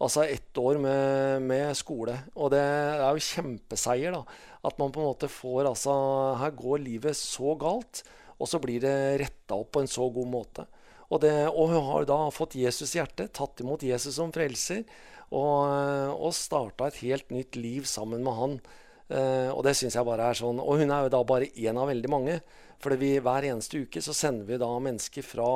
altså 0.00 0.24
ett 0.24 0.56
år 0.56 0.80
med, 0.80 1.44
med, 1.44 1.74
skole. 1.76 2.14
Og 2.38 2.54
det 2.54 2.62
er 2.62 3.04
jo 3.12 3.26
kjempeseier, 3.26 4.16
da. 4.16 4.22
At 4.64 4.80
man 4.80 4.94
på 4.94 5.02
en 5.02 5.10
måte 5.10 5.28
får 5.30 5.68
altså 5.68 5.92
Her 6.40 6.54
går 6.56 6.80
livet 6.82 7.18
så 7.18 7.52
galt, 7.60 8.02
og 8.38 8.48
så 8.48 8.60
blir 8.62 8.80
det 8.82 8.96
retta 9.20 9.58
opp 9.58 9.74
på 9.76 9.84
en 9.84 9.90
så 9.90 10.08
god 10.14 10.32
måte. 10.32 10.64
Og, 11.08 11.22
det, 11.24 11.32
og 11.48 11.72
hun 11.72 11.86
har 11.88 12.08
da 12.08 12.18
fått 12.34 12.58
Jesus 12.60 12.92
i 12.92 13.00
hjertet, 13.00 13.32
tatt 13.36 13.62
imot 13.64 13.86
Jesus 13.86 14.18
som 14.18 14.32
frelser, 14.34 14.84
og, 15.28 15.68
og 16.16 16.34
starta 16.36 16.88
et 16.88 17.00
helt 17.04 17.32
nytt 17.32 17.56
liv 17.56 17.88
sammen 17.88 18.24
med 18.24 18.36
han. 18.36 18.58
Uh, 19.08 19.48
og 19.54 19.62
det 19.64 19.72
syns 19.78 19.96
jeg 19.96 20.04
bare 20.04 20.26
er 20.28 20.36
sånn. 20.36 20.60
Og 20.60 20.82
hun 20.82 20.92
er 20.92 21.06
jo 21.06 21.12
da 21.16 21.22
bare 21.24 21.48
én 21.56 21.80
av 21.80 21.88
veldig 21.88 22.12
mange. 22.12 22.38
For 22.78 22.94
hver 22.94 23.48
eneste 23.48 23.80
uke 23.84 24.02
så 24.04 24.14
sender 24.14 24.46
vi 24.46 24.60
da 24.60 24.68
mennesker 24.68 25.24
fra, 25.26 25.48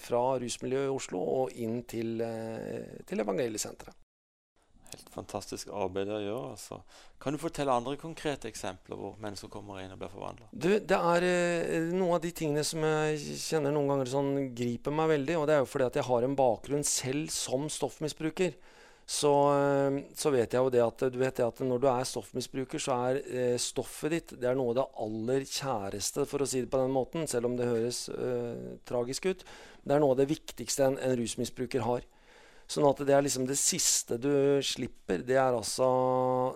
fra 0.00 0.22
rusmiljøet 0.40 0.88
i 0.88 0.94
Oslo 0.94 1.24
og 1.42 1.58
inn 1.58 1.82
til, 1.90 2.14
uh, 2.22 3.02
til 3.08 3.26
Evangeliesenteret. 3.26 4.01
Helt 4.92 5.12
fantastisk 5.14 5.70
arbeid 5.74 6.10
å 6.12 6.20
gjøre. 6.20 6.50
Altså. 6.54 6.80
Kan 7.22 7.36
du 7.36 7.40
fortelle 7.40 7.74
andre 7.74 7.96
konkrete 8.00 8.50
eksempler 8.50 8.98
hvor 8.98 9.16
mennesker 9.22 9.50
kommer 9.52 9.80
inn 9.82 9.94
og 9.94 10.00
blir 10.02 10.12
forvandla? 10.12 10.50
Det 10.52 10.98
er 10.98 11.28
eh, 11.28 11.88
noen 11.92 12.18
av 12.18 12.22
de 12.24 12.34
tingene 12.36 12.64
som 12.66 12.84
jeg 12.84 13.40
kjenner 13.40 13.74
noen 13.74 13.94
ganger 13.94 14.12
sånn 14.12 14.34
griper 14.56 14.94
meg 14.94 15.14
veldig. 15.16 15.40
Og 15.40 15.48
det 15.48 15.56
er 15.56 15.64
jo 15.64 15.72
fordi 15.72 15.88
at 15.88 15.98
jeg 16.00 16.08
har 16.10 16.28
en 16.28 16.38
bakgrunn 16.38 16.86
selv 16.86 17.32
som 17.34 17.66
stoffmisbruker 17.72 18.54
så, 19.06 19.32
eh, 19.58 19.98
så, 20.14 20.30
vet 20.30 20.54
jeg 20.54 20.62
jo 20.62 20.70
det 20.70 20.82
at, 20.84 21.02
du 21.10 21.18
vet 21.20 21.36
det 21.36 21.44
at 21.44 21.60
når 21.66 21.82
du 21.82 21.88
er 21.90 22.06
stoffmisbruker, 22.06 22.80
så 22.80 22.96
er 23.10 23.18
eh, 23.26 23.56
stoffet 23.60 24.14
ditt 24.14 24.34
det 24.40 24.48
er 24.48 24.56
noe 24.58 24.72
av 24.72 24.78
det 24.78 24.86
aller 25.04 25.46
kjæreste, 25.48 26.26
for 26.30 26.44
å 26.44 26.48
si 26.48 26.62
det 26.62 26.70
på 26.72 26.80
den 26.80 26.94
måten, 26.94 27.26
selv 27.30 27.50
om 27.50 27.58
det 27.58 27.68
høres 27.68 28.06
eh, 28.14 28.78
tragisk 28.88 29.28
ut. 29.28 29.44
Det 29.82 29.96
er 29.96 30.02
noe 30.02 30.14
av 30.14 30.22
det 30.22 30.30
viktigste 30.30 30.86
en, 30.86 30.98
en, 31.02 31.16
rusmisbruker 31.18 31.84
har. 31.84 32.06
Sånn 32.72 32.88
at 32.88 33.02
det 33.04 33.12
er 33.12 33.24
liksom 33.24 33.44
det 33.48 33.58
siste 33.60 34.16
du 34.20 34.32
slipper, 34.64 35.20
det 35.26 35.36
er, 35.36 35.52
altså, 35.52 35.88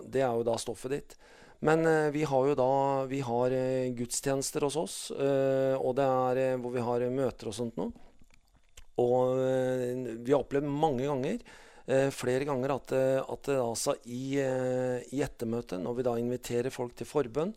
det 0.09 0.23
er 0.25 0.33
jo 0.33 0.45
da 0.47 0.55
stoffet 0.61 0.95
ditt. 0.95 1.17
Men 1.65 1.85
eh, 1.85 2.09
vi 2.13 2.23
har 2.23 2.49
jo 2.49 2.57
da 2.57 2.71
vi 3.09 3.21
har 3.25 3.53
eh, 3.53 3.93
gudstjenester 3.97 4.65
hos 4.67 4.77
oss, 4.77 4.97
eh, 5.13 5.73
og 5.77 5.95
det 5.97 6.05
er 6.05 6.59
hvor 6.61 6.73
vi 6.73 6.83
har 6.85 7.05
møter 7.13 7.49
og 7.49 7.57
sånt 7.57 7.79
noe. 7.79 7.93
Og 8.97 9.37
vi 9.37 10.33
har 10.33 10.39
opplevd 10.39 10.65
mange 10.65 11.05
ganger 11.05 11.43
flere 12.11 12.47
ganger 12.49 12.71
at, 12.73 12.91
at 12.97 13.49
altså 13.53 13.93
i, 14.09 14.39
i, 14.41 15.19
ettermøtet, 15.21 15.77
når 15.79 15.93
vi 15.99 16.05
da 16.07 16.15
inviterer 16.17 16.73
folk 16.73 16.95
til 16.97 17.05
forbønn, 17.07 17.51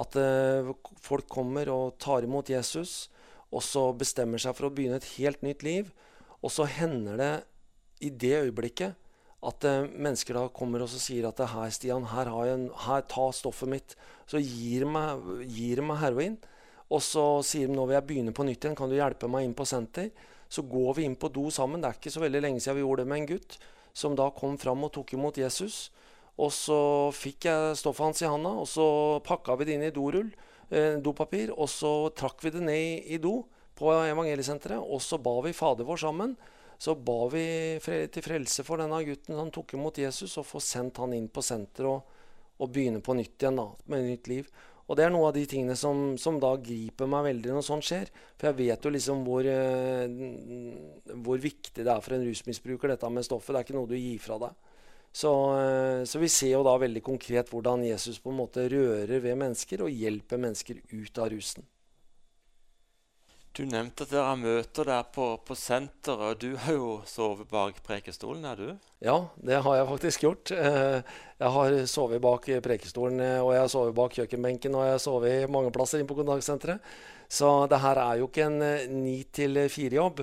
at 0.00 0.16
folk 1.04 1.28
kommer 1.28 1.68
og 1.68 2.00
tar 2.00 2.24
imot 2.24 2.48
Jesus, 2.50 3.10
og 3.52 3.60
så 3.60 3.84
bestemmer 3.92 4.40
seg 4.40 4.56
for 4.56 4.70
å 4.70 4.72
begynne 4.72 4.96
et 5.02 5.10
helt 5.18 5.44
nytt 5.44 5.66
liv. 5.68 5.92
Og 6.40 6.48
så 6.56 6.64
hender 6.64 7.20
det 7.20 7.30
i 8.00 8.10
det 8.10 8.36
øyeblikket 8.40 8.96
at 9.40 9.64
uh, 9.64 9.88
mennesker 9.88 10.36
da 10.36 10.48
kommer 10.52 10.84
og 10.84 10.92
sier 10.92 11.28
at 11.30 11.40
her, 11.40 11.70
Stian, 11.72 12.04
her, 12.12 12.28
har 12.28 12.48
jeg 12.48 12.58
en, 12.58 12.66
her 12.84 13.04
ta 13.08 13.30
stoffet 13.32 13.70
mitt. 13.72 13.94
Så 14.28 14.40
gir 14.42 14.84
de 14.84 14.90
meg, 14.90 15.22
gir 15.48 15.80
meg 15.84 16.02
heroin. 16.02 16.36
Og 16.90 17.00
så 17.04 17.24
sier 17.46 17.70
de 17.70 17.76
nå 17.76 17.86
vil 17.86 17.96
jeg 17.96 18.08
begynne 18.08 18.34
på 18.36 18.44
nytt 18.44 18.66
igjen, 18.66 18.76
kan 18.76 18.90
du 18.90 18.98
hjelpe 18.98 19.30
meg 19.30 19.46
inn 19.46 19.56
på 19.56 19.66
senter? 19.68 20.10
Så 20.50 20.64
går 20.66 20.96
vi 20.98 21.06
inn 21.06 21.16
på 21.16 21.30
do 21.32 21.46
sammen. 21.54 21.80
Det 21.80 21.88
er 21.88 22.00
ikke 22.00 22.12
så 22.12 22.24
veldig 22.24 22.42
lenge 22.42 22.60
siden 22.60 22.80
vi 22.80 22.84
gjorde 22.84 23.04
det 23.04 23.12
med 23.12 23.22
en 23.22 23.30
gutt 23.30 23.56
som 23.96 24.14
da 24.18 24.28
kom 24.34 24.58
fram 24.58 24.84
og 24.86 24.92
tok 24.94 25.14
imot 25.16 25.38
Jesus. 25.40 25.88
Og 26.40 26.52
så 26.54 26.80
fikk 27.14 27.48
jeg 27.48 27.78
stoffet 27.78 28.06
hans 28.06 28.22
i 28.22 28.28
handa, 28.30 28.52
og 28.62 28.68
så 28.68 28.86
pakka 29.26 29.56
vi 29.60 29.66
det 29.68 29.76
inn 29.76 29.86
i 29.86 29.94
dorull, 29.94 30.30
eh, 30.70 30.96
dopapir. 31.02 31.52
Og 31.56 31.68
så 31.68 32.10
trakk 32.16 32.42
vi 32.44 32.54
det 32.54 32.62
ned 32.64 33.10
i 33.12 33.18
do 33.18 33.42
på 33.76 33.92
evangeliesenteret, 33.92 34.80
og 34.80 35.02
så 35.04 35.18
ba 35.18 35.36
vi 35.44 35.56
Fader 35.56 35.84
vår 35.84 36.00
sammen. 36.04 36.36
Så 36.80 36.94
ba 36.96 37.18
vi 37.28 37.44
til 37.84 38.24
frelse 38.24 38.64
for 38.64 38.80
denne 38.80 39.02
gutten 39.04 39.36
han 39.36 39.52
tok 39.52 39.74
imot 39.76 40.00
Jesus, 40.00 40.38
og 40.40 40.48
få 40.48 40.62
sendt 40.64 40.96
han 41.02 41.12
inn 41.12 41.28
på 41.28 41.44
senteret 41.44 41.90
og, 41.90 42.18
og 42.60 42.72
begynne 42.72 43.02
på 43.04 43.16
nytt 43.18 43.36
igjen 43.36 43.60
da, 43.60 43.66
med 43.92 44.06
nytt 44.08 44.30
liv. 44.32 44.48
Og 44.90 44.96
det 44.98 45.04
er 45.06 45.12
noe 45.14 45.28
av 45.28 45.36
de 45.36 45.44
tingene 45.46 45.76
som, 45.78 46.16
som, 46.18 46.40
da 46.42 46.50
griper 46.58 47.06
meg 47.06 47.28
veldig 47.28 47.52
når 47.54 47.62
sånt 47.62 47.86
skjer. 47.86 48.08
For 48.34 48.48
jeg 48.48 48.58
vet 48.58 48.86
jo 48.86 48.90
liksom 48.90 49.20
hvor, 49.22 49.46
eh, 49.46 50.16
hvor, 51.14 51.38
viktig 51.38 51.84
det 51.84 51.92
er 51.92 52.02
for 52.02 52.16
en 52.16 52.24
rusmisbruker, 52.26 52.90
dette 52.90 53.10
med 53.14 53.28
stoffet. 53.28 53.52
Det 53.54 53.60
er 53.60 53.68
ikke 53.68 53.76
noe 53.76 53.90
du 53.92 53.94
gir 53.94 54.18
fra 54.24 54.40
deg. 54.42 54.56
Så, 55.12 55.30
eh, 55.60 56.00
så, 56.10 56.18
vi 56.18 56.30
ser 56.32 56.56
jo 56.56 56.64
da 56.66 56.74
veldig 56.82 57.04
konkret 57.06 57.52
hvordan 57.54 57.86
Jesus 57.86 58.18
på 58.18 58.32
en 58.32 58.40
måte 58.40 58.66
rører 58.72 59.22
ved 59.22 59.38
mennesker 59.38 59.84
og 59.86 59.94
hjelper 59.94 60.42
mennesker 60.42 60.82
ut 60.90 61.22
av 61.22 61.30
rusen. 61.36 61.68
Du 63.56 63.64
nevnte 63.66 64.06
at 64.06 64.12
dere 64.14 64.28
har 64.28 64.38
møter 64.38 64.86
der 64.86 65.06
på, 65.14 65.32
på 65.46 65.56
senteret. 65.58 66.38
Du 66.40 66.54
har 66.56 66.76
jo 66.76 66.90
sovet 67.06 67.48
bak 67.50 67.82
prekestolen, 67.82 68.44
er 68.46 68.60
du? 68.60 68.68
Ja, 69.00 69.30
det 69.40 69.62
har 69.64 69.76
jeg 69.78 69.86
faktisk 69.88 70.24
gjort. 70.26 70.50
Eh, 70.52 70.98
jeg 71.40 71.52
har 71.54 71.76
sovet 71.88 72.20
bak 72.20 72.44
prekestolen, 72.60 73.22
eh, 73.24 73.38
og 73.40 73.54
jeg 73.54 73.62
har 73.62 73.70
sovet 73.72 73.96
bak 73.96 74.12
kjøkkenbenken, 74.12 74.76
og 74.76 74.84
jeg 74.84 74.92
har 74.92 75.00
sovet 75.00 75.48
mange 75.48 75.72
plasser 75.72 76.02
inn 76.02 76.10
på 76.10 76.18
kontaktsenteret. 76.18 76.84
Så 77.30 77.46
det 77.70 77.78
her 77.78 77.96
er 77.96 78.18
jo 78.18 78.26
ikke 78.26 78.44
en 78.44 78.60
eh, 78.66 78.84
ni 78.92 79.22
til 79.32 79.56
fire-jobb. 79.72 80.20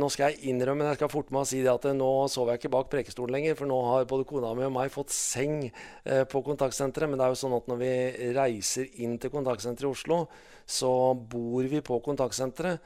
Nå 0.00 0.08
skal 0.10 0.32
jeg 0.32 0.50
innrømme 0.50 0.88
jeg 0.88 0.98
skal 0.98 1.10
forte 1.12 1.30
meg 1.30 1.44
å 1.44 1.46
si 1.46 1.60
det 1.62 1.70
at 1.70 1.84
nå 1.94 2.10
sover 2.32 2.56
jeg 2.56 2.64
ikke 2.64 2.74
bak 2.74 2.88
prekestolen 2.90 3.36
lenger, 3.36 3.54
for 3.54 3.70
nå 3.70 3.78
har 3.86 4.08
både 4.10 4.26
kona 4.26 4.50
mi 4.58 4.66
og 4.66 4.74
meg 4.74 4.90
fått 4.90 5.14
seng 5.14 5.68
på 6.02 6.42
kontaktsenteret. 6.42 7.06
Men 7.06 7.20
det 7.20 7.28
er 7.28 7.36
jo 7.36 7.42
sånn 7.44 7.54
at 7.54 7.68
når 7.70 7.78
vi 7.84 7.92
reiser 8.34 8.88
inn 9.04 9.14
til 9.22 9.30
kontaktsenteret 9.30 9.86
i 9.86 9.92
Oslo, 9.92 10.24
så 10.66 10.90
bor 11.14 11.68
vi 11.70 11.78
på 11.84 12.00
kontaktsenteret, 12.04 12.82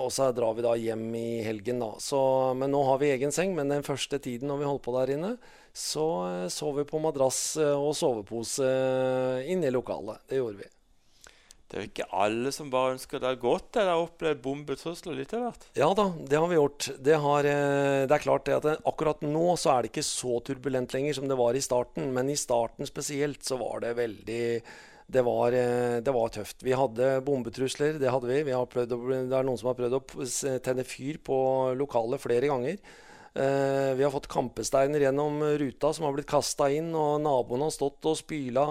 og 0.00 0.08
så 0.10 0.30
drar 0.34 0.56
vi 0.56 0.64
da 0.64 0.72
hjem 0.80 1.04
i 1.14 1.42
helgen, 1.46 1.82
da. 1.82 1.92
Så, 2.02 2.18
men 2.58 2.72
nå 2.72 2.80
har 2.88 3.02
vi 3.02 3.12
egen 3.12 3.34
seng. 3.34 3.52
Men 3.58 3.70
den 3.70 3.84
første 3.86 4.18
tiden 4.22 4.50
når 4.50 4.62
vi 4.62 4.69
holder 4.70 4.86
på 4.86 4.96
der 4.98 5.14
inne, 5.18 5.36
så 5.70 6.08
sov 6.50 6.80
vi 6.80 6.88
på 6.88 6.98
madrass 7.02 7.54
og 7.60 7.92
sovepose 7.94 8.66
inne 9.46 9.70
i 9.70 9.74
lokalet. 9.74 10.22
Det 10.26 10.40
gjorde 10.40 10.64
vi. 10.64 10.70
Det 11.70 11.78
er 11.78 11.84
jo 11.84 11.88
ikke 11.92 12.06
alle 12.18 12.50
som 12.50 12.70
bare 12.70 12.96
ønsker 12.96 13.20
det 13.22 13.30
godt. 13.38 13.68
Dere 13.76 13.92
har 13.92 14.02
opplevd 14.02 14.40
bombetrusler 14.42 15.14
litt 15.14 15.30
av 15.38 15.44
hvert? 15.44 15.66
Ja 15.78 15.86
da, 15.94 16.08
det 16.18 16.38
har 16.42 16.48
vi 16.50 16.56
gjort. 16.58 16.88
Det, 16.98 17.14
har, 17.22 17.46
eh, 17.46 18.06
det 18.10 18.16
er 18.16 18.24
klart 18.24 18.48
det 18.48 18.56
at 18.56 18.88
akkurat 18.90 19.22
nå 19.22 19.52
så 19.54 19.76
er 19.76 19.86
det 19.86 19.92
ikke 19.92 20.02
så 20.08 20.40
turbulent 20.42 20.90
lenger 20.96 21.20
som 21.20 21.28
det 21.30 21.38
var 21.38 21.54
i 21.54 21.62
starten. 21.62 22.10
Men 22.16 22.32
i 22.32 22.34
starten 22.34 22.90
spesielt 22.90 23.46
så 23.46 23.60
var 23.60 23.84
det 23.84 23.94
veldig 24.00 24.40
det 25.10 25.24
var, 25.26 25.54
eh, 25.54 26.00
det 26.02 26.14
var 26.14 26.34
tøft. 26.34 26.66
Vi 26.66 26.74
hadde 26.74 27.12
bombetrusler. 27.26 28.02
Det 28.02 28.10
hadde 28.10 28.32
vi. 28.32 28.42
vi 28.50 28.58
prøvd, 28.74 28.96
det 29.30 29.38
er 29.38 29.46
noen 29.46 29.62
som 29.62 29.70
har 29.70 29.78
prøvd 29.78 30.00
å 30.00 30.02
tenne 30.66 30.86
fyr 30.86 31.22
på 31.22 31.38
lokalet 31.78 32.26
flere 32.26 32.50
ganger. 32.50 32.82
Eh, 33.34 33.94
vi 33.94 34.04
har 34.04 34.10
fått 34.10 34.26
kampesteiner 34.26 35.00
gjennom 35.00 35.42
ruta 35.42 35.92
som 35.94 36.04
har 36.04 36.12
blitt 36.16 36.30
kasta 36.30 36.66
inn, 36.74 36.90
og 36.98 37.20
naboene 37.22 37.68
har 37.68 37.74
stått 37.74 38.08
og 38.10 38.18
spyla 38.18 38.64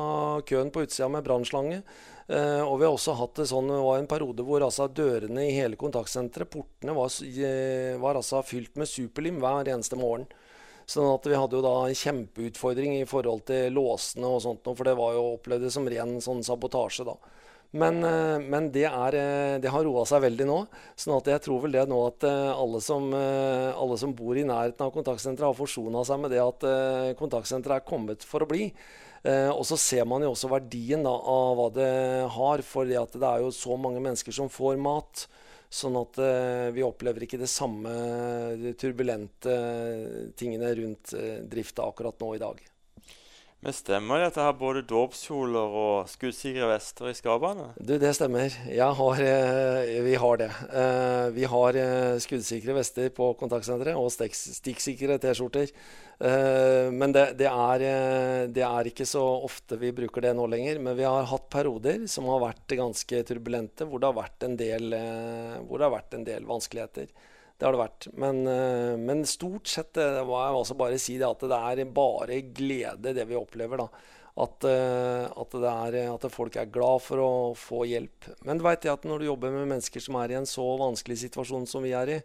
køen 0.50 0.72
på 0.76 0.84
utsida 0.84 1.08
med 1.12 1.24
brannslange. 1.24 1.82
Eh, 2.28 2.62
og 2.62 2.76
vi 2.82 2.86
har 2.86 2.94
også 2.94 3.16
hatt 3.18 3.40
det 3.40 3.48
sånn, 3.50 3.72
det 3.72 3.80
var 3.82 4.02
en 4.02 4.10
periode 4.12 4.44
hvor 4.46 4.62
altså, 4.66 4.90
dørene 4.92 5.48
i 5.48 5.56
hele 5.56 5.80
kontaktsenteret, 5.80 6.52
portene, 6.52 6.94
var, 6.94 7.16
eh, 7.24 7.96
var 8.02 8.20
altså 8.20 8.44
fylt 8.46 8.76
med 8.78 8.92
superlim 8.92 9.40
hver 9.42 9.72
eneste 9.72 9.98
morgen. 9.98 10.28
Sånn 10.90 11.08
at 11.10 11.26
vi 11.30 11.38
hadde 11.38 11.56
jo 11.56 11.64
da 11.64 11.74
en 11.86 11.98
kjempeutfordring 11.98 13.00
i 13.00 13.08
forhold 13.10 13.46
til 13.48 13.74
låsene 13.74 14.28
og 14.28 14.44
sånt, 14.44 14.68
for 14.68 14.86
det 14.86 14.98
var 14.98 15.16
jo 15.16 15.26
opplevd 15.38 15.72
som 15.72 15.88
ren 15.90 16.18
sånn 16.22 16.44
sabotasje 16.46 17.06
da. 17.08 17.16
Men, 17.72 18.04
eh, 18.04 18.40
men 18.42 18.72
det, 18.74 18.88
er, 18.88 19.16
eh, 19.16 19.56
det, 19.62 19.70
har 19.70 19.84
roa 19.86 20.02
seg 20.10 20.24
veldig 20.24 20.46
nå. 20.50 20.58
sånn 20.98 21.20
at 21.20 21.28
jeg 21.36 21.44
tror 21.46 21.62
vel 21.66 21.76
det 21.78 21.84
nå 21.90 22.00
at 22.08 22.26
eh, 22.26 22.50
alle 22.50 22.80
som, 22.82 23.12
alle 23.14 23.98
som 24.02 24.16
bor 24.18 24.38
i 24.38 24.46
nærheten 24.48 24.88
av 24.88 24.94
kontaktsenteret, 24.96 25.52
har 25.52 25.58
forsona 25.58 26.02
seg 26.08 26.24
med 26.24 26.34
det 26.34 26.42
at 26.42 26.66
kontaktsenteret 27.20 27.78
er 27.78 27.86
kommet 27.86 28.26
for 28.26 28.44
å 28.44 28.50
bli. 28.50 28.72
og 29.22 29.66
så 29.68 29.76
ser 29.78 30.06
man 30.08 30.24
jo 30.24 30.32
også 30.32 30.50
verdien 30.50 31.04
da, 31.04 31.12
av 31.12 31.58
hva 31.60 31.68
det 31.76 31.92
har, 32.32 32.64
for 32.64 32.88
det 32.88 32.98
at 32.98 33.14
det 33.20 33.28
er 33.28 33.44
jo 33.44 33.52
så 33.52 33.76
mange 33.78 34.02
mennesker 34.02 34.34
som 34.34 34.50
får 34.50 34.80
mat. 34.80 35.28
Sånn 35.70 36.00
at 36.00 36.18
vi 36.74 36.82
opplever 36.82 37.28
ikke 37.28 37.38
det 37.38 37.52
samme 37.52 37.92
turbulente 38.80 39.60
tingene 40.40 40.74
rundt 40.80 41.14
drifta 41.52 41.86
akkurat 41.92 42.18
nå 42.24 42.34
i 42.38 42.42
dag. 42.42 42.64
Men 43.60 43.76
stemmer 43.76 44.22
det 44.22 44.28
at 44.30 44.38
jeg 44.40 44.48
har 44.48 44.56
både 44.56 44.86
dåpskjoler 44.88 45.74
og 45.82 46.08
skuddsikre 46.08 46.70
vester 46.70 47.10
i 47.10 47.16
skapene? 47.18 47.66
Du, 47.76 47.98
det 48.00 48.14
stemmer. 48.16 48.54
Har, 48.96 49.20
eh, 49.20 49.98
vi 50.06 50.14
har 50.16 50.38
det. 50.40 50.48
Eh, 50.72 51.26
vi 51.36 51.44
har 51.52 51.80
eh, 51.82 52.16
skuddsikre 52.24 52.78
vester 52.78 53.10
på 53.12 53.34
kontaktsenteret 53.42 54.00
og 54.00 54.08
stikksikre 54.16 55.20
T-skjorter. 55.20 55.74
Men 56.20 57.14
det, 57.16 57.26
det, 57.40 57.48
er, 57.48 57.84
det, 58.52 58.64
er, 58.64 58.88
ikke 58.90 59.06
så 59.08 59.22
ofte 59.48 59.78
vi 59.80 59.94
bruker 59.96 60.26
det 60.26 60.34
nå 60.36 60.50
lenger. 60.52 60.80
Men 60.84 60.98
vi 60.98 61.08
har 61.08 61.28
hatt 61.28 61.48
perioder 61.52 62.04
som 62.12 62.28
har 62.32 62.42
vært 62.44 62.76
ganske 62.80 63.22
turbulente, 63.28 63.88
hvor 63.88 64.04
det 64.04 64.10
har 64.10 64.18
vært 64.18 64.48
en 64.48 64.58
del, 64.60 64.96
har 64.96 65.96
vært 65.96 66.18
en 66.18 66.28
del 66.28 66.48
vanskeligheter. 66.48 67.08
Det 67.60 67.68
har 67.68 67.76
det 67.76 67.82
vært. 67.82 68.08
Men, 68.16 68.46
eh, 68.48 68.96
men 68.96 69.26
stort 69.28 69.68
sett 69.68 69.92
det 69.98 70.08
må 70.28 70.38
jeg 70.40 70.62
også 70.62 70.78
bare 70.80 71.00
si 71.02 71.18
det 71.20 71.28
at 71.28 71.44
det 71.44 71.58
er 71.60 71.92
bare 71.92 72.40
glede, 72.56 73.12
det 73.16 73.28
vi 73.28 73.36
opplever. 73.36 73.84
da. 73.84 73.90
At, 74.40 74.64
eh, 74.64 75.26
at, 75.28 75.56
er, 75.68 75.98
at, 76.14 76.28
folk 76.32 76.56
er 76.56 76.70
glad 76.72 77.02
for 77.04 77.20
å 77.20 77.32
få 77.60 77.84
hjelp. 77.90 78.30
Men 78.48 78.58
du 78.58 78.64
vet 78.64 78.88
at 78.88 79.04
når 79.04 79.20
du 79.20 79.26
jobber 79.28 79.52
med 79.52 79.68
mennesker 79.68 80.00
som 80.00 80.16
er 80.22 80.32
i 80.32 80.38
en 80.40 80.48
så 80.48 80.64
vanskelig 80.80 81.18
situasjon 81.26 81.68
som 81.68 81.84
vi 81.84 81.92
er 81.92 82.14
i, 82.14 82.20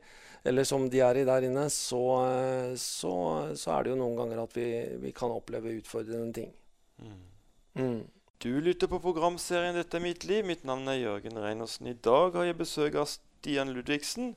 eller 0.47 0.68
som 0.68 0.87
de 0.92 1.01
er 1.03 1.18
i 1.18 1.25
der 1.27 1.49
inne, 1.49 1.64
så, 1.73 2.03
eh, 2.29 2.75
så, 2.79 3.14
så 3.59 3.73
er 3.75 3.83
det 3.83 3.94
jo 3.94 3.99
noen 4.05 4.20
ganger 4.20 4.44
at 4.44 4.55
vi, 4.55 4.68
vi 5.03 5.11
kan 5.16 5.35
oppleve 5.35 5.75
utfordrende 5.81 6.31
ting. 6.37 6.53
Mm. 7.03 7.18
Mm. 7.81 8.03
Du 8.44 8.53
lytter 8.61 8.87
på 8.87 9.01
programserien 9.03 9.75
'Dette 9.75 9.99
er 9.99 10.05
mitt 10.05 10.23
liv'. 10.29 10.47
Mitt 10.47 10.62
navn 10.68 10.87
er 10.92 11.01
Jørgen 11.01 11.42
Reinersen. 11.42 11.90
I 11.90 11.99
dag 11.99 12.37
har 12.37 12.47
jeg 12.47 12.61
besøk 12.61 12.94
av 13.01 13.11
Stian 13.11 13.75
Ludvigsen 13.75 14.37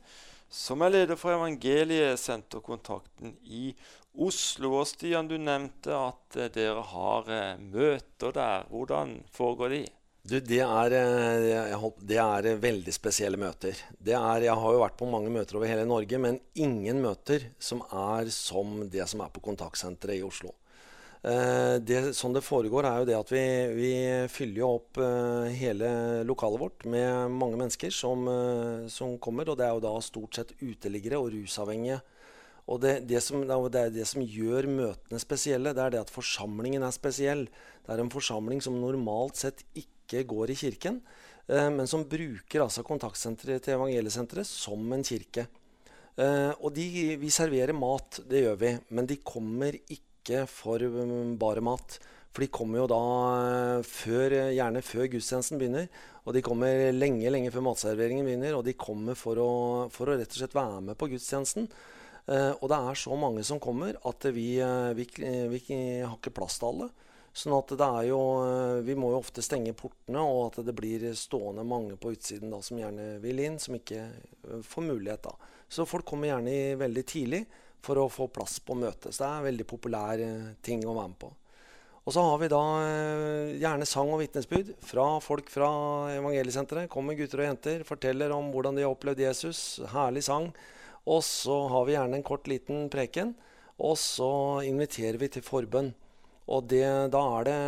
som 0.50 0.82
er 0.82 0.90
leder 0.94 1.16
for 1.20 1.36
Evangeliesenterkontakten 1.36 3.36
i 3.44 3.76
Oslo. 4.18 4.74
Og 4.82 4.88
Stian, 4.90 5.30
du 5.30 5.38
nevnte 5.38 5.94
at 5.96 6.40
eh, 6.40 6.50
dere 6.54 6.82
har 6.94 7.30
eh, 7.32 7.62
møter 7.62 8.34
der. 8.36 8.66
Hvordan 8.72 9.20
foregår 9.34 9.76
de? 9.76 9.84
Du, 10.28 10.36
det 10.44 10.60
er, 10.60 10.94
eh, 10.98 11.84
det 12.04 12.18
er, 12.20 12.50
veldig 12.60 12.94
spesielle 12.96 13.40
møter. 13.40 13.80
Er, 14.04 14.44
jeg 14.44 14.56
har 14.60 14.76
jo 14.76 14.84
vært 14.84 14.98
på 15.00 15.08
mange 15.12 15.32
møter 15.32 15.60
over 15.60 15.70
hele 15.70 15.86
Norge, 15.88 16.20
men 16.20 16.42
ingen 16.60 17.00
møter 17.04 17.52
som 17.60 17.84
er 17.88 18.32
som 18.34 18.82
det 18.92 19.08
som 19.08 19.24
er 19.24 19.32
på 19.32 19.44
kontaktsenteret 19.46 20.20
i 20.20 20.26
Oslo. 20.28 20.52
Eh, 21.26 21.76
det, 21.82 22.14
sånn 22.14 22.36
det 22.36 22.44
foregår, 22.46 22.86
er 22.86 23.02
jo 23.02 23.08
det 23.10 23.16
at 23.18 23.32
vi, 23.34 23.44
vi 23.74 23.92
fyller 24.30 24.62
jo 24.62 24.70
opp 24.78 25.00
uh, 25.02 25.48
hele 25.50 25.90
lokalet 26.28 26.62
vårt 26.62 26.86
med 26.86 27.34
mange 27.34 27.58
mennesker 27.58 27.94
som, 27.94 28.28
uh, 28.30 28.86
som, 28.92 29.18
kommer. 29.22 29.50
Og 29.50 29.58
det 29.58 29.66
er 29.66 29.74
jo 29.74 29.84
da 29.88 29.96
stort 30.06 30.38
sett 30.38 30.54
uteliggere 30.62 31.20
og 31.22 31.32
rusavhengige. 31.34 32.00
Og 32.68 32.82
det, 32.84 32.98
det, 33.10 33.22
som, 33.24 33.42
det, 33.48 33.82
er 33.82 33.94
det 33.96 34.06
som 34.10 34.22
gjør 34.22 34.68
møtene 34.70 35.22
spesielle, 35.24 35.74
det 35.74 35.84
er 35.84 35.96
det 35.96 36.04
at 36.04 36.14
forsamlingen 36.14 36.84
er 36.86 36.96
spesiell. 36.96 37.48
Det 37.86 37.94
er 37.96 38.04
en 38.04 38.12
forsamling 38.12 38.62
som 38.64 38.76
normalt 38.80 39.40
sett 39.40 39.64
ikke 39.80 40.26
går 40.28 40.52
i 40.52 40.58
kirken, 40.60 41.00
men 41.48 41.88
som 41.88 42.04
bruker 42.08 42.66
altså 42.66 42.84
kontaktsenteret 42.84 43.64
til 43.64 43.78
Evangeliesenteret 43.78 44.48
som 44.48 44.84
en 44.92 45.04
kirke. 45.08 45.46
og 46.60 46.68
de, 46.76 46.88
vi 47.20 47.32
serverer 47.32 47.76
mat, 47.76 48.20
det 48.28 48.44
gjør 48.44 48.60
vi, 48.60 48.74
men 48.92 49.08
de 49.08 49.20
kommer 49.24 49.80
ikke 49.88 50.07
ikke 50.28 50.46
for 50.52 50.84
um, 50.84 51.36
bare 51.40 51.64
mat. 51.64 51.98
For 52.36 52.44
de 52.44 52.52
kommer 52.54 52.84
jo 52.84 52.90
da 52.92 53.02
eh, 53.48 53.86
før, 53.88 54.36
gjerne 54.54 54.84
før 54.86 55.08
gudstjenesten 55.10 55.58
begynner. 55.58 55.88
Og 56.28 56.36
de 56.36 56.44
kommer 56.46 56.92
lenge 56.94 57.32
lenge 57.32 57.50
før 57.56 57.66
matserveringen 57.66 58.28
begynner. 58.28 58.60
Og 58.60 58.66
de 58.68 58.76
kommer 58.78 59.18
for 59.18 59.40
å, 59.42 59.52
for 59.90 60.12
å 60.12 60.18
rett 60.20 60.30
og 60.30 60.42
slett 60.44 60.54
være 60.58 60.84
med 60.92 61.00
på 61.00 61.10
gudstjenesten. 61.16 61.66
Uh, 62.28 62.52
og 62.60 62.68
det 62.70 62.78
er 62.78 63.00
så 63.00 63.16
mange 63.16 63.42
som 63.48 63.62
kommer 63.64 63.96
at 64.06 64.26
vi, 64.36 64.50
vi, 65.00 65.06
vi, 65.48 65.62
har 66.04 66.18
ikke 66.18 66.36
plass 66.36 66.60
til 66.60 66.74
alle. 66.74 66.90
Sånn 67.38 67.54
at 67.56 67.70
det 67.78 67.86
er 67.86 68.08
jo 68.10 68.20
Vi 68.84 68.96
må 68.98 69.12
jo 69.14 69.20
ofte 69.20 69.44
stenge 69.46 69.76
portene, 69.78 70.24
og 70.26 70.48
at 70.48 70.66
det 70.66 70.74
blir 70.76 71.06
stående 71.16 71.64
mange 71.66 71.94
på 72.02 72.12
utsiden 72.16 72.50
da, 72.52 72.60
som 72.66 72.80
gjerne 72.82 73.16
vil 73.24 73.44
inn, 73.46 73.60
som 73.62 73.78
ikke 73.78 74.08
får 74.66 74.86
mulighet 74.90 75.26
da. 75.30 75.36
Så 75.70 75.86
folk 75.86 76.06
kommer 76.10 76.32
gjerne 76.32 76.76
veldig 76.82 77.06
tidlig 77.08 77.44
for 77.86 78.00
å 78.02 78.08
få 78.12 78.30
plass 78.34 78.60
på 78.64 78.78
møtet. 78.78 79.14
Så 79.14 79.24
det 79.24 79.28
er 79.28 79.42
en 79.42 79.50
veldig 79.50 79.68
populær 79.70 80.24
eh, 80.24 80.56
ting 80.66 80.86
å 80.86 80.96
være 80.96 81.12
med 81.12 81.20
på. 81.22 81.34
Og 82.08 82.14
så 82.16 82.24
har 82.24 82.38
vi 82.40 82.48
da 82.52 82.64
eh, 82.86 83.58
gjerne 83.60 83.88
sang 83.90 84.14
og 84.16 84.22
vitnesbyrd 84.22 84.72
fra 84.88 85.08
folk 85.24 85.50
fra 85.52 85.68
Evangeliesenteret. 86.14 86.88
Kommer 86.92 87.18
gutter 87.20 87.44
og 87.44 87.50
jenter, 87.50 87.84
forteller 87.88 88.32
om 88.36 88.48
hvordan 88.54 88.80
de 88.80 88.86
har 88.86 88.94
opplevd 88.96 89.26
Jesus. 89.26 89.82
Herlig 89.92 90.24
sang. 90.30 90.54
Og 91.08 91.20
så 91.28 91.58
har 91.72 91.84
vi 91.88 91.98
gjerne 91.98 92.20
en 92.20 92.26
kort, 92.28 92.48
liten 92.48 92.88
preken. 92.92 93.36
Og 93.84 93.98
så 94.00 94.32
inviterer 94.68 95.20
vi 95.20 95.30
til 95.36 95.44
forbønn. 95.44 95.92
Og 96.48 96.64
det, 96.72 96.88
da, 97.12 97.22
er 97.38 97.48
det, 97.50 97.60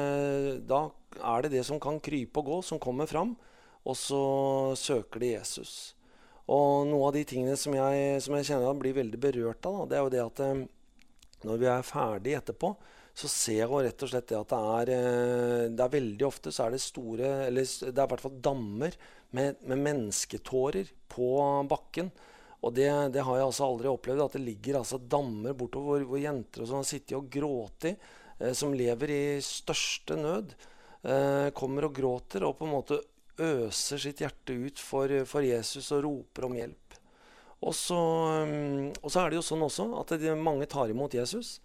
da 0.72 0.86
er 1.20 1.44
det 1.44 1.54
det 1.58 1.66
som 1.68 1.80
kan 1.84 2.00
krype 2.00 2.40
og 2.40 2.48
gå, 2.48 2.64
som 2.64 2.80
kommer 2.80 3.12
fram. 3.12 3.36
Og 3.84 3.96
så 4.00 4.24
søker 4.80 5.20
de 5.20 5.34
Jesus. 5.36 5.74
Og 6.50 6.88
noe 6.90 7.10
av 7.10 7.16
de 7.16 7.26
tingene 7.30 7.58
som 7.60 7.76
jeg, 7.78 8.22
som 8.26 8.36
jeg 8.38 8.48
kjenner 8.50 8.78
blir 8.80 8.98
veldig 8.98 9.20
berørt 9.22 9.68
av, 9.70 9.84
da, 9.84 9.90
det 9.90 9.98
er 9.98 10.06
jo 10.06 10.14
det 10.14 10.24
at 10.24 10.42
eh, 10.46 10.64
når 11.46 11.60
vi 11.62 11.70
er 11.72 11.86
ferdig 11.86 12.34
etterpå, 12.40 12.74
så 13.20 13.30
ser 13.32 13.60
jeg 13.60 13.84
rett 13.84 14.06
og 14.06 14.12
slett 14.12 14.30
det 14.32 14.38
at 14.38 14.54
det 14.54 14.60
er, 14.80 14.92
eh, 14.96 15.64
det 15.76 15.86
er 15.86 15.94
veldig 15.94 16.26
ofte 16.28 16.54
så 16.56 16.66
er 16.66 16.76
det 16.76 16.82
store 16.84 17.30
Eller 17.50 17.68
det 17.68 17.92
er 17.92 18.06
i 18.06 18.12
hvert 18.14 18.24
fall 18.24 18.42
dammer 18.50 18.96
med, 19.36 19.62
med 19.68 19.84
mennesketårer 19.86 20.92
på 21.12 21.30
bakken. 21.70 22.12
Og 22.60 22.74
det, 22.76 22.90
det, 23.16 23.24
har 23.24 23.38
jeg 23.40 23.48
altså 23.50 23.68
aldri 23.68 23.92
opplevd. 23.92 24.24
At 24.24 24.36
det 24.36 24.44
ligger 24.44 24.82
altså 24.82 25.00
dammer 25.00 25.56
bortover 25.58 26.02
hvor, 26.02 26.08
hvor 26.14 26.24
jenter 26.24 26.64
og 26.64 26.72
sånn 26.72 26.84
har 26.84 26.90
sittet 26.90 27.18
og 27.20 27.30
grått 27.32 27.92
eh, 27.92 28.52
som 28.58 28.76
lever 28.76 29.16
i 29.16 29.24
største 29.44 30.18
nød. 30.20 30.56
Eh, 31.00 31.48
kommer 31.56 31.88
og 31.88 31.96
gråter 31.96 32.44
og 32.48 32.58
på 32.60 32.68
en 32.68 32.76
måte 32.76 33.00
øser 33.40 34.02
sitt 34.02 34.22
hjerte 34.24 34.56
ut 34.56 34.82
for, 34.82 35.12
for 35.30 35.46
Jesus 35.46 35.92
og 35.96 36.06
roper 36.06 36.48
om 36.50 36.56
hjelp. 36.58 37.00
Og 37.60 37.76
så, 37.76 37.98
um, 38.46 38.88
og 39.02 39.10
så, 39.12 39.22
er 39.22 39.32
det 39.32 39.40
jo 39.40 39.48
sånn 39.50 39.66
også 39.66 39.90
at 40.00 40.14
de, 40.22 40.32
mange 40.40 40.68
tar 40.72 40.92
imot 40.92 41.16
Jesus 41.18 41.58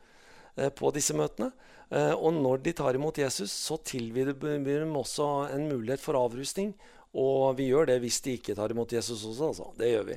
eh, 0.56 0.70
på 0.74 0.90
disse 0.94 1.14
møtene. 1.14 1.52
Eh, 1.94 2.14
og 2.14 2.34
når 2.34 2.64
de 2.64 2.74
tar 2.74 2.98
imot 2.98 3.20
Jesus, 3.20 3.52
så 3.52 3.78
tilbyr 3.78 4.32
de 4.34 4.80
også 4.98 5.28
en 5.54 5.68
mulighet 5.70 6.02
for 6.02 6.18
avrusning. 6.18 6.72
Og 7.14 7.54
vi 7.58 7.68
gjør 7.70 7.92
det 7.92 8.00
hvis 8.02 8.20
de 8.24 8.34
ikke 8.38 8.56
tar 8.58 8.72
imot 8.74 8.92
Jesus 8.92 9.22
også, 9.22 9.50
altså. 9.52 9.68
Det 9.78 9.90
gjør 9.92 10.06
vi. 10.08 10.16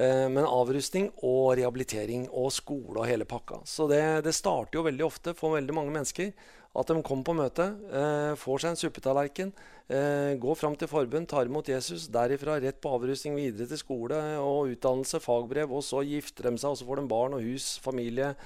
Eh, 0.00 0.26
men 0.32 0.46
avrustning 0.46 1.10
og 1.26 1.58
rehabilitering 1.58 2.28
og 2.30 2.52
skole 2.54 3.02
og 3.02 3.08
hele 3.08 3.28
pakka. 3.28 3.60
Så 3.68 3.88
det, 3.90 4.02
det 4.24 4.36
starter 4.36 4.80
jo 4.80 4.86
veldig 4.86 5.04
ofte 5.04 5.36
for 5.36 5.58
veldig 5.58 5.76
mange 5.76 5.92
mennesker 5.94 6.32
at 6.78 6.90
de 6.90 7.02
kommer 7.02 7.24
på 7.26 7.34
møte, 7.34 7.64
eh, 7.90 8.36
får 8.38 8.62
seg 8.62 8.70
en 8.70 8.78
suppetallerken, 8.78 9.52
eh, 9.88 10.36
går 10.38 10.56
fram 10.56 10.76
til 10.76 10.88
forbund, 10.88 11.26
tar 11.26 11.48
imot 11.48 11.68
Jesus. 11.68 12.06
Derifra 12.08 12.60
rett 12.60 12.80
på 12.80 12.92
avrusning 12.92 13.34
videre 13.34 13.66
til 13.66 13.80
skole 13.80 14.14
og 14.38 14.68
utdannelse, 14.74 15.20
fagbrev. 15.20 15.72
Og 15.72 15.82
så 15.82 16.04
gifter 16.06 16.50
de 16.50 16.56
seg, 16.56 16.70
og 16.70 16.78
så 16.78 16.86
får 16.86 16.96
de 16.96 17.08
barn 17.08 17.34
og 17.34 17.42
hus, 17.42 17.78
familie. 17.78 18.36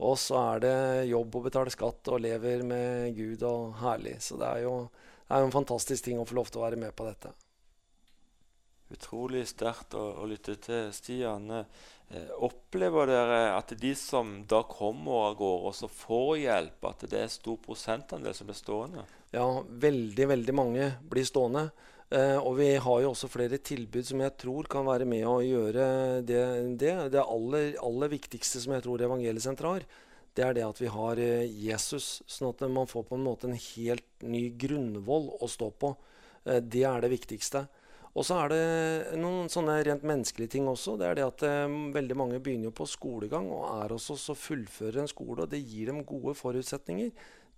Og 0.00 0.16
så 0.16 0.54
er 0.54 0.60
det 0.60 1.10
jobb 1.10 1.36
å 1.36 1.44
betale 1.44 1.70
skatt 1.70 2.08
og 2.08 2.22
lever 2.22 2.62
med 2.64 3.14
Gud 3.14 3.42
og 3.42 3.74
herlig. 3.82 4.18
Så 4.22 4.38
det 4.38 4.48
er 4.48 4.62
jo 4.62 4.88
det 5.28 5.38
er 5.38 5.44
en 5.44 5.54
fantastisk 5.54 6.04
ting 6.04 6.18
å 6.20 6.26
få 6.28 6.34
lov 6.34 6.50
til 6.50 6.60
å 6.60 6.66
være 6.66 6.76
med 6.76 6.94
på 6.94 7.06
dette. 7.08 7.32
Utrolig 8.94 9.46
sterkt 9.50 9.96
å, 9.98 10.04
å 10.22 10.28
lytte 10.30 10.56
til. 10.62 10.90
Stian, 10.94 11.48
eh, 11.50 12.28
opplever 12.44 13.08
dere 13.10 13.40
at 13.56 13.72
de 13.78 13.94
som 13.98 14.40
da 14.48 14.62
kommer 14.68 15.30
av 15.30 15.38
gårde 15.40 15.70
og 15.72 15.78
så 15.78 15.90
får 15.90 16.34
hjelp, 16.42 16.90
at 16.90 17.06
det 17.10 17.24
er 17.24 17.32
stor 17.32 17.58
prosentandel 17.64 18.36
som 18.36 18.50
blir 18.50 18.58
stående? 18.58 19.06
Ja, 19.32 19.48
veldig, 19.64 20.28
veldig 20.34 20.54
mange 20.54 20.92
blir 21.08 21.26
stående. 21.28 21.70
Eh, 22.12 22.36
og 22.36 22.58
vi 22.58 22.74
har 22.76 23.00
jo 23.00 23.12
også 23.14 23.30
flere 23.32 23.56
tilbud 23.64 24.04
som 24.04 24.20
jeg 24.20 24.36
tror 24.40 24.68
kan 24.70 24.84
være 24.84 25.06
med 25.08 25.24
å 25.24 25.38
gjøre 25.40 25.86
det. 26.28 26.40
Det, 26.82 26.94
det 27.14 27.22
aller, 27.22 27.72
aller 27.80 28.12
viktigste 28.12 28.60
som 28.60 28.74
jeg 28.76 28.84
tror 28.84 29.04
Evangeliesenteret 29.06 29.70
har, 29.70 29.86
det 30.36 30.44
er 30.44 30.56
det 30.56 30.64
at 30.66 30.80
vi 30.80 30.90
har 30.92 31.20
eh, 31.20 31.44
Jesus. 31.64 32.20
Sånn 32.28 32.50
at 32.52 32.64
man 32.68 32.90
får 32.90 33.06
på 33.08 33.16
en 33.16 33.24
måte 33.24 33.48
en 33.48 33.56
helt 33.56 34.24
ny 34.24 34.50
grunnvoll 34.60 35.30
å 35.40 35.48
stå 35.48 35.70
på. 35.80 35.94
Eh, 36.44 36.60
det 36.60 36.84
er 36.88 37.00
det 37.04 37.12
viktigste. 37.14 37.66
Og 38.12 38.26
så 38.28 38.36
er 38.42 38.52
det 38.52 39.20
noen 39.20 39.48
sånne 39.48 39.78
rent 39.86 40.02
menneskelige 40.04 40.58
ting 40.58 40.66
også. 40.68 40.98
Det 41.00 41.06
er 41.08 41.16
det 41.16 41.24
at 41.24 41.44
eh, 41.48 41.76
veldig 41.94 42.16
mange 42.18 42.40
begynner 42.44 42.68
jo 42.68 42.74
på 42.82 42.88
skolegang 42.90 43.48
og 43.48 43.64
er 43.78 43.94
også 43.96 44.18
så 44.20 44.36
fullfører 44.36 45.00
en 45.00 45.08
skole. 45.08 45.46
Og 45.46 45.48
det 45.52 45.62
gir 45.64 45.88
dem 45.88 46.02
gode 46.04 46.34
forutsetninger 46.36 47.08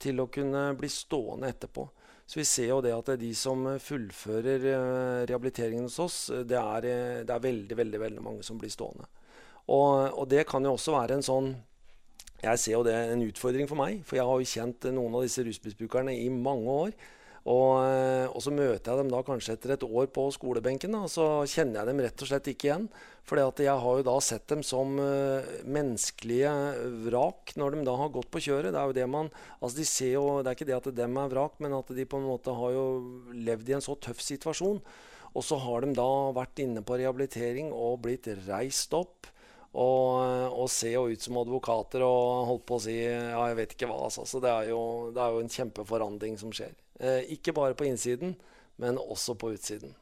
til 0.03 0.23
å 0.23 0.29
kunne 0.31 0.69
bli 0.79 0.91
stående 0.91 1.51
etterpå. 1.51 1.89
Så 2.25 2.39
vi 2.39 2.47
ser 2.49 2.71
jo 2.71 2.81
det 2.85 2.95
at 2.95 3.11
de 3.21 3.33
som 3.37 3.67
fullfører 3.83 4.69
eh, 4.71 5.25
rehabiliteringen 5.27 5.91
hos 5.91 5.99
oss, 6.01 6.19
det 6.47 6.61
er, 6.61 6.87
eh, 6.89 7.25
det 7.27 7.35
er 7.35 7.47
veldig, 7.51 7.79
veldig, 7.83 8.01
veldig 8.07 8.25
mange 8.25 8.47
som 8.47 8.61
blir 8.61 8.73
stående. 8.73 9.11
Og, 9.67 10.15
og 10.15 10.29
det 10.31 10.47
kan 10.47 10.65
jo 10.65 10.77
også 10.77 10.93
være 10.93 11.17
en 11.17 11.25
sånn 11.25 11.55
Jeg 12.45 12.61
ser 12.61 12.75
jo 12.75 12.83
det 12.85 12.93
en 12.93 13.23
utfordring 13.25 13.69
for 13.69 13.81
meg, 13.81 14.03
for 14.05 14.19
jeg 14.19 14.27
har 14.29 14.41
jo 14.41 14.49
kjent 14.51 14.87
noen 14.93 15.15
av 15.17 15.23
disse 15.25 15.43
rusmisbrukerne 15.47 16.13
i 16.13 16.27
mange 16.29 16.79
år. 16.85 16.91
Og, 17.45 17.73
eh, 17.85 18.25
og, 18.31 18.39
så 18.41 18.53
møter 18.55 18.89
jeg 18.89 19.01
dem 19.03 19.11
da 19.13 19.21
kanskje 19.25 19.59
etter 19.59 19.75
et 19.75 19.83
år 19.85 20.07
på 20.17 20.23
skolebenken, 20.33 20.95
og 20.97 21.11
så 21.13 21.27
kjenner 21.45 21.83
jeg 21.83 21.91
dem 21.91 22.01
rett 22.01 22.25
og 22.25 22.31
slett 22.31 22.49
ikke 22.49 22.71
igjen. 22.71 22.87
For 23.25 23.41
jeg 23.41 23.73
har 23.81 23.99
jo 24.01 24.05
da 24.05 24.15
sett 24.21 24.45
dem 24.53 24.61
som 24.65 24.99
uh, 25.01 25.45
menneskelige 25.65 26.51
vrak 27.07 27.55
når 27.57 27.73
de 27.73 27.87
da 27.89 27.95
har 27.97 28.11
gått 28.13 28.29
på 28.33 28.43
kjøret. 28.45 28.75
Det 28.75 28.81
er 28.81 28.91
jo 28.91 28.97
det 28.99 29.07
man, 29.09 29.31
altså 29.61 29.81
de 29.81 29.87
ser 29.89 30.13
jo, 30.19 30.25
det 30.45 30.51
er 30.51 30.59
ikke 30.59 30.69
det 30.69 30.77
at 30.77 30.91
dem 30.99 31.17
er 31.21 31.33
vrak, 31.33 31.57
men 31.65 31.77
at 31.77 31.93
de 31.97 32.05
på 32.05 32.21
en 32.21 32.29
måte 32.29 32.53
har 32.53 32.75
jo 32.77 32.85
levd 33.33 33.73
i 33.73 33.77
en 33.79 33.85
så 33.85 33.97
tøff 33.97 34.21
situasjon. 34.25 34.83
Og 35.35 35.43
så 35.43 35.57
har 35.59 35.85
de 35.85 35.97
da 35.97 36.11
vært 36.37 36.61
inne 36.63 36.85
på 36.85 37.01
rehabilitering 37.01 37.73
og 37.73 38.03
blitt 38.05 38.29
reist 38.45 38.93
opp. 38.97 39.33
Og, 39.75 40.21
og 40.55 40.69
ser 40.71 40.93
jo 40.95 41.09
ut 41.11 41.25
som 41.25 41.41
advokater 41.41 42.05
og 42.07 42.45
holdt 42.47 42.69
på 42.69 42.77
å 42.77 42.83
si 42.85 42.95
ja, 43.01 43.41
jeg 43.49 43.57
vet 43.59 43.73
ikke 43.75 43.89
hva. 43.91 44.05
Altså. 44.07 44.29
Så 44.29 44.39
det 44.45 44.53
er, 44.53 44.69
jo, 44.71 45.11
det 45.17 45.25
er 45.25 45.33
jo 45.35 45.43
en 45.43 45.51
kjempeforandring 45.51 46.37
som 46.39 46.53
skjer. 46.55 46.77
Eh, 47.01 47.23
ikke 47.35 47.55
bare 47.57 47.75
på 47.75 47.89
innsiden, 47.89 48.37
men 48.77 48.99
også 48.99 49.35
på 49.39 49.53
utsiden. 49.55 49.95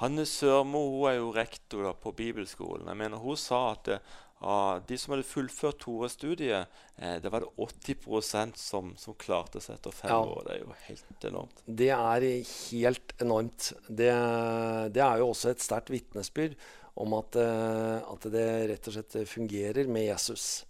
Hanne 0.00 0.24
Sørmo 0.26 0.80
hun 0.90 1.08
er 1.10 1.18
jo 1.20 1.30
rektor 1.36 1.92
på 2.02 2.12
bibelskolen. 2.12 2.88
Jeg 2.88 2.98
mener 2.98 3.22
Hun 3.22 3.36
sa 3.38 3.72
at 3.72 4.00
av 4.44 4.82
de 4.88 4.96
som 4.98 5.14
hadde 5.14 5.24
fullført 5.24 5.78
Tore-studiet, 5.80 6.66
eh, 6.98 7.16
det 7.22 7.30
var 7.32 7.44
det 7.44 7.52
80 7.56 8.52
som, 8.60 8.92
som 9.00 9.16
klarte 9.16 9.62
seg 9.62 9.78
etter 9.78 9.94
fem 9.94 10.10
ja. 10.10 10.18
år. 10.20 10.42
Det 10.44 10.54
er 10.56 10.60
jo 10.60 10.74
helt 10.88 11.26
enormt. 11.30 11.62
Det 11.64 11.90
er 11.94 12.26
helt 12.50 13.14
enormt. 13.24 13.70
Det, 13.88 14.10
det 14.92 15.04
er 15.06 15.22
jo 15.22 15.30
også 15.30 15.54
et 15.54 15.64
sterkt 15.64 15.92
vitnesbyrd 15.94 16.58
om 17.00 17.16
at, 17.16 17.38
eh, 17.40 17.96
at, 18.04 18.28
det 18.34 18.46
rett 18.70 18.90
og 18.90 18.98
slett 18.98 19.16
fungerer 19.30 19.88
med 19.90 20.08
Jesus. 20.10 20.64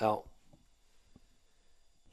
Ja. 0.00 0.16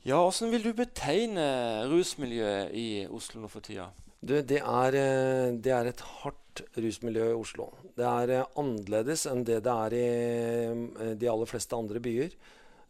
Ja, 0.06 0.20
Hvordan 0.22 0.52
vil 0.54 0.62
du 0.62 0.76
betegne 0.78 1.44
rusmiljøet 1.90 2.76
i 2.78 2.90
Oslo 3.10 3.40
nå 3.42 3.48
for 3.50 3.66
tida? 3.66 3.88
Du, 4.22 4.36
det, 4.38 4.60
er, 4.62 4.98
eh, 5.00 5.56
det, 5.58 5.72
er, 5.74 5.90
et 5.90 6.04
hardt 6.20 6.62
rusmiljø 6.78 7.32
i 7.32 7.40
Oslo. 7.40 7.72
Det 7.98 8.06
er 8.06 8.34
eh, 8.36 8.52
annerledes 8.62 9.24
enn 9.32 9.42
det 9.48 9.64
det 9.66 9.74
er 9.74 9.96
i 9.98 10.04
eh, 10.06 11.16
de 11.18 11.32
aller 11.32 11.50
fleste 11.50 11.74
andre 11.74 12.04
byer. 12.06 12.38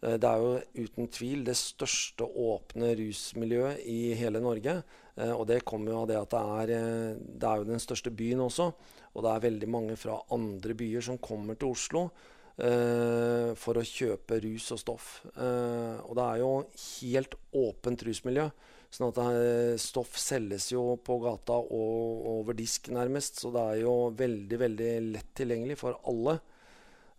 Det 0.06 0.28
er 0.28 0.44
jo 0.44 0.84
uten 0.90 1.08
tvil 1.08 1.48
det 1.48 1.56
største 1.56 2.28
åpne 2.28 2.92
rusmiljøet 3.00 3.88
i 3.90 4.12
hele 4.20 4.44
Norge. 4.44 4.76
Og 5.24 5.48
det 5.50 5.64
kommer 5.66 5.94
jo 5.94 6.02
av 6.04 6.10
det 6.12 6.20
at 6.20 6.36
det 6.36 6.42
er, 6.60 7.16
det 7.16 7.48
er 7.48 7.62
jo 7.64 7.70
den 7.72 7.82
største 7.82 8.12
byen 8.14 8.44
også. 8.44 8.68
Og 9.16 9.26
det 9.26 9.32
er 9.32 9.46
veldig 9.48 9.70
mange 9.72 9.96
fra 9.98 10.20
andre 10.36 10.76
byer 10.78 11.08
som 11.08 11.18
kommer 11.18 11.58
til 11.58 11.72
Oslo 11.72 12.10
for 12.56 13.76
å 13.76 13.84
kjøpe 13.84 14.40
rus 14.46 14.70
og 14.72 14.80
stoff. 14.80 15.10
Uh, 15.36 16.00
og 16.08 16.14
det 16.16 16.24
er 16.24 16.40
jo 16.40 16.52
helt 16.86 17.36
åpent 17.52 18.06
rusmiljø. 18.08 18.48
Sånn 18.96 19.10
at 19.10 19.20
er, 19.26 19.76
stoff 19.82 20.16
selges 20.22 20.70
jo 20.72 20.94
på 21.04 21.18
gata 21.26 21.58
og 21.60 22.28
over 22.38 22.56
disk, 22.56 22.88
nærmest. 22.96 23.42
Så 23.44 23.52
det 23.52 23.64
er 23.74 23.82
jo 23.84 23.96
veldig, 24.16 24.60
veldig 24.62 24.92
lett 25.10 25.34
tilgjengelig 25.36 25.82
for 25.82 26.00
alle. 26.08 26.38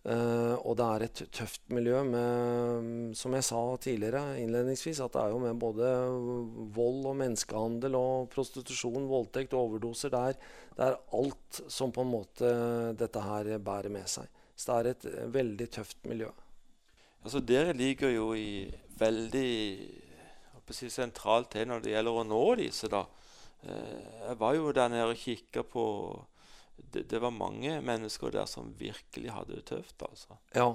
Og 0.07 0.71
det 0.79 0.85
er 0.87 1.03
et 1.03 1.21
tøft 1.35 1.65
miljø 1.75 1.99
med, 2.07 3.15
som 3.19 3.33
jeg 3.35 3.43
sa 3.43 3.59
tidligere 3.83 4.37
innledningsvis, 4.39 5.01
at 5.03 5.11
det 5.17 5.19
er 5.19 5.33
jo 5.33 5.41
med 5.43 5.59
både 5.59 5.89
vold 6.77 7.09
og 7.11 7.17
menneskehandel 7.19 7.97
og 7.99 8.29
prostitusjon, 8.31 9.09
voldtekt 9.11 9.57
overdoser. 9.59 10.13
Det 10.13 10.21
er, 10.29 10.39
det 10.77 10.87
er 10.87 10.97
alt 11.19 11.61
som 11.67 11.91
på 11.91 12.07
en 12.07 12.13
måte 12.13 12.53
dette 12.97 13.25
her 13.27 13.51
bærer 13.59 13.91
med 13.91 14.07
seg. 14.07 14.31
Så 14.57 14.73
det 14.73 14.77
er 14.77 14.91
et 14.91 15.07
eh, 15.11 15.29
veldig 15.33 15.69
tøft 15.77 15.99
miljø. 16.09 16.31
Altså 17.23 17.41
Dere 17.43 17.75
ligger 17.77 18.13
jo 18.13 18.31
i 18.37 18.65
veldig 18.97 19.49
si, 20.73 20.89
sentralt 20.91 21.51
til 21.53 21.67
når 21.69 21.83
det 21.83 21.93
gjelder 21.93 22.17
å 22.17 22.25
nå 22.27 22.41
disse. 22.61 22.89
da. 22.91 23.03
Eh, 23.61 24.25
jeg 24.29 24.39
var 24.41 24.57
jo 24.57 24.73
der 24.73 24.91
nede 24.93 25.13
og 25.13 25.21
kikka 25.21 25.63
på 25.67 25.85
det, 26.77 27.07
det, 27.09 27.19
var 27.21 27.33
mange 27.33 27.79
mennesker 27.81 28.33
der 28.33 28.45
som 28.49 28.73
virkelig 28.77 29.33
hadde 29.33 29.57
det 29.57 29.65
tøft. 29.69 30.01
altså. 30.01 30.37
Ja. 30.53 30.69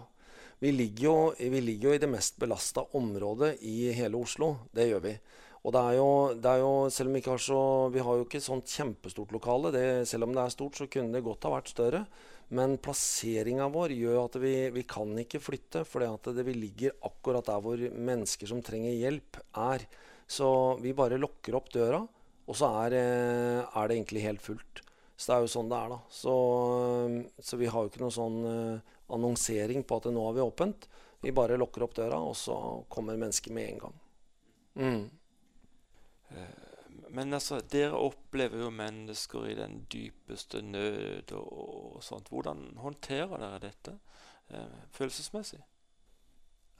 Vi 0.62 0.70
ligger 0.70 1.04
jo, 1.04 1.16
vi 1.38 1.60
ligger 1.60 1.90
jo 1.90 1.94
i 1.96 2.02
det 2.02 2.10
mest 2.10 2.36
belasta 2.38 2.84
området 2.98 3.56
i 3.66 3.90
hele 3.96 4.18
Oslo. 4.18 4.68
Det 4.70 4.86
gjør 4.90 5.02
vi. 5.08 5.16
Og 5.62 5.74
det 5.74 5.80
er, 5.80 5.94
jo, 5.94 6.10
det 6.42 6.50
er 6.50 6.60
jo, 6.62 6.70
selv 6.90 7.08
om 7.08 7.14
Vi 7.14 7.20
ikke 7.22 7.34
har 7.36 7.42
så, 7.42 7.62
vi 7.94 8.02
har 8.02 8.18
jo 8.18 8.26
ikke 8.26 8.38
et 8.40 8.46
sånt 8.46 8.70
kjempestort 8.70 9.34
lokale. 9.34 9.70
Det, 9.74 9.82
selv 10.10 10.26
om 10.26 10.34
det 10.34 10.42
er 10.42 10.54
stort, 10.54 10.78
så 10.78 10.88
kunne 10.90 11.14
det 11.14 11.22
godt 11.26 11.46
ha 11.46 11.52
vært 11.54 11.70
større. 11.70 12.02
Men 12.52 12.76
plasseringa 12.82 13.68
vår 13.72 13.94
gjør 13.96 14.18
at 14.24 14.38
vi, 14.42 14.54
vi 14.74 14.82
kan 14.88 15.12
ikke 15.22 15.40
flytte, 15.40 15.84
fordi 15.88 16.42
vi 16.44 16.56
ligger 16.56 16.96
akkurat 17.08 17.46
der 17.48 17.62
hvor 17.64 17.84
mennesker 18.10 18.50
som 18.50 18.62
trenger 18.64 18.92
hjelp, 18.92 19.38
er. 19.56 19.86
Så 20.28 20.48
vi 20.82 20.94
bare 20.96 21.20
lukker 21.20 21.56
opp 21.56 21.70
døra, 21.72 22.02
og 22.46 22.58
så 22.58 22.68
er, 22.84 22.98
eh, 22.98 23.60
er, 23.62 23.88
det 23.88 23.96
egentlig 23.96 24.26
helt 24.26 24.42
fullt. 24.44 24.82
Så 25.16 25.30
det 25.30 25.36
er 25.36 25.46
jo 25.46 25.52
sånn 25.54 25.70
det 25.70 25.78
er, 25.78 25.94
da. 25.94 25.98
Så, 26.10 26.34
så 27.38 27.58
vi 27.60 27.70
har 27.70 27.84
jo 27.84 27.92
ikke 27.92 28.02
noen 28.02 28.14
sånn 28.16 28.38
uh, 28.42 28.94
annonsering 29.14 29.84
på 29.86 30.00
at 30.00 30.08
nå 30.10 30.24
har 30.26 30.36
vi 30.36 30.44
åpent. 30.44 30.88
Vi 31.22 31.34
bare 31.36 31.58
lukker 31.60 31.84
opp 31.86 31.94
døra, 31.94 32.18
og 32.18 32.34
så 32.36 32.56
kommer 32.90 33.20
mennesker 33.20 33.54
med 33.54 33.68
en 33.70 33.82
gang. 33.84 34.00
Mm. 34.82 35.02
Men 37.12 37.36
altså, 37.36 37.60
dere 37.72 37.98
opplever 37.98 38.64
jo 38.64 38.70
mennesker 38.72 39.50
i 39.50 39.58
den 39.58 39.82
dypeste 39.92 40.62
nød 40.64 41.34
og, 41.36 41.50
og 41.98 42.04
sånt. 42.04 42.30
Hvordan 42.32 42.70
håndterer 42.80 43.36
dere 43.36 43.60
dette 43.66 43.98
eh, 44.48 44.80
følelsesmessig? 44.96 45.60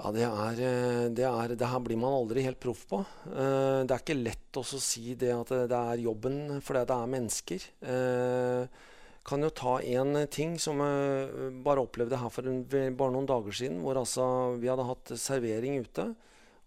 Ja, 0.02 0.10
det 0.10 0.24
er, 0.26 0.62
eh, 0.66 1.08
det 1.14 1.26
er, 1.28 1.52
det 1.54 1.68
her 1.68 1.82
blir 1.84 2.00
man 2.00 2.16
aldri 2.16 2.42
helt 2.42 2.58
proff 2.62 2.86
på. 2.90 3.02
Eh, 3.28 3.84
det 3.84 3.92
er 3.92 4.00
ikke 4.00 4.18
lett 4.18 4.58
å 4.58 4.64
si 4.64 5.12
det 5.18 5.30
at 5.36 5.52
det 5.70 5.78
er 5.78 6.02
jobben 6.02 6.58
fordi 6.64 6.86
det 6.88 6.96
er 6.96 7.12
mennesker. 7.12 7.68
Eh, 7.92 8.80
kan 9.22 9.46
jo 9.46 9.52
ta 9.54 9.76
en 9.78 10.24
ting 10.32 10.56
som 10.58 10.80
jeg 10.82 11.52
bare 11.62 11.84
opplevde 11.84 12.18
her 12.18 12.32
for 12.34 12.48
en, 12.50 12.64
bare 12.66 13.14
noen 13.14 13.28
dager 13.30 13.54
siden. 13.54 13.78
Hvor 13.84 14.00
altså 14.00 14.24
vi 14.58 14.72
hadde 14.72 14.88
hatt 14.88 15.12
servering 15.14 15.78
ute 15.84 16.08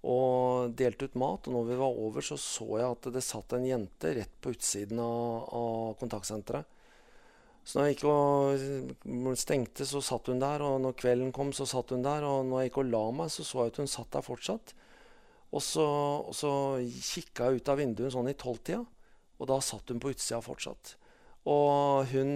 og 0.05 0.75
delte 0.77 1.09
ut 1.09 1.17
mat. 1.19 1.47
Og 1.49 1.57
når 1.57 1.67
vi 1.71 1.81
var 1.81 1.99
over, 2.05 2.25
så 2.25 2.37
så 2.39 2.67
jeg 2.77 2.87
at 2.87 3.09
det 3.15 3.25
satt 3.25 3.57
en 3.57 3.67
jente 3.67 4.13
rett 4.19 4.39
på 4.41 4.53
utsiden 4.53 5.01
av, 5.01 5.49
av 5.57 5.93
kontaktsenteret. 6.01 6.71
Så 7.65 7.79
når 7.79 7.87
jeg 7.87 7.95
gikk 7.95 8.03
og 8.13 9.37
stengte, 9.41 9.87
så 9.89 10.01
satt 10.05 10.29
hun 10.29 10.41
der. 10.43 10.61
Og 10.61 10.77
når 10.83 10.97
kvelden 11.01 11.31
kom, 11.33 11.49
så 11.55 11.65
satt 11.69 11.95
hun 11.95 12.05
der. 12.05 12.25
Og 12.27 12.45
når 12.45 12.61
jeg 12.61 12.69
gikk 12.71 12.83
og 12.83 12.91
la 12.91 13.05
meg, 13.21 13.31
så 13.33 13.45
så 13.47 13.65
jeg 13.65 13.73
at 13.73 13.79
hun 13.81 13.89
satt 13.89 14.11
der 14.13 14.25
fortsatt. 14.25 14.75
Og 15.55 15.63
så, 15.63 15.85
og 16.27 16.35
så 16.35 16.51
kikka 16.83 17.49
jeg 17.49 17.61
ut 17.61 17.71
av 17.71 17.79
vinduet 17.79 18.13
sånn 18.13 18.29
i 18.29 18.35
tolvtida, 18.37 18.81
og 19.39 19.49
da 19.49 19.57
satt 19.63 19.91
hun 19.91 20.01
på 20.03 20.11
utsida 20.11 20.41
fortsatt. 20.43 20.95
Og 21.45 22.09
hun 22.09 22.31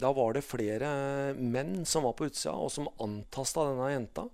Da 0.00 0.10
var 0.16 0.32
det 0.32 0.46
flere 0.46 0.90
menn 1.36 1.84
som 1.84 2.06
var 2.08 2.16
på 2.18 2.30
utsida, 2.30 2.56
og 2.56 2.72
som 2.72 2.88
antasta 2.98 3.68
denne 3.68 3.90
jenta. 3.92 4.26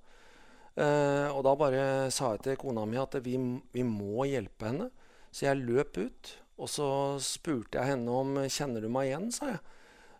Uh, 0.76 1.32
og 1.32 1.40
da 1.46 1.54
bare 1.56 1.84
sa 2.12 2.34
jeg 2.34 2.42
til 2.44 2.58
kona 2.60 2.82
mi 2.84 2.98
at 3.00 3.14
vi, 3.24 3.38
vi, 3.72 3.84
må 3.86 4.26
hjelpe 4.28 4.68
henne. 4.68 4.90
Så 5.32 5.48
jeg 5.48 5.62
løp 5.64 5.96
ut, 5.96 6.32
og 6.60 6.68
så 6.72 6.88
spurte 7.24 7.80
jeg 7.80 7.94
henne 7.94 8.12
om 8.12 8.36
kjenner 8.44 8.84
du 8.84 8.90
meg 8.92 9.10
igjen, 9.10 9.30
sa 9.32 9.54
jeg. 9.54 9.62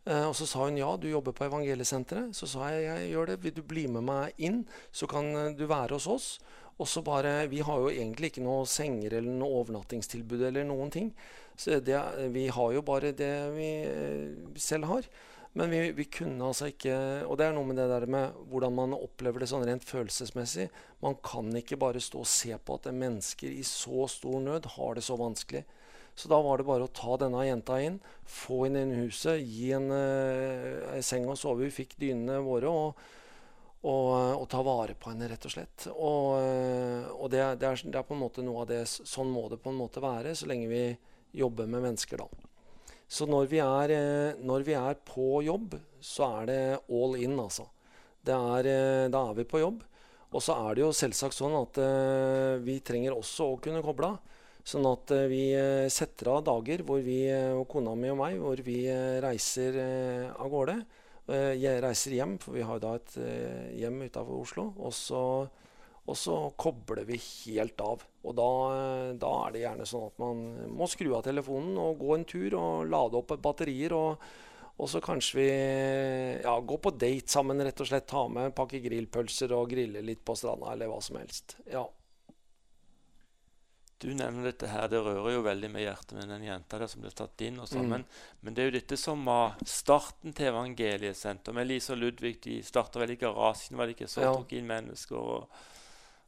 Uh, 0.06 0.28
og 0.30 0.36
så 0.38 0.46
sa 0.48 0.64
hun 0.64 0.78
ja, 0.78 0.92
du 0.96 1.08
jobber 1.10 1.36
på 1.36 1.48
Evangeliesenteret. 1.48 2.36
Så 2.36 2.48
sa 2.48 2.70
jeg 2.72 2.86
jeg 2.86 3.10
gjør 3.12 3.32
det, 3.32 3.40
vil 3.44 3.56
du 3.56 3.64
bli 3.66 3.86
med 3.90 4.06
meg 4.08 4.38
inn, 4.48 4.62
så 4.94 5.08
kan 5.10 5.56
du 5.58 5.66
være 5.68 5.98
hos 5.98 6.08
oss. 6.08 6.30
Og 6.76 6.88
så 6.88 7.00
bare 7.02 7.48
Vi 7.48 7.62
har 7.64 7.78
jo 7.80 7.88
egentlig 7.88 8.30
ikke 8.30 8.44
noe 8.44 8.66
senger 8.68 9.16
eller 9.16 9.32
noe 9.32 9.62
overnattingstilbud 9.62 10.42
eller 10.44 10.66
noen 10.68 10.92
ting. 10.92 11.12
Så 11.56 11.80
det, 11.80 11.96
vi 12.34 12.48
har 12.52 12.72
jo 12.72 12.82
bare 12.84 13.14
det 13.16 13.32
vi 13.56 13.70
eh, 13.88 14.58
selv 14.60 14.90
har. 14.90 15.08
Men 15.56 15.72
vi, 15.72 15.80
vi, 15.96 16.04
kunne 16.12 16.50
altså 16.50 16.68
ikke 16.68 16.92
Og 17.24 17.38
det 17.40 17.46
er 17.46 17.54
noe 17.56 17.64
med 17.64 17.78
det 17.80 17.86
der 17.88 18.04
med 18.12 18.34
hvordan 18.50 18.74
man 18.76 18.96
opplever 18.96 19.40
det 19.40 19.48
sånn 19.48 19.64
rent 19.64 19.86
følelsesmessig. 19.88 20.68
Man 21.00 21.16
kan 21.24 21.48
ikke 21.56 21.78
bare 21.80 22.02
stå 22.02 22.20
og 22.20 22.28
se 22.28 22.52
på 22.60 22.76
at 22.76 22.90
mennesker 22.92 23.54
i 23.54 23.64
så 23.64 24.04
stor 24.12 24.36
nød 24.44 24.68
har 24.76 24.98
det 24.98 25.04
så 25.06 25.16
vanskelig. 25.16 25.64
Så 26.16 26.28
da 26.32 26.38
var 26.44 26.60
det 26.60 26.68
bare 26.68 26.84
å 26.84 26.92
ta 26.92 27.16
denne 27.20 27.44
jenta 27.44 27.76
inn, 27.84 27.98
få 28.24 28.62
henne 28.64 28.84
inn 28.84 28.94
i 28.94 29.02
huset, 29.04 29.42
gi 29.44 29.72
henne 29.74 29.98
uh, 30.88 31.00
seng 31.04 31.28
å 31.28 31.36
sove. 31.36 31.66
Vi 31.66 31.74
fikk 31.82 31.98
dynene 32.00 32.40
våre. 32.44 32.72
og 32.72 33.06
og, 33.86 34.40
og, 34.40 34.46
ta 34.50 34.62
vare 34.66 34.96
på 34.98 35.12
henne, 35.12 35.28
rett 35.30 35.44
og 35.46 35.52
slett. 35.52 35.84
Og, 35.92 36.40
eh, 36.40 37.04
og 37.12 37.30
det, 37.30 37.42
det, 37.60 37.68
er, 37.68 37.82
det, 37.84 37.94
er, 37.94 38.06
på 38.08 38.16
en 38.16 38.22
måte 38.24 38.42
noe 38.42 38.64
av 38.64 38.70
det 38.72 38.80
Sånn 38.88 39.30
må 39.30 39.44
det 39.52 39.60
på 39.62 39.70
en 39.70 39.78
måte 39.78 40.02
være 40.02 40.32
så 40.34 40.48
lenge 40.50 40.66
vi 40.72 40.82
jobber 41.36 41.68
med 41.70 41.84
mennesker, 41.84 42.24
da. 42.24 42.45
Så 43.06 43.26
når 43.30 43.50
vi, 43.50 43.60
er, 43.62 43.92
eh, 43.94 44.38
når 44.42 44.64
vi 44.66 44.74
er 44.78 44.98
på 45.06 45.40
jobb, 45.46 45.76
så 46.02 46.30
er 46.40 46.48
det 46.50 46.62
all 46.90 47.14
in, 47.20 47.36
altså. 47.38 47.68
Er, 48.26 48.66
eh, 48.66 49.08
da 49.12 49.20
er 49.30 49.36
vi 49.38 49.46
på 49.46 49.62
jobb. 49.62 49.84
Og 50.34 50.42
så 50.42 50.56
er 50.66 50.74
det 50.74 50.82
jo 50.82 50.90
selvsagt 50.92 51.36
sånn 51.36 51.54
at 51.54 51.78
uh, 51.78 52.58
vi 52.60 52.74
trenger 52.84 53.14
også 53.14 53.44
å 53.46 53.60
kunne 53.62 53.80
koble 53.80 54.08
av. 54.10 54.32
Sånn 54.66 54.84
at 54.90 55.12
vi 55.30 55.54
setter 55.94 56.32
av 56.32 56.40
dager 56.44 56.82
hvor 56.84 56.98
vi, 57.00 57.20
og 57.54 57.62
kona 57.70 57.94
mi 57.96 58.10
og 58.10 58.18
meg, 58.18 58.34
hvor 58.42 58.58
vi 58.66 58.80
reiser 59.22 59.78
av 60.34 60.50
gårde. 60.50 60.74
jeg 61.54 61.78
reiser 61.80 62.16
hjem, 62.18 62.34
for 62.42 62.58
vi 62.58 62.66
har 62.66 62.82
da 62.82 62.96
et 62.98 63.14
hjem 63.78 64.02
utafor 64.02 64.42
Oslo. 64.42 64.66
Og 64.82 64.92
så 64.92 65.22
og 66.06 66.14
så 66.18 66.34
kobler 66.58 67.06
vi 67.06 67.18
helt 67.18 67.80
av. 67.82 68.04
Og 68.26 68.34
da, 68.34 68.48
da, 69.22 69.32
er 69.46 69.54
det 69.54 69.62
gjerne 69.62 69.86
sånn 69.86 70.08
at 70.10 70.18
man 70.22 70.40
må 70.74 70.88
skru 70.90 71.12
av 71.14 71.22
telefonen 71.26 71.78
og 71.78 72.00
gå 72.00 72.16
en 72.16 72.26
tur 72.28 72.56
og 72.58 72.90
lade 72.90 73.20
opp 73.20 73.36
batterier. 73.42 73.94
Og, 73.94 74.24
og 74.76 74.90
så 74.90 75.02
kanskje 75.04 75.38
vi 75.38 75.50
ja, 76.42 76.56
gå 76.58 76.80
på 76.82 76.94
date 76.98 77.32
sammen, 77.32 77.62
rett 77.62 77.84
og 77.84 77.88
slett. 77.88 78.08
Ta 78.10 78.26
med 78.28 78.50
en 78.50 78.56
pakke 78.56 78.82
grillpølser 78.84 79.54
og 79.56 79.70
grille 79.70 80.02
litt 80.04 80.24
på 80.26 80.36
stranda, 80.38 80.74
eller 80.74 80.90
hva 80.90 80.98
som 81.04 81.20
helst. 81.20 81.56
Ja. 81.70 81.86
Du 83.98 84.10
nevner 84.12 84.50
dette 84.50 84.68
her, 84.68 84.90
det 84.92 84.98
rører 85.00 85.38
jo 85.38 85.44
veldig 85.46 85.70
med 85.72 85.86
hjertet 85.86 86.18
med 86.18 86.28
den 86.28 86.42
jenta 86.44 86.80
der 86.82 86.90
som 86.92 87.00
ble 87.00 87.12
tatt 87.16 87.40
inn. 87.46 87.56
og 87.62 87.70
sånn, 87.70 87.86
mm. 87.86 87.94
men, 87.94 88.04
men, 88.44 88.56
det 88.56 88.62
er 88.62 88.68
jo 88.68 88.74
dette 88.74 88.98
som 89.00 89.22
var 89.24 89.54
starten 89.64 90.36
til 90.36 90.50
Evangeliesenteret. 90.50 91.56
Med 91.56 91.70
Lise 91.70 91.94
og 91.94 92.02
Ludvig 92.02 92.34
de 92.44 92.58
starta 92.66 93.00
vel 93.00 93.14
i 93.14 93.18
garasjen, 93.22 93.78
var 93.78 93.88
det 93.88 93.96
ikke 93.96 94.10
så? 94.12 94.26
Ja. 94.26 94.34
Tok 94.36 94.52
inn 94.58 94.68
mennesker 94.68 95.16
og 95.16 95.56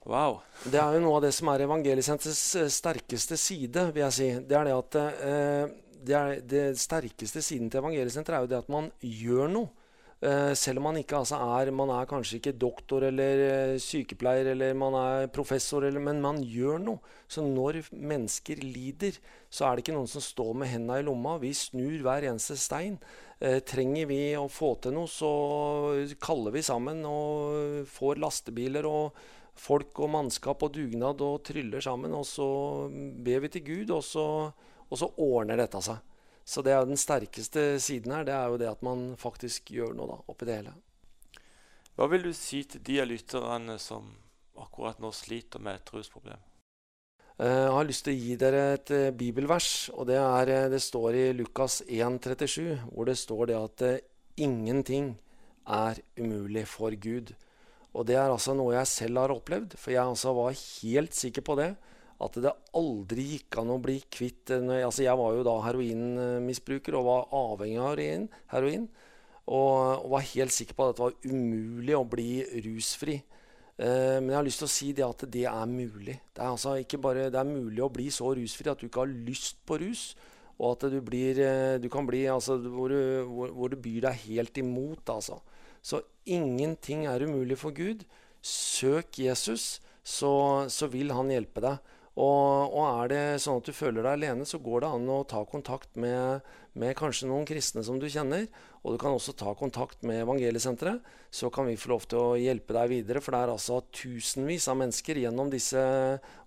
Wow. 0.07 0.39
Det 0.65 0.79
er 0.81 0.95
jo 0.97 1.03
noe 1.05 1.19
av 1.19 1.27
det 1.27 1.33
som 1.37 1.51
er 1.53 1.67
evangeliesenterets 1.67 2.45
eh, 2.61 2.71
sterkeste 2.73 3.37
side, 3.41 3.89
vil 3.93 4.05
jeg 4.07 4.17
si. 4.17 4.29
Det 4.47 4.57
er 4.57 4.69
det 4.69 4.77
at 4.77 5.01
eh, 5.03 5.75
det, 5.99 6.15
er, 6.15 6.39
det 6.49 6.63
sterkeste 6.81 7.43
siden 7.45 7.69
til 7.71 7.83
evangeliesenteret 7.83 8.39
er 8.39 8.47
jo 8.47 8.53
det 8.55 8.63
at 8.63 8.73
man 8.73 8.91
gjør 9.03 9.53
noe. 9.53 9.75
Eh, 10.19 10.53
selv 10.59 10.81
om 10.81 10.89
man 10.89 10.97
ikke 10.99 11.15
altså 11.15 11.37
er 11.39 11.69
Man 11.71 11.93
er 11.95 12.07
kanskje 12.11 12.41
ikke 12.41 12.53
doktor 12.59 13.05
eller 13.07 13.43
eh, 13.45 13.75
sykepleier 13.79 14.49
eller 14.51 14.75
man 14.75 14.97
er 14.99 15.29
professor, 15.31 15.85
eller, 15.87 16.03
men 16.03 16.21
man 16.21 16.43
gjør 16.43 16.83
noe. 16.83 16.99
Så 17.31 17.45
når 17.47 17.85
mennesker 17.93 18.59
lider, 18.65 19.15
så 19.51 19.69
er 19.69 19.77
det 19.77 19.85
ikke 19.85 19.95
noen 19.95 20.11
som 20.11 20.25
står 20.25 20.55
med 20.59 20.73
hendene 20.73 20.99
i 20.99 21.07
lomma. 21.07 21.37
Vi 21.39 21.53
snur 21.55 22.03
hver 22.03 22.27
eneste 22.27 22.59
stein. 22.59 22.99
Eh, 23.39 23.61
trenger 23.63 24.11
vi 24.11 24.23
å 24.35 24.49
få 24.51 24.75
til 24.83 24.97
noe, 24.97 25.07
så 25.07 25.31
kaller 26.19 26.57
vi 26.57 26.67
sammen 26.67 27.05
og 27.07 27.87
får 27.87 28.19
lastebiler 28.19 28.89
og 28.91 29.21
folk 29.59 29.99
og 30.03 30.13
mannskap 30.15 30.63
og 30.65 30.75
dugnad 30.75 31.23
og 31.25 31.43
tryller 31.47 31.83
sammen. 31.85 32.15
Og 32.17 32.27
så 32.27 32.49
ber 33.25 33.45
vi 33.45 33.53
til 33.55 33.65
Gud, 33.67 33.95
og 33.97 34.05
så, 34.07 34.27
og 34.89 35.01
så 35.01 35.11
ordner 35.17 35.61
dette 35.61 35.83
seg. 35.85 36.05
Så 36.49 36.65
det 36.65 36.73
er 36.73 36.81
jo 36.81 36.89
den 36.89 37.01
sterkeste 37.01 37.65
siden 37.83 38.15
her. 38.17 38.25
Det 38.25 38.35
er 38.35 38.49
jo 38.49 38.61
det 38.61 38.71
at 38.71 38.85
man 38.87 39.11
faktisk 39.21 39.75
gjør 39.75 39.93
noe 39.97 40.15
da, 40.15 40.21
oppi 40.33 40.49
det 40.49 40.63
hele. 40.63 40.77
Hva 41.99 42.07
vil 42.09 42.29
du 42.29 42.33
si 42.37 42.63
til 42.65 42.81
de 42.87 43.01
av 43.03 43.11
lytterne 43.11 43.75
som 43.83 44.07
akkurat 44.59 45.01
nå 45.03 45.11
sliter 45.13 45.61
med 45.63 45.81
et 45.81 45.93
rusproblem? 45.93 46.41
Eh, 47.39 47.65
jeg 47.67 47.75
har 47.75 47.87
lyst 47.87 48.07
til 48.07 48.15
å 48.15 48.23
gi 48.23 48.37
dere 48.39 48.63
et 48.75 48.93
uh, 48.95 49.11
bibelvers. 49.15 49.91
og 49.95 50.09
det, 50.09 50.17
er, 50.19 50.55
uh, 50.65 50.71
det, 50.73 50.81
står 50.83 51.19
i 51.19 51.27
Lukas 51.37 51.83
1,37, 51.87 52.87
hvor 52.95 53.11
det 53.11 53.19
står 53.19 53.45
det 53.51 53.59
at 53.59 53.85
ingenting 54.39 55.13
er 55.67 56.01
umulig 56.17 56.65
for 56.67 56.97
Gud. 56.97 57.35
Og 57.99 58.07
det 58.07 58.15
er 58.15 58.31
altså 58.31 58.55
noe 58.55 58.77
jeg 58.77 58.91
selv 58.93 59.19
har 59.25 59.35
opplevd, 59.35 59.75
for 59.75 59.91
jeg 59.91 60.05
altså 60.05 60.33
var 60.37 60.55
helt 60.55 61.17
sikker 61.19 61.43
på 61.43 61.59
det. 61.59 61.73
At 62.23 62.39
det 62.43 62.55
aldri 62.79 63.25
gikk 63.35 63.59
an 63.61 63.75
å 63.75 63.81
bli 63.83 64.01
kvitt 64.11 64.51
altså 64.51 65.05
Jeg 65.05 65.19
var 65.21 65.37
jo 65.37 65.45
da 65.47 65.53
heroinmisbruker 65.63 66.97
og 66.99 67.07
var 67.07 67.29
avhengig 67.39 67.79
av 67.79 67.93
heroin. 67.93 68.25
heroin 68.55 68.89
og, 69.49 70.05
og, 70.05 70.09
var 70.13 70.27
helt 70.35 70.53
sikker 70.53 70.77
på 70.77 70.87
at 70.87 70.99
det 70.99 71.05
var 71.07 71.29
umulig 71.31 71.95
å 71.97 72.07
bli 72.09 72.33
rusfri. 72.67 73.17
Eh, 73.79 74.19
men 74.21 74.33
jeg 74.33 74.39
har 74.39 74.49
lyst 74.49 74.63
til 74.63 74.69
å 74.69 74.73
si 74.75 74.89
det 74.97 75.07
at 75.07 75.25
det 75.33 75.45
er 75.49 75.71
mulig. 75.71 76.19
Det 76.35 76.43
er, 76.43 76.51
altså 76.51 76.75
ikke 76.83 77.01
bare, 77.01 77.29
det 77.33 77.41
er 77.41 77.49
mulig 77.49 77.85
å 77.85 77.93
bli 77.93 78.11
så 78.13 78.35
rusfri 78.37 78.69
at 78.69 78.83
du 78.83 78.89
ikke 78.89 79.07
har 79.07 79.15
lyst 79.29 79.63
på 79.69 79.81
rus. 79.81 80.11
Og 80.59 80.75
at 80.75 80.89
du, 80.93 80.99
blir, 81.07 81.39
eh, 81.41 81.79
du 81.81 81.89
kan 81.93 82.07
bli 82.07 82.27
altså, 82.29 82.59
hvor, 82.61 82.93
du, 82.93 83.25
hvor, 83.31 83.55
hvor 83.55 83.73
du 83.73 83.79
byr 83.81 84.11
deg 84.11 84.27
helt 84.27 84.61
imot. 84.61 85.15
altså. 85.15 85.41
Så 85.83 86.03
ingenting 86.27 87.07
er 87.07 87.25
umulig 87.25 87.59
for 87.59 87.75
Gud. 87.75 88.05
Søk 88.43 89.19
Jesus, 89.19 89.81
så, 90.05 90.67
så 90.71 90.89
vil 90.93 91.13
han 91.17 91.31
hjelpe 91.33 91.63
deg. 91.65 91.95
Og, 92.19 92.73
og, 92.75 92.85
er 93.05 93.11
det 93.13 93.21
sånn 93.45 93.61
at 93.61 93.69
du 93.69 93.75
føler 93.77 94.03
deg 94.03 94.17
alene, 94.17 94.47
så 94.49 94.59
går 94.59 94.83
det 94.83 94.89
an 94.91 95.11
å 95.15 95.21
ta 95.29 95.45
kontakt 95.47 95.95
med, 96.01 96.43
med, 96.75 96.97
kanskje 96.99 97.29
noen 97.31 97.47
kristne 97.47 97.85
som 97.87 98.01
du 98.03 98.09
kjenner. 98.11 98.49
Og 98.83 98.95
du 98.95 98.99
kan 98.99 99.15
også 99.15 99.37
ta 99.39 99.53
kontakt 99.59 100.03
med 100.07 100.25
Evangeliesenteret. 100.25 101.05
Så 101.31 101.51
kan 101.55 101.69
vi 101.69 101.77
få 101.79 101.93
lov 101.93 102.09
til 102.11 102.19
å 102.19 102.35
hjelpe 102.41 102.75
deg 102.75 102.91
videre. 102.91 103.23
For 103.23 103.37
det 103.37 103.45
er 103.45 103.55
altså 103.55 103.79
tusenvis 103.95 104.67
av 104.73 104.81
mennesker 104.81 105.23
gjennom 105.23 105.53
disse 105.53 105.79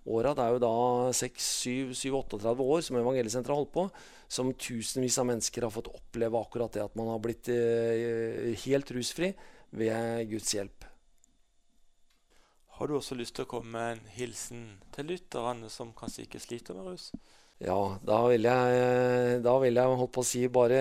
åra. 0.04 0.34
Det 0.36 0.44
er 0.44 0.58
jo 0.58 0.62
da 0.66 0.76
6-7-38 1.22 2.54
år 2.68 2.84
som 2.84 3.00
Evangeliesenteret 3.00 3.54
har 3.54 3.62
holdt 3.62 3.76
på. 3.78 3.88
Som 4.32 4.52
tusenvis 4.52 5.20
av 5.22 5.30
mennesker 5.32 5.64
har 5.64 5.72
fått 5.72 5.92
oppleve 5.92 6.40
akkurat 6.40 6.76
det 6.76 6.84
at 6.84 7.00
man 7.00 7.14
har 7.14 7.20
blitt 7.24 7.48
eh, 7.52 8.52
helt 8.66 8.92
rusfri 8.92 9.32
ved 9.72 10.28
Guds 10.32 10.52
hjelp. 10.52 10.91
Har 12.78 12.88
du 12.88 12.96
også 12.96 13.14
lyst 13.18 13.36
til 13.36 13.44
å 13.44 13.50
komme 13.50 13.74
med 13.76 13.96
en 13.96 14.06
hilsen 14.16 14.62
til 14.94 15.10
lytterne 15.12 15.68
som 15.70 15.92
kanskje 15.96 16.24
ikke 16.26 16.40
sliter 16.42 16.78
med 16.78 16.92
rus? 16.92 17.10
Ja, 17.62 17.78
da 18.02 18.16
vil 18.26 18.48
jeg, 18.48 19.42
da 19.44 19.52
vil 19.62 19.76
jeg 19.78 19.98
holdt 20.00 20.14
på 20.16 20.24
å 20.24 20.26
si 20.26 20.40
bare 20.50 20.80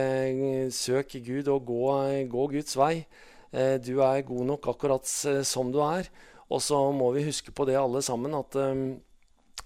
søk 0.74 1.14
Gud 1.22 1.52
og 1.52 1.68
gå, 1.68 1.84
gå 2.32 2.48
Guds 2.56 2.78
vei. 2.80 3.06
Eh, 3.52 3.76
du 3.84 4.00
er 4.02 4.24
god 4.26 4.48
nok 4.54 4.70
akkurat 4.72 5.06
som 5.46 5.72
du 5.74 5.82
er. 5.84 6.08
Og 6.52 6.64
så 6.64 6.80
må 6.96 7.12
vi 7.16 7.28
huske 7.28 7.54
på 7.56 7.68
det 7.68 7.78
alle 7.80 8.02
sammen, 8.04 8.34
at, 8.36 8.56
eh, 8.56 8.98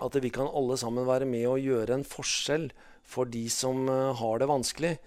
at 0.02 0.18
vi 0.22 0.34
kan 0.34 0.50
alle 0.50 0.78
sammen 0.82 1.08
være 1.08 1.30
med 1.30 1.48
og 1.48 1.62
gjøre 1.62 2.00
en 2.00 2.04
forskjell 2.06 2.72
for 3.06 3.30
de 3.30 3.46
som 3.54 3.88
eh, 3.88 4.14
har 4.18 4.42
det 4.42 4.52
vanskelig. 4.52 4.98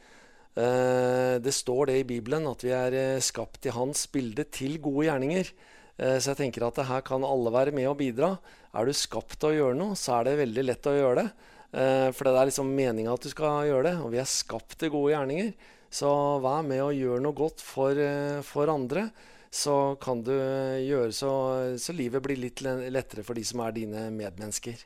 Det 0.58 1.52
står 1.54 1.86
det 1.86 1.94
i 2.00 2.06
Bibelen 2.08 2.48
at 2.50 2.64
vi 2.64 2.72
er 2.74 3.20
skapt 3.22 3.68
i 3.68 3.70
Hans 3.70 4.08
bilde 4.10 4.42
til 4.50 4.80
gode 4.82 5.04
gjerninger. 5.06 5.52
Eh, 5.98 6.18
så 6.22 6.32
jeg 6.32 6.40
tenker 6.44 6.66
at 6.66 6.78
her 6.86 7.02
kan 7.06 7.26
alle 7.26 7.52
være 7.52 7.74
med 7.74 7.88
og 7.90 7.98
bidra. 7.98 8.36
Er 8.78 8.86
du 8.86 8.94
skapt 8.94 9.38
til 9.40 9.50
å 9.50 9.56
gjøre 9.56 9.78
noe, 9.78 9.96
så 9.98 10.18
er 10.18 10.28
det 10.28 10.40
veldig 10.44 10.66
lett 10.66 10.86
å 10.86 10.94
gjøre 10.94 11.24
det. 11.24 11.30
Eh, 11.68 12.10
for 12.14 12.28
det 12.28 12.34
er 12.38 12.50
liksom 12.50 12.70
meninga 12.76 13.16
at 13.16 13.26
du 13.26 13.32
skal 13.32 13.66
gjøre 13.68 13.88
det, 13.90 13.96
og 14.04 14.14
vi 14.14 14.22
er 14.22 14.30
skapt 14.30 14.78
til 14.78 14.94
gode 14.94 15.16
gjerninger. 15.16 15.50
Så 15.90 16.10
vær 16.44 16.62
med 16.68 16.84
og 16.84 16.94
gjør 16.94 17.24
noe 17.24 17.36
godt 17.36 17.64
for, 17.64 17.98
eh, 17.98 18.38
for 18.46 18.70
andre. 18.70 19.08
Så 19.50 19.98
kan 20.00 20.20
du 20.22 20.34
gjøre 20.34 21.10
så, 21.16 21.32
så, 21.80 21.94
livet 21.96 22.22
blir 22.22 22.36
litt 22.36 22.60
lettere 22.60 23.24
for 23.24 23.34
de 23.34 23.42
som 23.48 23.62
er 23.64 23.72
dine 23.72 24.10
medmennesker. 24.12 24.84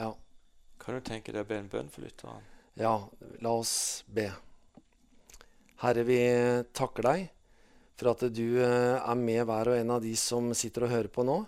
Ja. 0.00 0.14
Kan 0.80 0.96
du 0.96 1.04
tenke 1.04 1.34
deg 1.34 1.44
å 1.44 1.48
be 1.48 1.58
en 1.60 1.68
bønn 1.68 1.90
for 1.92 2.06
lytteren? 2.06 2.40
Ja, 2.80 2.94
la 3.44 3.52
oss 3.52 4.02
be. 4.08 4.30
Herre, 5.82 6.06
vi 6.08 6.22
takker 6.72 7.04
deg 7.04 7.28
for 7.98 8.12
at 8.12 8.22
du 8.30 8.60
eh, 8.62 8.96
er 8.96 9.18
med 9.18 9.42
hver 9.48 9.72
og 9.72 9.78
en 9.80 9.96
av 9.96 10.02
de 10.04 10.14
som 10.18 10.52
sitter 10.54 10.86
og 10.86 10.92
hører 10.92 11.10
på 11.10 11.24
nå. 11.26 11.40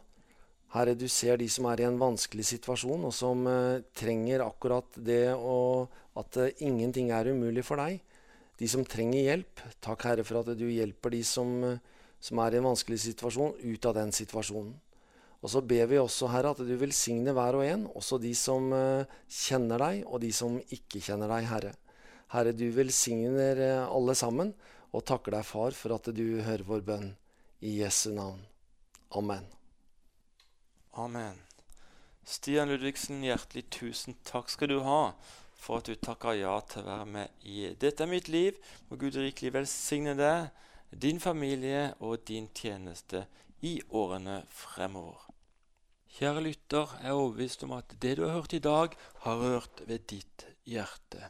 Herre, 0.75 0.97
du 0.99 1.07
ser 1.11 1.39
de 1.39 1.47
som 1.51 1.67
er 1.71 1.83
i 1.83 1.87
en 1.87 1.99
vanskelig 1.99 2.45
situasjon, 2.47 3.03
og 3.07 3.15
som 3.15 3.43
uh, 3.51 3.83
trenger 3.99 4.45
akkurat 4.45 4.99
det 5.03 5.33
og 5.35 5.91
at 6.19 6.39
uh, 6.39 6.63
ingenting 6.63 7.11
er 7.15 7.33
umulig 7.33 7.65
for 7.67 7.83
deg. 7.83 7.99
De 8.61 8.69
som 8.71 8.85
trenger 8.87 9.25
hjelp. 9.25 9.65
Takk, 9.83 10.07
Herre, 10.07 10.27
for 10.27 10.43
at 10.43 10.53
du 10.55 10.69
hjelper 10.71 11.17
de 11.17 11.25
som, 11.27 11.51
som 12.23 12.43
er 12.45 12.55
i 12.55 12.61
en 12.61 12.69
vanskelig 12.71 13.01
situasjon, 13.03 13.57
ut 13.59 13.91
av 13.91 13.99
den 13.99 14.15
situasjonen. 14.15 14.77
Og 15.41 15.51
så 15.51 15.63
ber 15.65 15.91
vi 15.91 15.99
også, 15.99 16.31
Herre, 16.31 16.55
at 16.55 16.63
du 16.63 16.75
velsigner 16.79 17.35
hver 17.35 17.59
og 17.59 17.67
en, 17.67 17.87
også 17.97 18.21
de 18.23 18.35
som 18.39 18.71
kjenner 19.27 19.81
deg, 19.81 20.03
og 20.07 20.21
de 20.23 20.31
som 20.37 20.59
ikke 20.69 21.03
kjenner 21.03 21.33
deg, 21.33 21.49
Herre. 21.51 21.73
Herre, 22.31 22.55
du 22.55 22.69
velsigner 22.77 23.65
alle 23.89 24.15
sammen 24.15 24.53
og 24.93 25.05
takker 25.07 25.37
deg, 25.37 25.47
Far, 25.47 25.77
for 25.77 25.97
at 25.97 26.11
du 26.15 26.41
hører 26.43 26.67
vår 26.67 26.87
bønn. 26.87 27.13
I 27.61 27.75
Jesu 27.83 28.09
navn. 28.17 28.41
Amen. 29.13 29.45
Amen. 30.97 31.37
Stian 32.25 32.71
Ludvigsen, 32.73 33.21
hjertelig 33.25 33.67
tusen 33.75 34.17
takk 34.25 34.49
skal 34.53 34.71
du 34.73 34.79
ha 34.87 35.03
for 35.61 35.81
at 35.81 35.91
du 35.91 35.97
takker 36.01 36.39
ja 36.39 36.55
til 36.69 36.83
å 36.83 36.89
være 36.89 37.09
med 37.15 37.45
i 37.45 37.71
Dette 37.81 38.07
er 38.07 38.11
mitt 38.11 38.31
liv. 38.33 38.57
Må 38.89 38.97
Gud 39.01 39.19
rikelig 39.21 39.53
velsigne 39.59 40.17
deg, 40.19 40.49
din 40.91 41.21
familie 41.23 41.91
og 42.01 42.25
din 42.29 42.49
tjeneste 42.57 43.27
i 43.67 43.77
årene 43.93 44.41
fremover. 44.49 45.27
Kjære 46.11 46.43
lytter, 46.43 46.97
jeg 47.03 47.13
er 47.13 47.19
overbevist 47.19 47.67
om 47.67 47.77
at 47.77 47.93
det 48.03 48.17
du 48.19 48.25
har 48.25 48.35
hørt 48.41 48.57
i 48.57 48.63
dag, 48.65 48.97
har 49.27 49.45
rørt 49.45 49.85
ved 49.87 50.09
ditt 50.11 50.47
hjerte. 50.67 51.29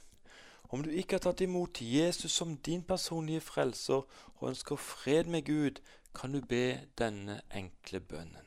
Om 0.70 0.82
du 0.82 0.90
ikke 0.90 1.18
har 1.18 1.24
tatt 1.24 1.40
imot 1.42 1.80
Jesus 1.82 2.32
som 2.32 2.56
din 2.56 2.82
personlige 2.86 3.40
frelser 3.40 4.06
og 4.36 4.48
ønsker 4.48 4.76
fred 4.76 5.24
med 5.24 5.42
Gud, 5.46 5.82
kan 6.14 6.32
du 6.32 6.40
be 6.40 6.86
denne 6.98 7.40
enkle 7.54 8.00
bønnen. 8.00 8.46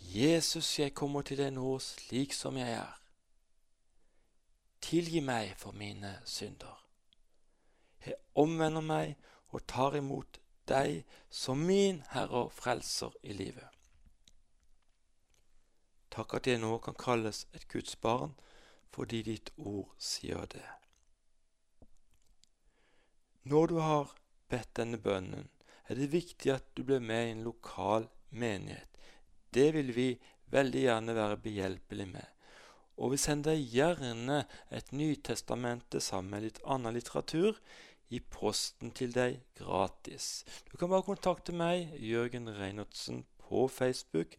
Jesus, 0.00 0.78
jeg 0.78 0.94
kommer 0.94 1.22
til 1.22 1.36
deg 1.36 1.52
nå 1.52 1.74
slik 1.84 2.32
som 2.32 2.56
jeg 2.56 2.72
er. 2.72 2.94
Tilgi 4.80 5.20
meg 5.20 5.52
for 5.60 5.76
mine 5.76 6.14
synder. 6.24 6.84
Jeg 8.06 8.14
omvender 8.34 8.80
meg 8.80 9.16
og 9.52 9.66
tar 9.68 9.96
imot 10.00 10.40
deg 10.68 11.04
som 11.30 11.60
min 11.60 12.02
Herre 12.12 12.46
og 12.46 12.52
Frelser 12.52 13.12
i 13.22 13.36
livet. 13.36 13.68
Takk 16.10 16.38
at 16.40 16.46
jeg 16.48 16.64
nå 16.64 16.78
kan 16.78 16.96
kalles 16.96 17.44
et 17.52 17.68
Guds 17.68 17.96
barn, 17.96 18.32
fordi 18.90 19.22
ditt 19.22 19.52
ord 19.56 19.92
sier 19.98 20.48
det. 20.48 20.64
Når 23.44 23.66
du 23.66 23.76
har 23.80 24.14
bedt 24.50 24.74
denne 24.76 24.98
bønnen, 24.98 25.48
er 25.88 25.96
det 25.96 26.12
viktig 26.12 26.52
at 26.52 26.66
du 26.76 26.82
blir 26.84 27.00
med 27.00 27.26
i 27.26 27.34
en 27.36 27.44
lokal 27.46 28.08
menighet. 28.30 28.88
Det 29.54 29.70
vil 29.74 29.94
vi 29.96 30.08
veldig 30.52 30.82
gjerne 30.82 31.14
være 31.16 31.40
behjelpelig 31.44 32.08
med. 32.08 32.26
Og 32.98 33.12
vi 33.14 33.20
sender 33.22 33.54
gjerne 33.54 34.42
et 34.74 34.90
Nytestamente 34.92 36.00
sammen 36.02 36.34
med 36.34 36.48
litt 36.48 36.60
annen 36.66 36.96
litteratur 36.96 37.56
i 38.10 38.20
posten 38.20 38.90
til 38.96 39.12
deg 39.14 39.38
gratis. 39.60 40.44
Du 40.70 40.76
kan 40.80 40.90
bare 40.90 41.06
kontakte 41.06 41.54
meg, 41.54 41.92
Jørgen 42.00 42.48
Reinertsen, 42.56 43.24
på 43.48 43.68
Facebook, 43.68 44.34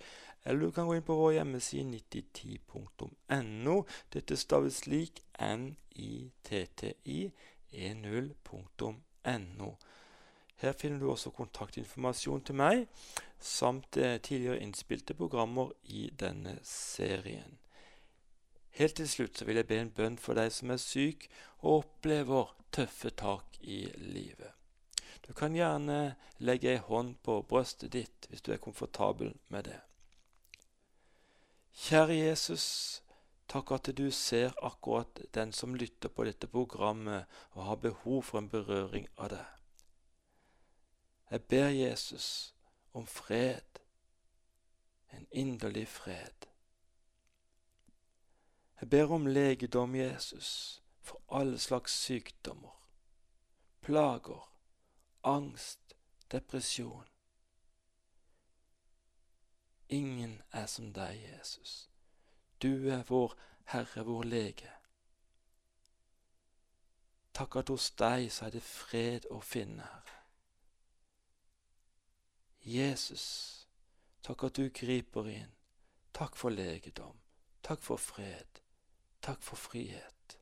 eller 0.46 0.68
du 0.68 0.72
kan 0.72 0.88
gå 0.88 0.98
inn 0.98 1.06
på 1.06 1.18
vår 1.18 1.40
hjemmeside 1.40 1.86
9010.no. 1.90 3.78
Dette 4.14 4.38
staves 4.38 4.84
slik 4.84 5.24
nitti10.no. 7.74 9.72
Her 10.60 10.76
finner 10.76 11.00
du 11.00 11.08
også 11.12 11.32
kontaktinformasjon 11.32 12.44
til 12.44 12.58
meg, 12.60 12.84
samt 13.40 13.98
eh, 13.98 14.20
tidligere 14.20 14.60
innspilte 14.60 15.16
programmer 15.16 15.72
i 15.84 16.10
denne 16.20 16.58
serien. 16.64 17.58
Helt 18.76 18.96
til 18.96 19.10
slutt 19.10 19.48
vil 19.48 19.56
jeg 19.56 19.68
be 19.68 19.80
en 19.80 19.92
bønn 19.92 20.18
for 20.20 20.40
deg 20.40 20.52
som 20.52 20.72
er 20.72 20.82
syk 20.84 21.30
og 21.62 21.80
opplever 21.80 22.52
tøffe 22.76 23.10
tak 23.10 23.60
i 23.62 23.88
livet. 23.98 24.52
Du 25.28 25.34
kan 25.34 25.56
gjerne 25.56 26.16
legge 26.40 26.74
ei 26.74 26.82
hånd 26.82 27.16
på 27.24 27.42
brøstet 27.48 27.94
ditt 27.94 28.28
hvis 28.30 28.42
du 28.42 28.52
er 28.54 28.62
komfortabel 28.62 29.36
med 29.54 29.70
det. 29.70 29.80
Kjære 31.80 32.18
Jesus, 32.18 33.02
takk 33.50 33.72
at 33.72 33.90
du 33.98 34.12
ser 34.12 34.54
akkurat 34.62 35.22
den 35.34 35.54
som 35.54 35.76
lytter 35.76 36.10
på 36.10 36.24
dette 36.24 36.48
programmet 36.48 37.26
og 37.52 37.66
har 37.66 37.76
behov 37.76 38.24
for 38.24 38.40
en 38.40 38.50
berøring 38.50 39.08
av 39.18 39.30
det. 39.34 39.46
Jeg 41.32 41.44
ber 41.44 41.70
Jesus 41.70 42.56
om 42.94 43.08
fred, 43.08 43.82
en 45.12 45.28
inderlig 45.32 45.88
fred. 45.88 46.46
Jeg 48.82 48.90
ber 48.90 49.12
om 49.12 49.28
legedom, 49.28 49.96
Jesus, 49.96 50.82
for 51.02 51.22
alle 51.30 51.60
slags 51.60 51.92
sykdommer, 51.92 52.76
plager, 53.82 54.50
angst, 55.24 55.96
depresjon. 56.32 57.06
Ingen 59.90 60.42
er 60.52 60.66
som 60.66 60.94
deg, 60.94 61.18
Jesus. 61.34 61.89
Du 62.62 62.90
er 62.90 63.04
vår 63.08 63.34
Herre, 63.72 64.04
vår 64.04 64.24
lege. 64.24 64.72
Takk 67.34 67.56
at 67.56 67.70
hos 67.70 67.92
deg 67.96 68.28
så 68.34 68.48
er 68.48 68.56
det 68.58 68.64
fred 68.66 69.28
å 69.32 69.40
finne, 69.46 69.86
Herre. 69.86 70.18
Jesus, 72.70 73.26
takk 74.22 74.44
at 74.50 74.60
du 74.60 74.68
griper 74.76 75.30
inn. 75.32 75.54
Takk 76.14 76.36
for 76.36 76.52
legedom. 76.52 77.16
Takk 77.64 77.82
for 77.86 77.98
fred. 77.98 78.60
Takk 79.22 79.42
for 79.44 79.56
frihet. 79.56 80.38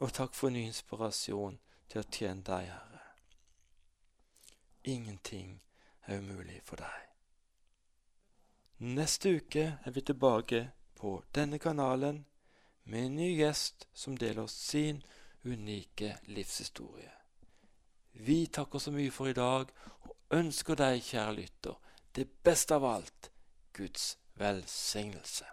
Og 0.00 0.12
takk 0.12 0.34
for 0.34 0.52
ny 0.52 0.66
inspirasjon 0.68 1.58
til 1.88 2.00
å 2.02 2.08
tjene 2.08 2.44
deg, 2.46 2.70
Herre. 2.72 3.04
Ingenting 4.84 5.58
er 6.06 6.22
umulig 6.22 6.62
for 6.64 6.80
deg. 6.80 7.05
Neste 8.78 9.30
uke 9.30 9.78
er 9.84 9.90
vi 9.90 10.00
tilbake 10.00 10.58
på 10.94 11.22
denne 11.34 11.58
kanalen 11.58 12.26
med 12.84 13.06
en 13.06 13.14
ny 13.16 13.30
gjest 13.38 13.86
som 13.96 14.18
deler 14.20 14.46
sin 14.52 14.98
unike 15.44 16.18
livshistorie. 16.28 17.12
Vi 18.12 18.46
takker 18.46 18.78
så 18.78 18.92
mye 18.92 19.10
for 19.10 19.32
i 19.32 19.36
dag 19.38 19.72
og 20.04 20.36
ønsker 20.36 20.76
deg, 20.76 21.00
kjære 21.00 21.32
lytter, 21.38 21.80
det 22.12 22.28
beste 22.44 22.76
av 22.76 22.84
alt 22.84 23.30
Guds 23.72 24.18
velsignelse. 24.36 25.48